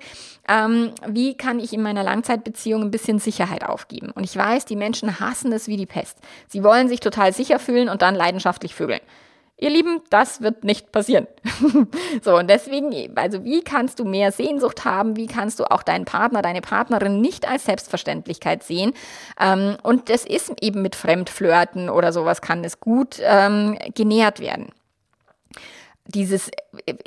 ähm, 0.47 0.91
wie 1.07 1.35
kann 1.35 1.59
ich 1.59 1.73
in 1.73 1.81
meiner 1.81 2.03
Langzeitbeziehung 2.03 2.81
ein 2.81 2.91
bisschen 2.91 3.19
Sicherheit 3.19 3.63
aufgeben? 3.63 4.11
Und 4.11 4.23
ich 4.23 4.35
weiß, 4.35 4.65
die 4.65 4.75
Menschen 4.75 5.19
hassen 5.19 5.51
es 5.51 5.67
wie 5.67 5.77
die 5.77 5.85
Pest. 5.85 6.17
Sie 6.47 6.63
wollen 6.63 6.89
sich 6.89 6.99
total 6.99 7.33
sicher 7.33 7.59
fühlen 7.59 7.89
und 7.89 8.01
dann 8.01 8.15
leidenschaftlich 8.15 8.75
vögeln. 8.75 9.01
Ihr 9.59 9.71
Lieben, 9.71 10.01
das 10.11 10.41
wird 10.41 10.63
nicht 10.63 10.91
passieren. 10.91 11.25
so, 12.21 12.37
und 12.37 12.47
deswegen, 12.47 12.93
also 13.15 13.43
wie 13.43 13.63
kannst 13.63 13.97
du 13.97 14.05
mehr 14.05 14.31
Sehnsucht 14.31 14.85
haben? 14.85 15.15
Wie 15.15 15.25
kannst 15.25 15.59
du 15.59 15.63
auch 15.65 15.81
deinen 15.81 16.05
Partner, 16.05 16.43
deine 16.43 16.61
Partnerin 16.61 17.21
nicht 17.21 17.49
als 17.49 17.65
Selbstverständlichkeit 17.65 18.61
sehen? 18.61 18.93
Ähm, 19.41 19.77
und 19.81 20.09
das 20.09 20.25
ist 20.25 20.53
eben 20.61 20.83
mit 20.83 20.95
Fremdflirten 20.95 21.89
oder 21.89 22.13
sowas 22.13 22.41
kann 22.41 22.63
es 22.63 22.79
gut 22.79 23.19
ähm, 23.23 23.79
genährt 23.95 24.39
werden 24.39 24.67
dieses 26.07 26.49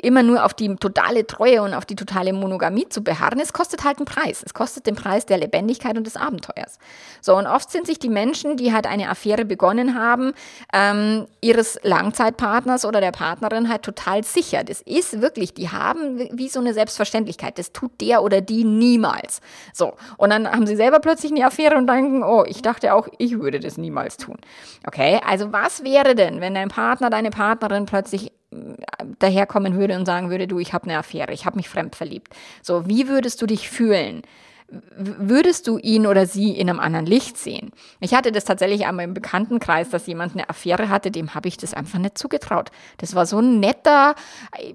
immer 0.01 0.23
nur 0.23 0.45
auf 0.45 0.53
die 0.53 0.75
totale 0.75 1.25
Treue 1.25 1.61
und 1.61 1.73
auf 1.73 1.85
die 1.85 1.95
totale 1.95 2.33
Monogamie 2.33 2.87
zu 2.89 3.03
beharren, 3.03 3.39
es 3.39 3.53
kostet 3.53 3.83
halt 3.83 3.97
einen 3.97 4.05
Preis. 4.05 4.43
Es 4.45 4.53
kostet 4.53 4.85
den 4.85 4.95
Preis 4.95 5.25
der 5.25 5.37
Lebendigkeit 5.37 5.97
und 5.97 6.05
des 6.05 6.17
Abenteuers. 6.17 6.77
So, 7.21 7.35
und 7.35 7.47
oft 7.47 7.71
sind 7.71 7.87
sich 7.87 7.99
die 7.99 8.09
Menschen, 8.09 8.57
die 8.57 8.73
halt 8.73 8.85
eine 8.85 9.09
Affäre 9.09 9.45
begonnen 9.45 9.95
haben, 9.95 10.33
ähm, 10.73 11.25
ihres 11.41 11.79
Langzeitpartners 11.83 12.85
oder 12.85 13.01
der 13.01 13.11
Partnerin 13.11 13.69
halt 13.69 13.83
total 13.83 14.23
sicher. 14.23 14.63
Das 14.63 14.81
ist 14.81 15.21
wirklich, 15.21 15.53
die 15.53 15.69
haben 15.69 16.29
wie 16.31 16.49
so 16.49 16.59
eine 16.59 16.73
Selbstverständlichkeit. 16.73 17.57
Das 17.57 17.71
tut 17.71 17.99
der 18.01 18.23
oder 18.23 18.41
die 18.41 18.63
niemals. 18.63 19.41
So, 19.73 19.93
und 20.17 20.29
dann 20.29 20.49
haben 20.49 20.67
sie 20.67 20.75
selber 20.75 20.99
plötzlich 20.99 21.31
eine 21.31 21.45
Affäre 21.45 21.75
und 21.75 21.87
denken, 21.87 22.23
oh, 22.23 22.43
ich 22.45 22.61
dachte 22.61 22.93
auch, 22.93 23.07
ich 23.17 23.39
würde 23.39 23.59
das 23.59 23.77
niemals 23.77 24.17
tun. 24.17 24.37
Okay, 24.85 25.19
also 25.25 25.51
was 25.51 25.83
wäre 25.83 26.15
denn, 26.15 26.41
wenn 26.41 26.53
dein 26.53 26.69
Partner, 26.69 27.09
deine 27.09 27.29
Partnerin 27.31 27.85
plötzlich 27.85 28.31
daherkommen 29.19 29.75
würde 29.75 29.97
und 29.97 30.05
sagen 30.05 30.29
würde, 30.29 30.47
du, 30.47 30.59
ich 30.59 30.73
habe 30.73 30.85
eine 30.85 30.97
Affäre, 30.97 31.33
ich 31.33 31.45
habe 31.45 31.57
mich 31.57 31.69
fremd 31.69 31.95
verliebt. 31.95 32.33
So, 32.61 32.87
wie 32.87 33.07
würdest 33.07 33.41
du 33.41 33.45
dich 33.45 33.69
fühlen? 33.69 34.23
Würdest 34.97 35.67
du 35.67 35.77
ihn 35.77 36.07
oder 36.07 36.25
sie 36.25 36.51
in 36.51 36.69
einem 36.69 36.79
anderen 36.79 37.05
Licht 37.05 37.37
sehen? 37.37 37.71
Ich 37.99 38.13
hatte 38.13 38.31
das 38.31 38.45
tatsächlich 38.45 38.85
einmal 38.85 39.03
im 39.03 39.13
Bekanntenkreis, 39.13 39.89
dass 39.89 40.07
jemand 40.07 40.33
eine 40.33 40.49
Affäre 40.49 40.87
hatte, 40.87 41.11
dem 41.11 41.35
habe 41.35 41.49
ich 41.49 41.57
das 41.57 41.73
einfach 41.73 41.99
nicht 41.99 42.17
zugetraut. 42.17 42.71
Das 42.97 43.13
war 43.13 43.25
so 43.25 43.39
ein 43.39 43.59
netter, 43.59 44.15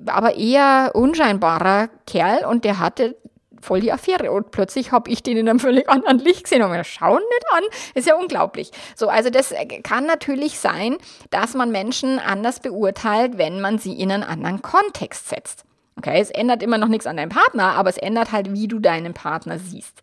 aber 0.05 0.37
eher 0.37 0.91
unscheinbarer 0.95 1.89
Kerl 2.07 2.45
und 2.45 2.65
der 2.65 2.79
hatte 2.79 3.17
voll 3.67 3.81
die 3.81 3.93
Affäre. 3.93 4.33
Und 4.33 4.51
plötzlich 4.51 4.93
habe 4.93 5.11
ich 5.11 5.23
den 5.23 5.37
in 5.37 5.49
einem 5.49 5.61
völlig 5.61 5.89
anderen 5.89 6.19
Licht 6.19 6.45
gesehen 6.45 6.63
und 6.63 6.71
mir 6.71 6.85
schauen 6.85 7.21
nicht 7.21 7.47
an. 7.53 7.65
Ist 7.95 8.07
ja 8.07 8.15
unglaublich. 8.17 8.71
So, 8.95 9.09
also 9.09 9.29
das 9.29 9.53
äh, 9.53 9.67
kann 9.83 10.07
natürlich 10.07 10.59
sein, 10.59 10.97
dass 11.31 11.55
man 11.55 11.71
Menschen 11.71 12.19
anders 12.19 12.61
beurteilt, 12.61 13.39
wenn 13.39 13.61
man 13.61 13.79
sie 13.79 13.93
in 13.93 14.11
einen 14.11 14.23
anderen 14.23 14.63
Kontext 14.63 15.29
setzt. 15.29 15.65
Okay, 15.99 16.21
es 16.21 16.31
ändert 16.31 16.63
immer 16.63 16.79
noch 16.79 16.89
nichts 16.89 17.07
an 17.07 17.17
deinem 17.17 17.31
Partner, 17.31 17.75
aber 17.75 17.89
es 17.89 17.97
ändert 17.97 18.31
halt, 18.31 18.53
wie 18.53 18.69
du 18.69 18.79
deinen 18.79 19.15
Partner 19.15 19.59
siehst. 19.59 20.03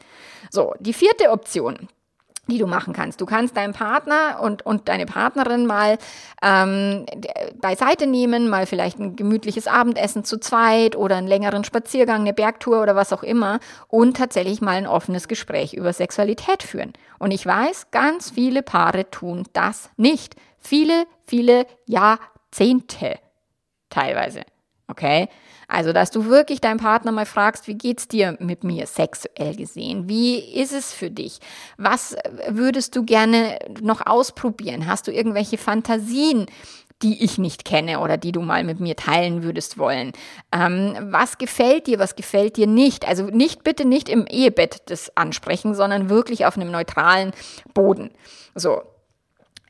So, 0.50 0.74
die 0.80 0.94
vierte 0.94 1.30
Option, 1.30 1.88
die 2.48 2.58
du 2.58 2.68
machen 2.68 2.94
kannst. 2.94 3.22
Du 3.22 3.26
kannst 3.26 3.56
deinen 3.56 3.74
Partner 3.74 4.40
und, 4.42 4.66
und 4.66 4.90
deine 4.90 5.06
Partnerin 5.06 5.66
mal 5.66 5.98
ähm, 6.42 7.06
beiseite 7.62 8.06
nehmen, 8.06 8.50
mal 8.50 8.66
vielleicht 8.66 9.00
ein 9.00 9.16
gemütliches 9.16 9.66
Abendessen 9.68 10.26
zu 10.26 10.38
zweit 10.40 10.98
oder 10.98 11.16
einen 11.16 11.28
längeren 11.28 11.64
Spaziergang, 11.64 12.22
eine 12.22 12.34
Bergtour 12.34 12.82
oder 12.82 12.98
was 12.98 13.14
auch 13.14 13.24
immer 13.24 13.60
und 13.88 14.18
tatsächlich 14.18 14.60
mal 14.60 14.76
ein 14.76 14.88
offenes 14.88 15.30
Gespräch 15.30 15.74
über 15.74 15.94
Sexualität 15.94 16.64
führen. 16.64 16.92
Und 17.18 17.32
ich 17.32 17.46
weiß, 17.46 17.92
ganz 17.92 18.32
viele 18.32 18.62
Paare 18.62 19.10
tun 19.10 19.46
das 19.54 19.90
nicht. 19.96 20.36
Viele, 20.60 21.06
viele 21.26 21.66
Jahrzehnte 21.86 23.20
teilweise. 23.90 24.42
Okay? 24.88 25.30
Also, 25.68 25.94
dass 25.94 26.12
du 26.12 26.26
wirklich 26.26 26.62
deinen 26.62 26.78
Partner 26.80 27.12
mal 27.12 27.26
fragst, 27.26 27.68
wie 27.68 27.76
geht's 27.76 28.08
dir 28.08 28.38
mit 28.40 28.64
mir 28.64 28.88
sexuell 28.88 29.56
gesehen? 29.56 30.08
Wie 30.08 30.40
ist 30.40 30.74
es 30.74 30.94
für 30.94 31.10
dich? 31.10 31.40
Was 31.78 32.16
würdest 32.48 32.96
du 32.96 33.04
gerne 33.04 33.60
noch 33.82 34.06
ausprobieren? 34.06 34.88
Hast 34.88 35.08
du 35.08 35.12
irgendwelche 35.12 35.58
Fantasien? 35.58 36.48
die 37.04 37.24
ich 37.24 37.38
nicht 37.38 37.66
kenne 37.66 38.00
oder 38.00 38.18
die 38.18 38.32
du 38.32 38.42
mal 38.42 38.64
mit 38.64 38.80
mir 38.80 38.96
teilen 38.96 39.44
würdest 39.44 39.78
wollen. 39.78 40.14
Ähm, 40.52 40.96
was 41.02 41.38
gefällt 41.38 41.88
dir, 41.88 42.00
was 42.00 42.16
gefällt 42.16 42.56
dir 42.56 42.66
nicht? 42.66 43.08
Also 43.08 43.26
nicht 43.26 43.64
bitte 43.64 43.86
nicht 43.86 44.10
im 44.10 44.26
Ehebett 44.26 44.84
das 44.86 45.16
ansprechen, 45.18 45.76
sondern 45.76 46.10
wirklich 46.10 46.46
auf 46.46 46.56
einem 46.56 46.72
neutralen 46.72 47.34
Boden. 47.74 48.12
So, 48.56 48.82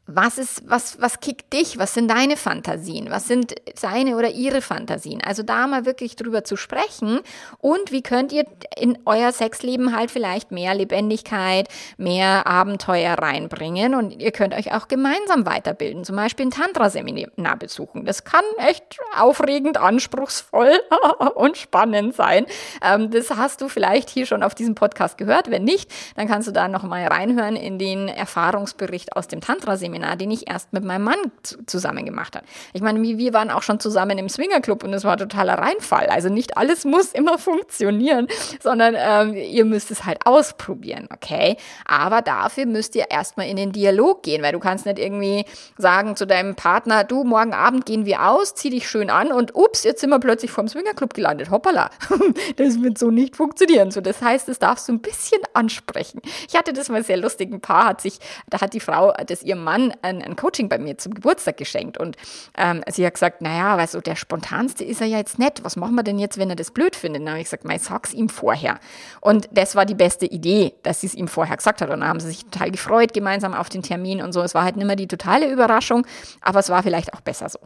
was 0.05 0.37
ist, 0.37 0.69
was, 0.69 0.99
was 1.01 1.21
kickt 1.21 1.53
dich? 1.53 1.77
Was 1.77 1.93
sind 1.93 2.09
deine 2.09 2.35
Fantasien? 2.35 3.09
Was 3.09 3.27
sind 3.27 3.55
seine 3.73 4.17
oder 4.17 4.31
ihre 4.31 4.61
Fantasien? 4.61 5.21
Also 5.23 5.43
da 5.43 5.65
mal 5.65 5.85
wirklich 5.85 6.17
drüber 6.17 6.43
zu 6.43 6.57
sprechen 6.57 7.21
und 7.59 7.91
wie 7.93 8.01
könnt 8.01 8.33
ihr 8.33 8.45
in 8.75 8.97
euer 9.05 9.31
Sexleben 9.31 9.95
halt 9.95 10.11
vielleicht 10.11 10.51
mehr 10.51 10.75
Lebendigkeit, 10.75 11.69
mehr 11.95 12.45
Abenteuer 12.47 13.13
reinbringen 13.13 13.95
und 13.95 14.21
ihr 14.21 14.31
könnt 14.31 14.53
euch 14.53 14.73
auch 14.73 14.89
gemeinsam 14.89 15.45
weiterbilden, 15.45 16.03
zum 16.03 16.17
Beispiel 16.17 16.47
ein 16.47 16.51
Tantra-Seminar 16.51 17.55
besuchen. 17.55 18.03
Das 18.03 18.25
kann 18.25 18.43
echt 18.57 18.99
aufregend, 19.17 19.77
anspruchsvoll 19.77 20.81
und 21.35 21.55
spannend 21.55 22.13
sein. 22.13 22.45
Ähm, 22.83 23.09
das 23.09 23.29
hast 23.29 23.61
du 23.61 23.69
vielleicht 23.69 24.09
hier 24.09 24.25
schon 24.25 24.43
auf 24.43 24.53
diesem 24.53 24.75
Podcast 24.75 25.17
gehört. 25.17 25.49
Wenn 25.49 25.63
nicht, 25.63 25.89
dann 26.17 26.27
kannst 26.27 26.49
du 26.49 26.51
da 26.51 26.67
noch 26.67 26.83
mal 26.83 27.07
reinhören 27.07 27.55
in 27.55 27.79
den 27.79 28.09
Erfahrungsbericht 28.09 29.15
aus 29.15 29.29
dem 29.29 29.39
Tantra-Seminar 29.39 29.92
Seminar, 29.93 30.15
den 30.15 30.31
ich 30.31 30.49
erst 30.49 30.73
mit 30.73 30.83
meinem 30.83 31.03
Mann 31.03 31.19
zusammen 31.67 32.05
gemacht 32.05 32.35
habe. 32.35 32.45
Ich 32.73 32.81
meine, 32.81 33.01
wir 33.01 33.33
waren 33.33 33.51
auch 33.51 33.61
schon 33.61 33.79
zusammen 33.79 34.17
im 34.17 34.27
Swingerclub 34.27 34.83
und 34.83 34.93
es 34.93 35.03
war 35.03 35.17
totaler 35.17 35.53
Reinfall. 35.53 36.07
Also 36.07 36.29
nicht 36.29 36.57
alles 36.57 36.83
muss 36.83 37.11
immer 37.11 37.37
funktionieren, 37.37 38.27
sondern 38.59 38.95
ähm, 38.97 39.35
ihr 39.35 39.65
müsst 39.65 39.91
es 39.91 40.05
halt 40.05 40.25
ausprobieren, 40.25 41.07
okay? 41.13 41.57
Aber 41.85 42.21
dafür 42.21 42.65
müsst 42.65 42.95
ihr 42.95 43.05
erstmal 43.11 43.47
in 43.47 43.57
den 43.57 43.71
Dialog 43.71 44.23
gehen, 44.23 44.41
weil 44.41 44.51
du 44.51 44.59
kannst 44.59 44.85
nicht 44.85 44.97
irgendwie 44.97 45.45
sagen 45.77 46.15
zu 46.15 46.25
deinem 46.25 46.55
Partner, 46.55 47.03
du, 47.03 47.23
morgen 47.23 47.53
Abend 47.53 47.85
gehen 47.85 48.05
wir 48.05 48.27
aus, 48.27 48.55
zieh 48.55 48.71
dich 48.71 48.89
schön 48.89 49.11
an 49.11 49.31
und 49.31 49.55
ups, 49.55 49.83
jetzt 49.83 50.01
sind 50.01 50.09
wir 50.09 50.19
plötzlich 50.19 50.49
vom 50.49 50.67
Swingerclub 50.67 51.13
gelandet. 51.13 51.51
Hoppala. 51.51 51.91
das 52.55 52.81
wird 52.81 52.97
so 52.97 53.11
nicht 53.11 53.35
funktionieren. 53.35 53.91
So, 53.91 54.01
das 54.01 54.21
heißt, 54.21 54.47
das 54.47 54.57
darfst 54.57 54.87
du 54.87 54.93
ein 54.93 55.01
bisschen 55.01 55.41
ansprechen. 55.53 56.19
Ich 56.47 56.55
hatte 56.55 56.73
das 56.73 56.89
mal 56.89 57.03
sehr 57.03 57.17
lustig. 57.17 57.51
Ein 57.51 57.61
Paar 57.61 57.85
hat 57.85 58.01
sich, 58.01 58.17
da 58.49 58.59
hat 58.59 58.73
die 58.73 58.79
Frau 58.79 59.13
das 59.27 59.43
ihrem 59.43 59.63
Mann 59.63 59.82
Mann 59.83 59.93
ein, 60.01 60.21
ein 60.21 60.35
Coaching 60.35 60.69
bei 60.69 60.77
mir 60.77 60.97
zum 60.97 61.13
Geburtstag 61.13 61.57
geschenkt 61.57 61.97
und 61.97 62.17
ähm, 62.57 62.83
sie 62.89 63.05
hat 63.05 63.13
gesagt, 63.13 63.41
naja, 63.41 63.77
weißt 63.77 63.95
du, 63.95 64.01
der 64.01 64.15
spontanste 64.15 64.83
ist 64.83 65.01
er 65.01 65.07
ja 65.07 65.17
jetzt 65.17 65.39
nett. 65.39 65.63
Was 65.63 65.75
machen 65.75 65.95
wir 65.95 66.03
denn 66.03 66.19
jetzt, 66.19 66.37
wenn 66.37 66.49
er 66.49 66.55
das 66.55 66.71
blöd 66.71 66.95
findet? 66.95 67.21
dann 67.21 67.29
habe 67.29 67.39
ich 67.39 67.45
gesagt, 67.45 67.63
ich 67.69 67.81
sag's 67.81 68.13
ihm 68.13 68.29
vorher. 68.29 68.79
Und 69.21 69.49
das 69.51 69.75
war 69.75 69.85
die 69.85 69.95
beste 69.95 70.25
Idee, 70.25 70.73
dass 70.83 71.01
sie 71.01 71.07
es 71.07 71.15
ihm 71.15 71.27
vorher 71.27 71.57
gesagt 71.57 71.81
hat. 71.81 71.89
Und 71.89 72.01
dann 72.01 72.09
haben 72.09 72.19
sie 72.19 72.27
sich 72.27 72.45
total 72.45 72.71
gefreut 72.71 73.13
gemeinsam 73.13 73.53
auf 73.53 73.69
den 73.69 73.83
Termin 73.83 74.21
und 74.21 74.33
so. 74.33 74.41
Es 74.41 74.55
war 74.55 74.63
halt 74.63 74.75
nicht 74.75 74.85
mehr 74.85 74.95
die 74.95 75.07
totale 75.07 75.51
Überraschung, 75.51 76.05
aber 76.41 76.59
es 76.59 76.69
war 76.69 76.83
vielleicht 76.83 77.13
auch 77.13 77.21
besser 77.21 77.49
so. 77.49 77.59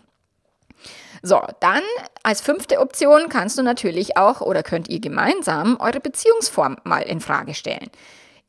So, 1.23 1.41
dann 1.61 1.81
als 2.21 2.41
fünfte 2.41 2.79
Option 2.79 3.27
kannst 3.29 3.57
du 3.57 3.63
natürlich 3.63 4.17
auch 4.17 4.41
oder 4.41 4.61
könnt 4.61 4.87
ihr 4.87 4.99
gemeinsam 4.99 5.77
eure 5.79 5.99
Beziehungsform 5.99 6.77
mal 6.83 7.01
in 7.01 7.21
Frage 7.21 7.55
stellen. 7.55 7.89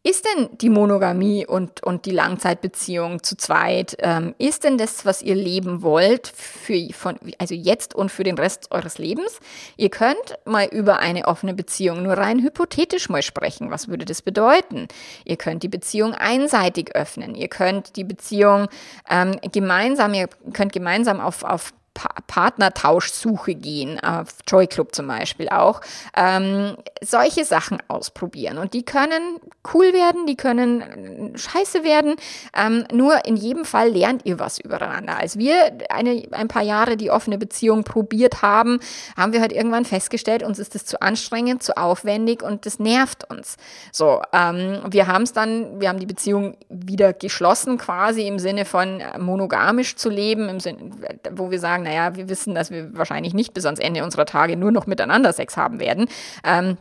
Ist 0.05 0.25
denn 0.25 0.49
die 0.59 0.71
Monogamie 0.71 1.45
und, 1.45 1.83
und 1.83 2.07
die 2.07 2.13
Langzeitbeziehung 2.13 3.23
zu 3.25 3.37
zweit, 3.37 3.97
ähm, 3.99 4.33
ist 4.39 4.63
denn 4.63 4.79
das, 4.79 5.05
was 5.05 5.23
ihr 5.23 5.35
leben 5.35 5.83
wollt, 5.83 6.29
für, 6.29 6.89
von, 6.93 7.19
also 7.39 7.55
jetzt 7.55 7.97
und 7.97 8.11
für 8.11 8.23
den 8.23 8.39
Rest 8.39 8.71
eures 8.71 8.99
Lebens? 8.99 9.41
Ihr 9.77 9.91
könnt 9.91 10.39
mal 10.45 10.67
über 10.67 11.01
eine 11.01 11.27
offene 11.27 11.53
Beziehung 11.53 12.05
nur 12.05 12.15
rein 12.15 12.41
hypothetisch 12.41 13.09
mal 13.09 13.23
sprechen. 13.23 13.73
Was 13.73 13.89
würde 13.89 14.05
das 14.05 14.23
bedeuten? 14.23 14.87
Ihr 15.25 15.37
könnt 15.37 15.65
die 15.65 15.69
Beziehung 15.69 16.15
einseitig 16.15 16.95
öffnen. 16.95 17.35
Ihr 17.35 17.49
könnt 17.49 17.97
die 17.97 18.05
Beziehung 18.05 18.69
ähm, 19.11 19.37
gemeinsam, 19.53 20.15
ihr 20.15 20.29
könnt 20.53 20.73
gemeinsam 20.73 21.21
auf, 21.21 21.43
auf 21.43 21.73
pa 21.99 22.09
Partnertauschsuche 22.29 23.57
gehen, 23.57 23.99
auf 23.99 24.29
Joy 24.47 24.69
Club 24.69 24.95
zum 24.95 25.09
Beispiel 25.09 25.49
auch, 25.49 25.81
ähm, 26.17 26.77
solche 27.03 27.45
Sachen 27.45 27.79
ausprobieren. 27.89 28.59
Und 28.59 28.75
die 28.75 28.85
können 28.85 29.41
cool 29.75 29.93
werden, 29.93 30.27
die 30.27 30.37
können 30.37 31.33
scheiße 31.37 31.83
werden. 31.83 32.15
Ähm, 32.57 32.85
nur 32.93 33.25
in 33.25 33.37
jedem 33.37 33.65
Fall 33.65 33.91
lernt 33.91 34.25
ihr 34.25 34.39
was 34.39 34.59
übereinander. 34.59 35.19
Als 35.19 35.37
wir 35.39 35.79
eine, 35.91 36.23
ein 36.31 36.47
paar 36.47 36.63
Jahre 36.63 36.97
die 36.97 37.11
offene 37.11 37.39
Beziehung 37.39 37.83
probiert 37.83 38.43
haben, 38.43 38.79
haben 39.17 39.33
wir 39.33 39.41
halt 39.41 39.53
irgendwann 39.53 39.85
festgestellt, 39.85 40.45
uns 40.45 40.61
ist 40.61 40.77
das 40.77 40.85
zu 40.85 41.03
anstrengend, 41.03 41.63
zu 41.63 41.77
aufwendig 41.77 42.43
und 42.43 42.67
das 42.67 42.79
nervt 42.79 43.29
uns. 43.29 43.57
So, 43.91 44.23
ähm, 44.33 44.81
wir 44.89 45.09
haben 45.09 45.25
es 45.25 45.33
dann, 45.33 45.81
wir 45.81 45.89
haben 45.89 45.99
die 45.99 46.07
Beziehung 46.07 46.57
wieder 46.69 47.13
geschlossen, 47.13 47.79
quasi 47.79 48.29
im 48.29 48.39
Sinne 48.39 48.65
von 48.65 49.03
monogamisch 49.19 49.97
zu 49.97 50.09
leben, 50.09 50.49
im 50.49 50.61
Sinne, 50.61 50.93
wo 51.33 51.51
wir 51.51 51.59
sagen, 51.59 51.88
naja, 51.89 52.15
wir 52.17 52.29
wissen, 52.29 52.55
dass 52.55 52.71
wir 52.71 52.95
wahrscheinlich 52.97 53.33
nicht 53.33 53.55
bis 53.55 53.65
ans 53.65 53.81
Ende 53.81 54.05
unserer 54.05 54.27
Tage 54.27 54.57
nur 54.57 54.73
noch 54.73 54.87
miteinander 54.87 55.33
Sex 55.33 55.57
haben 55.57 55.81
werden. 55.81 56.07
Ähm, 56.45 56.77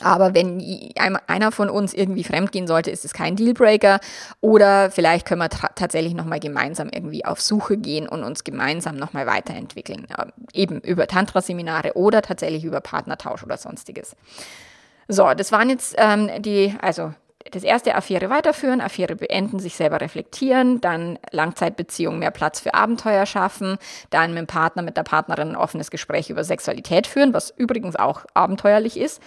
aber 0.00 0.34
wenn 0.34 0.62
einer 1.26 1.52
von 1.52 1.68
uns 1.68 1.92
irgendwie 1.92 2.24
fremdgehen 2.24 2.66
sollte, 2.66 2.90
ist 2.90 3.04
es 3.04 3.12
kein 3.12 3.36
Dealbreaker. 3.36 4.00
Oder 4.40 4.90
vielleicht 4.90 5.26
können 5.26 5.40
wir 5.40 5.48
tatsächlich 5.48 6.14
nochmal 6.14 6.40
gemeinsam 6.40 6.88
irgendwie 6.92 7.24
auf 7.24 7.40
Suche 7.40 7.76
gehen 7.76 8.08
und 8.08 8.24
uns 8.24 8.44
gemeinsam 8.44 8.96
nochmal 8.96 9.26
weiterentwickeln. 9.26 10.06
Eben 10.52 10.80
über 10.80 11.06
Tantra-Seminare 11.06 11.94
oder 11.94 12.22
tatsächlich 12.22 12.64
über 12.64 12.80
Partnertausch 12.80 13.42
oder 13.42 13.56
sonstiges. 13.58 14.16
So, 15.08 15.32
das 15.34 15.52
waren 15.52 15.68
jetzt 15.68 15.94
ähm, 15.98 16.30
die, 16.40 16.74
also 16.80 17.12
das 17.50 17.64
erste 17.64 17.94
Affäre 17.94 18.30
weiterführen, 18.30 18.80
Affäre 18.80 19.16
beenden, 19.16 19.58
sich 19.58 19.76
selber 19.76 20.00
reflektieren, 20.00 20.80
dann 20.80 21.18
Langzeitbeziehung 21.30 22.18
mehr 22.18 22.30
Platz 22.30 22.60
für 22.60 22.74
Abenteuer 22.74 23.26
schaffen, 23.26 23.78
dann 24.10 24.30
mit 24.32 24.40
dem 24.40 24.46
Partner, 24.46 24.82
mit 24.82 24.96
der 24.96 25.02
Partnerin 25.02 25.50
ein 25.50 25.56
offenes 25.56 25.90
Gespräch 25.90 26.30
über 26.30 26.44
Sexualität 26.44 27.06
führen, 27.06 27.34
was 27.34 27.52
übrigens 27.56 27.96
auch 27.96 28.24
abenteuerlich 28.34 28.98
ist. 28.98 29.20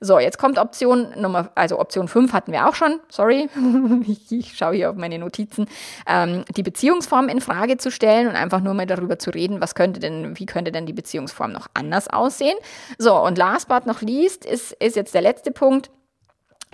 So, 0.00 0.18
jetzt 0.18 0.38
kommt 0.38 0.58
Option 0.58 1.08
Nummer, 1.16 1.50
also 1.54 1.78
Option 1.78 2.08
5 2.08 2.32
hatten 2.32 2.52
wir 2.52 2.68
auch 2.68 2.74
schon, 2.74 3.00
sorry, 3.08 3.48
ich, 4.06 4.32
ich 4.32 4.56
schaue 4.56 4.74
hier 4.74 4.90
auf 4.90 4.96
meine 4.96 5.18
Notizen, 5.18 5.66
ähm, 6.06 6.44
die 6.56 6.62
Beziehungsform 6.62 7.28
in 7.28 7.40
Frage 7.40 7.76
zu 7.76 7.90
stellen 7.90 8.28
und 8.28 8.36
einfach 8.36 8.60
nur 8.60 8.74
mal 8.74 8.86
darüber 8.86 9.18
zu 9.18 9.30
reden, 9.30 9.60
was 9.60 9.74
könnte 9.74 10.00
denn, 10.00 10.38
wie 10.38 10.46
könnte 10.46 10.72
denn 10.72 10.86
die 10.86 10.92
Beziehungsform 10.92 11.52
noch 11.52 11.66
anders 11.74 12.08
aussehen. 12.08 12.56
So, 12.98 13.16
und 13.16 13.36
last 13.38 13.68
but 13.68 13.86
not 13.86 14.00
least 14.00 14.44
ist, 14.44 14.72
ist 14.72 14.96
jetzt 14.96 15.14
der 15.14 15.22
letzte 15.22 15.50
Punkt, 15.50 15.90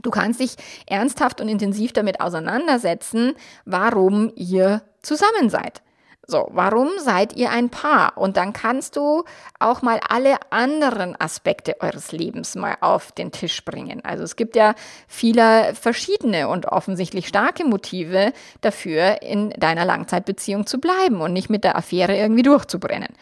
Du 0.05 0.11
kannst 0.11 0.39
dich 0.39 0.55
ernsthaft 0.87 1.41
und 1.41 1.49
intensiv 1.49 1.93
damit 1.93 2.21
auseinandersetzen, 2.21 3.33
warum 3.65 4.31
ihr 4.37 4.83
zusammen 5.03 5.51
seid. 5.51 5.83
So, 6.27 6.49
warum 6.53 6.89
seid 6.99 7.37
ihr 7.37 7.51
ein 7.51 7.69
Paar? 7.69 8.17
Und 8.17 8.39
dann 8.39 8.55
kannst 8.55 8.97
du 8.97 9.25
auch 9.59 9.83
mal 9.83 10.01
alle 10.09 10.37
anderen 10.51 11.21
Aspekte 11.21 11.81
eures 11.81 12.13
Lebens 12.13 12.55
mal 12.55 12.77
auf 12.81 13.13
den 13.13 13.31
Tisch 13.31 13.63
bringen. 13.65 14.03
Also 14.05 14.25
es 14.25 14.37
gibt 14.37 14.57
ja 14.57 14.75
viele 15.07 15.75
verschiedene 15.75 16.49
und 16.49 16.67
offensichtlich 16.67 17.29
starke 17.29 17.65
Motive 17.65 18.33
dafür, 18.63 19.21
in 19.21 19.51
deiner 19.51 19.85
Langzeitbeziehung 19.85 20.67
zu 20.67 20.79
bleiben 20.79 21.21
und 21.21 21.35
nicht 21.35 21.51
mit 21.51 21.63
der 21.63 21.77
Affäre 21.77 22.17
irgendwie 22.17 22.43
durchzubrennen. 22.43 23.15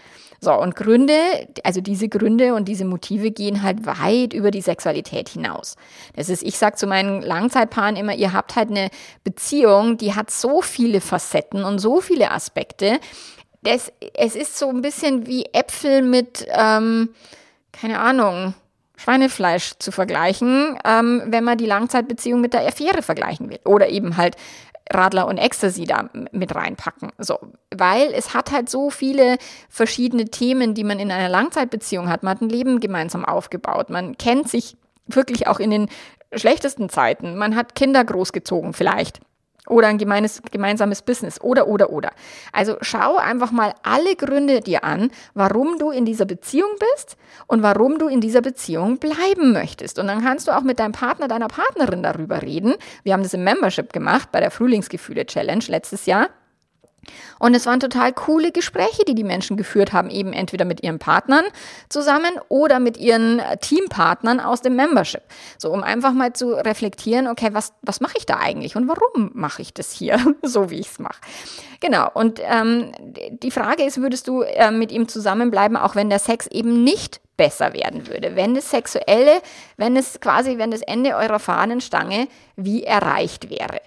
So, 0.44 0.52
und 0.54 0.74
Gründe, 0.74 1.14
also 1.62 1.80
diese 1.80 2.08
Gründe 2.08 2.54
und 2.54 2.66
diese 2.66 2.84
Motive 2.84 3.30
gehen 3.30 3.62
halt 3.62 3.86
weit 3.86 4.32
über 4.32 4.50
die 4.50 4.60
Sexualität 4.60 5.28
hinaus. 5.28 5.76
Das 6.16 6.28
ist, 6.28 6.42
ich 6.42 6.58
sag 6.58 6.76
zu 6.80 6.88
meinen 6.88 7.22
Langzeitpaaren 7.22 7.94
immer, 7.94 8.12
ihr 8.12 8.32
habt 8.32 8.56
halt 8.56 8.70
eine 8.70 8.88
Beziehung, 9.22 9.98
die 9.98 10.16
hat 10.16 10.32
so 10.32 10.60
viele 10.60 11.00
Facetten 11.00 11.62
und 11.62 11.78
so 11.78 12.00
viele 12.00 12.32
Aspekte. 12.32 12.98
Das, 13.62 13.92
es 14.14 14.34
ist 14.34 14.58
so 14.58 14.68
ein 14.68 14.82
bisschen 14.82 15.28
wie 15.28 15.44
Äpfel 15.52 16.02
mit, 16.02 16.44
ähm, 16.50 17.10
keine 17.70 18.00
Ahnung, 18.00 18.54
Schweinefleisch 18.96 19.74
zu 19.78 19.92
vergleichen, 19.92 20.76
ähm, 20.84 21.22
wenn 21.26 21.44
man 21.44 21.56
die 21.56 21.66
Langzeitbeziehung 21.66 22.40
mit 22.40 22.52
der 22.52 22.66
Affäre 22.66 23.02
vergleichen 23.02 23.48
will. 23.48 23.60
Oder 23.64 23.90
eben 23.90 24.16
halt 24.16 24.34
Radler 24.90 25.26
und 25.26 25.38
Ecstasy 25.38 25.84
da 25.84 26.08
mit 26.32 26.54
reinpacken. 26.54 27.10
So, 27.18 27.38
weil 27.74 28.12
es 28.12 28.34
hat 28.34 28.50
halt 28.50 28.68
so 28.68 28.90
viele 28.90 29.38
verschiedene 29.68 30.26
Themen, 30.26 30.74
die 30.74 30.84
man 30.84 30.98
in 30.98 31.10
einer 31.10 31.28
Langzeitbeziehung 31.28 32.08
hat. 32.08 32.22
Man 32.22 32.34
hat 32.34 32.42
ein 32.42 32.48
Leben 32.48 32.80
gemeinsam 32.80 33.24
aufgebaut. 33.24 33.90
Man 33.90 34.18
kennt 34.18 34.48
sich 34.48 34.76
wirklich 35.06 35.46
auch 35.46 35.60
in 35.60 35.70
den 35.70 35.88
schlechtesten 36.34 36.88
Zeiten. 36.88 37.36
Man 37.36 37.56
hat 37.56 37.74
Kinder 37.74 38.04
großgezogen 38.04 38.72
vielleicht 38.72 39.20
oder 39.68 39.88
ein 39.88 39.98
gemeines, 39.98 40.42
gemeinsames 40.50 41.02
Business 41.02 41.40
oder, 41.40 41.68
oder, 41.68 41.90
oder. 41.90 42.10
Also 42.52 42.76
schau 42.80 43.16
einfach 43.16 43.52
mal 43.52 43.74
alle 43.82 44.16
Gründe 44.16 44.60
dir 44.60 44.82
an, 44.84 45.10
warum 45.34 45.78
du 45.78 45.90
in 45.90 46.04
dieser 46.04 46.24
Beziehung 46.24 46.70
bist 46.94 47.16
und 47.46 47.62
warum 47.62 47.98
du 47.98 48.08
in 48.08 48.20
dieser 48.20 48.40
Beziehung 48.40 48.98
bleiben 48.98 49.52
möchtest. 49.52 49.98
Und 49.98 50.08
dann 50.08 50.22
kannst 50.22 50.48
du 50.48 50.52
auch 50.52 50.62
mit 50.62 50.80
deinem 50.80 50.92
Partner, 50.92 51.28
deiner 51.28 51.48
Partnerin 51.48 52.02
darüber 52.02 52.42
reden. 52.42 52.74
Wir 53.04 53.12
haben 53.12 53.22
das 53.22 53.34
im 53.34 53.44
Membership 53.44 53.92
gemacht 53.92 54.30
bei 54.32 54.40
der 54.40 54.50
Frühlingsgefühle 54.50 55.26
Challenge 55.26 55.64
letztes 55.68 56.06
Jahr. 56.06 56.28
Und 57.38 57.54
es 57.54 57.66
waren 57.66 57.80
total 57.80 58.12
coole 58.12 58.52
Gespräche, 58.52 59.04
die 59.06 59.14
die 59.14 59.24
Menschen 59.24 59.56
geführt 59.56 59.92
haben, 59.92 60.10
eben 60.10 60.32
entweder 60.32 60.64
mit 60.64 60.82
ihren 60.82 60.98
Partnern 60.98 61.44
zusammen 61.88 62.30
oder 62.48 62.78
mit 62.78 62.96
ihren 62.96 63.40
Teampartnern 63.60 64.40
aus 64.40 64.62
dem 64.62 64.76
Membership. 64.76 65.22
So, 65.58 65.72
um 65.72 65.82
einfach 65.82 66.12
mal 66.12 66.32
zu 66.32 66.52
reflektieren, 66.52 67.26
okay, 67.26 67.50
was, 67.52 67.72
was 67.82 68.00
mache 68.00 68.14
ich 68.18 68.26
da 68.26 68.36
eigentlich 68.38 68.76
und 68.76 68.88
warum 68.88 69.30
mache 69.34 69.62
ich 69.62 69.74
das 69.74 69.92
hier, 69.92 70.18
so 70.42 70.70
wie 70.70 70.80
ich 70.80 70.88
es 70.88 70.98
mache. 70.98 71.20
Genau, 71.80 72.08
und 72.14 72.40
ähm, 72.42 72.92
die 73.30 73.50
Frage 73.50 73.82
ist, 73.82 74.00
würdest 74.00 74.28
du 74.28 74.42
äh, 74.42 74.70
mit 74.70 74.92
ihm 74.92 75.08
zusammenbleiben, 75.08 75.76
auch 75.76 75.96
wenn 75.96 76.10
der 76.10 76.20
Sex 76.20 76.46
eben 76.46 76.84
nicht 76.84 77.20
besser 77.36 77.72
werden 77.72 78.06
würde, 78.06 78.36
wenn 78.36 78.54
das 78.54 78.70
Sexuelle, 78.70 79.42
wenn 79.76 79.96
es 79.96 80.20
quasi, 80.20 80.58
wenn 80.58 80.70
das 80.70 80.82
Ende 80.82 81.16
eurer 81.16 81.40
Fahnenstange 81.40 82.28
wie 82.54 82.84
erreicht 82.84 83.50
wäre. 83.50 83.80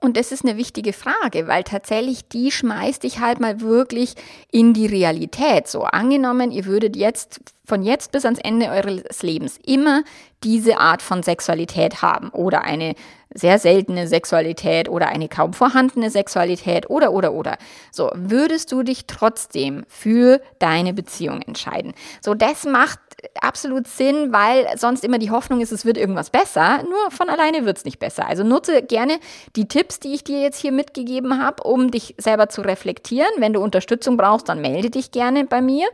Und 0.00 0.16
das 0.18 0.30
ist 0.30 0.44
eine 0.44 0.58
wichtige 0.58 0.92
Frage, 0.92 1.48
weil 1.48 1.64
tatsächlich 1.64 2.28
die 2.28 2.50
schmeißt 2.50 3.02
dich 3.02 3.20
halt 3.20 3.40
mal 3.40 3.60
wirklich 3.60 4.14
in 4.52 4.74
die 4.74 4.86
Realität. 4.86 5.68
So 5.68 5.84
angenommen, 5.84 6.50
ihr 6.50 6.66
würdet 6.66 6.96
jetzt 6.96 7.40
von 7.64 7.82
jetzt 7.82 8.12
bis 8.12 8.24
ans 8.24 8.38
Ende 8.38 8.68
eures 8.68 9.22
Lebens 9.22 9.58
immer 9.66 10.04
diese 10.44 10.78
Art 10.78 11.00
von 11.00 11.22
Sexualität 11.22 12.02
haben 12.02 12.28
oder 12.30 12.62
eine 12.62 12.94
sehr 13.36 13.58
seltene 13.58 14.08
Sexualität 14.08 14.88
oder 14.88 15.08
eine 15.08 15.28
kaum 15.28 15.52
vorhandene 15.52 16.10
Sexualität 16.10 16.90
oder 16.90 17.12
oder 17.12 17.32
oder. 17.32 17.56
So, 17.92 18.10
würdest 18.14 18.72
du 18.72 18.82
dich 18.82 19.06
trotzdem 19.06 19.84
für 19.88 20.40
deine 20.58 20.92
Beziehung 20.92 21.42
entscheiden? 21.42 21.94
So, 22.20 22.34
das 22.34 22.64
macht 22.64 23.00
absolut 23.40 23.88
Sinn, 23.88 24.32
weil 24.32 24.66
sonst 24.76 25.04
immer 25.04 25.18
die 25.18 25.30
Hoffnung 25.30 25.60
ist, 25.60 25.72
es 25.72 25.84
wird 25.84 25.96
irgendwas 25.96 26.30
besser. 26.30 26.82
Nur 26.82 27.10
von 27.10 27.28
alleine 27.28 27.64
wird 27.64 27.78
es 27.78 27.84
nicht 27.84 27.98
besser. 27.98 28.26
Also 28.26 28.44
nutze 28.44 28.82
gerne 28.82 29.18
die 29.56 29.68
Tipps, 29.68 30.00
die 30.00 30.14
ich 30.14 30.24
dir 30.24 30.40
jetzt 30.40 30.60
hier 30.60 30.72
mitgegeben 30.72 31.42
habe, 31.42 31.62
um 31.62 31.90
dich 31.90 32.14
selber 32.18 32.48
zu 32.48 32.62
reflektieren. 32.62 33.30
Wenn 33.38 33.52
du 33.52 33.60
Unterstützung 33.60 34.16
brauchst, 34.16 34.48
dann 34.48 34.60
melde 34.60 34.90
dich 34.90 35.10
gerne 35.10 35.44
bei 35.44 35.60
mir. 35.60 35.86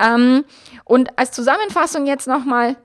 Ähm, 0.00 0.44
und 0.84 1.18
als 1.18 1.32
Zusammenfassung 1.32 2.06
jetzt 2.06 2.26
nochmal, 2.26 2.76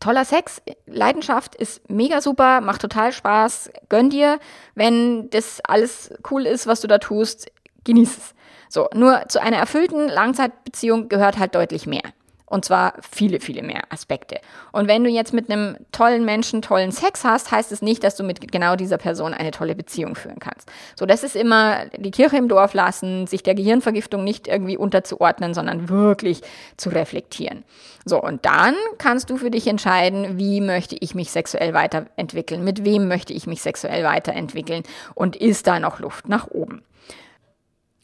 toller 0.00 0.24
Sex, 0.24 0.62
Leidenschaft 0.86 1.54
ist 1.54 1.88
mega 1.90 2.20
super, 2.20 2.60
macht 2.60 2.80
total 2.80 3.12
Spaß, 3.12 3.70
gönn 3.88 4.10
dir, 4.10 4.38
wenn 4.74 5.30
das 5.30 5.60
alles 5.66 6.10
cool 6.30 6.46
ist, 6.46 6.66
was 6.66 6.80
du 6.80 6.88
da 6.88 6.98
tust, 6.98 7.50
genieß 7.84 8.16
es. 8.16 8.34
So, 8.68 8.88
nur 8.94 9.22
zu 9.28 9.40
einer 9.40 9.58
erfüllten 9.58 10.08
Langzeitbeziehung 10.08 11.08
gehört 11.08 11.38
halt 11.38 11.54
deutlich 11.54 11.86
mehr. 11.86 12.02
Und 12.48 12.64
zwar 12.64 12.94
viele, 13.00 13.40
viele 13.40 13.62
mehr 13.62 13.82
Aspekte. 13.90 14.38
Und 14.70 14.86
wenn 14.86 15.02
du 15.02 15.10
jetzt 15.10 15.32
mit 15.32 15.50
einem 15.50 15.76
tollen 15.90 16.24
Menschen 16.24 16.62
tollen 16.62 16.92
Sex 16.92 17.24
hast, 17.24 17.50
heißt 17.50 17.72
es 17.72 17.82
nicht, 17.82 18.04
dass 18.04 18.14
du 18.14 18.22
mit 18.22 18.52
genau 18.52 18.76
dieser 18.76 18.98
Person 18.98 19.34
eine 19.34 19.50
tolle 19.50 19.74
Beziehung 19.74 20.14
führen 20.14 20.38
kannst. 20.38 20.70
So, 20.94 21.06
das 21.06 21.24
ist 21.24 21.34
immer 21.34 21.86
die 21.96 22.12
Kirche 22.12 22.36
im 22.36 22.48
Dorf 22.48 22.72
lassen, 22.72 23.26
sich 23.26 23.42
der 23.42 23.56
Gehirnvergiftung 23.56 24.22
nicht 24.22 24.46
irgendwie 24.46 24.76
unterzuordnen, 24.76 25.54
sondern 25.54 25.88
wirklich 25.88 26.40
zu 26.76 26.90
reflektieren. 26.90 27.64
So, 28.04 28.22
und 28.22 28.46
dann 28.46 28.76
kannst 28.98 29.28
du 29.30 29.36
für 29.36 29.50
dich 29.50 29.66
entscheiden, 29.66 30.38
wie 30.38 30.60
möchte 30.60 30.96
ich 31.00 31.16
mich 31.16 31.32
sexuell 31.32 31.74
weiterentwickeln, 31.74 32.62
mit 32.62 32.84
wem 32.84 33.08
möchte 33.08 33.32
ich 33.32 33.48
mich 33.48 33.60
sexuell 33.60 34.04
weiterentwickeln 34.04 34.84
und 35.16 35.34
ist 35.34 35.66
da 35.66 35.80
noch 35.80 35.98
Luft 35.98 36.28
nach 36.28 36.46
oben. 36.48 36.82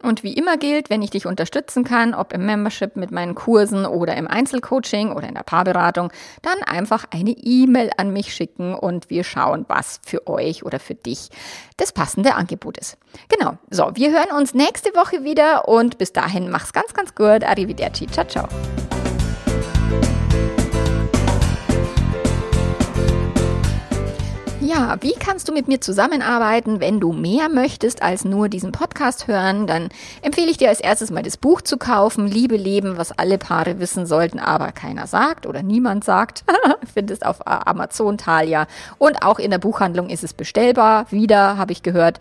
Und 0.02 0.22
wie 0.22 0.32
immer 0.32 0.56
gilt, 0.56 0.90
wenn 0.90 1.02
ich 1.02 1.10
dich 1.10 1.26
unterstützen 1.26 1.84
kann, 1.84 2.14
ob 2.14 2.32
im 2.32 2.44
Membership 2.44 2.96
mit 2.96 3.10
meinen 3.10 3.34
Kursen 3.34 3.86
oder 3.86 4.16
im 4.16 4.26
Einzelcoaching 4.26 5.12
oder 5.12 5.28
in 5.28 5.34
der 5.34 5.44
Paarberatung, 5.44 6.12
dann 6.42 6.62
einfach 6.64 7.06
eine 7.10 7.30
E-Mail 7.30 7.90
an 7.96 8.12
mich 8.12 8.34
schicken 8.34 8.74
und 8.74 9.10
wir 9.10 9.24
schauen, 9.24 9.64
was 9.68 10.00
für 10.04 10.26
euch 10.26 10.64
oder 10.64 10.80
für 10.80 10.94
dich 10.94 11.28
das 11.76 11.92
passende 11.92 12.34
Angebot 12.34 12.78
ist. 12.78 12.98
Genau. 13.28 13.58
So, 13.70 13.90
wir 13.94 14.10
hören 14.10 14.36
uns 14.36 14.54
nächste 14.54 14.90
Woche 14.90 15.24
wieder 15.24 15.68
und 15.68 15.98
bis 15.98 16.12
dahin 16.12 16.50
mach's 16.50 16.72
ganz, 16.72 16.92
ganz 16.94 17.14
gut. 17.14 17.44
Arrivederci. 17.44 18.06
Ciao, 18.08 18.26
ciao. 18.26 18.48
Ja, 24.64 24.96
wie 25.00 25.14
kannst 25.14 25.48
du 25.48 25.52
mit 25.52 25.66
mir 25.66 25.80
zusammenarbeiten? 25.80 26.78
Wenn 26.78 27.00
du 27.00 27.12
mehr 27.12 27.48
möchtest 27.48 28.00
als 28.00 28.24
nur 28.24 28.48
diesen 28.48 28.70
Podcast 28.70 29.26
hören, 29.26 29.66
dann 29.66 29.88
empfehle 30.22 30.52
ich 30.52 30.56
dir 30.56 30.68
als 30.68 30.78
erstes 30.78 31.10
mal 31.10 31.24
das 31.24 31.36
Buch 31.36 31.62
zu 31.62 31.78
kaufen, 31.78 32.28
Liebe 32.28 32.56
Leben, 32.56 32.96
was 32.96 33.10
alle 33.10 33.38
Paare 33.38 33.80
wissen 33.80 34.06
sollten, 34.06 34.38
aber 34.38 34.70
keiner 34.70 35.08
sagt 35.08 35.46
oder 35.46 35.64
niemand 35.64 36.04
sagt. 36.04 36.44
Findest 36.94 37.26
auf 37.26 37.44
Amazon, 37.44 38.18
Thalia 38.18 38.68
und 38.98 39.24
auch 39.24 39.40
in 39.40 39.50
der 39.50 39.58
Buchhandlung 39.58 40.08
ist 40.08 40.22
es 40.22 40.32
bestellbar. 40.32 41.06
Wieder 41.10 41.58
habe 41.58 41.72
ich 41.72 41.82
gehört. 41.82 42.20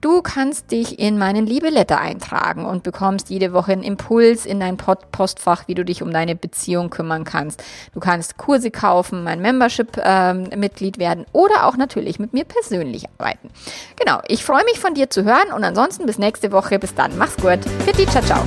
Du 0.00 0.22
kannst 0.22 0.70
dich 0.70 0.98
in 0.98 1.18
meinen 1.18 1.46
Liebeletter 1.46 2.00
eintragen 2.00 2.64
und 2.64 2.82
bekommst 2.82 3.28
jede 3.28 3.52
Woche 3.52 3.72
einen 3.72 3.82
Impuls 3.82 4.46
in 4.46 4.58
dein 4.58 4.78
Postfach, 4.78 5.68
wie 5.68 5.74
du 5.74 5.84
dich 5.84 6.02
um 6.02 6.10
deine 6.10 6.34
Beziehung 6.34 6.88
kümmern 6.88 7.24
kannst. 7.24 7.62
Du 7.92 8.00
kannst 8.00 8.38
Kurse 8.38 8.70
kaufen, 8.70 9.24
mein 9.24 9.42
Membership-Mitglied 9.42 10.96
ähm, 10.96 11.00
werden 11.00 11.26
oder 11.32 11.66
auch 11.66 11.76
natürlich 11.76 12.18
mit 12.18 12.32
mir 12.32 12.44
persönlich 12.44 13.04
arbeiten. 13.18 13.50
Genau, 13.96 14.20
ich 14.26 14.42
freue 14.42 14.64
mich 14.64 14.80
von 14.80 14.94
dir 14.94 15.10
zu 15.10 15.24
hören 15.24 15.52
und 15.54 15.64
ansonsten 15.64 16.06
bis 16.06 16.18
nächste 16.18 16.50
Woche. 16.50 16.78
Bis 16.78 16.94
dann, 16.94 17.18
mach's 17.18 17.36
gut. 17.36 17.60
Fitti, 17.84 18.06
ciao, 18.06 18.22
ciao. 18.24 18.42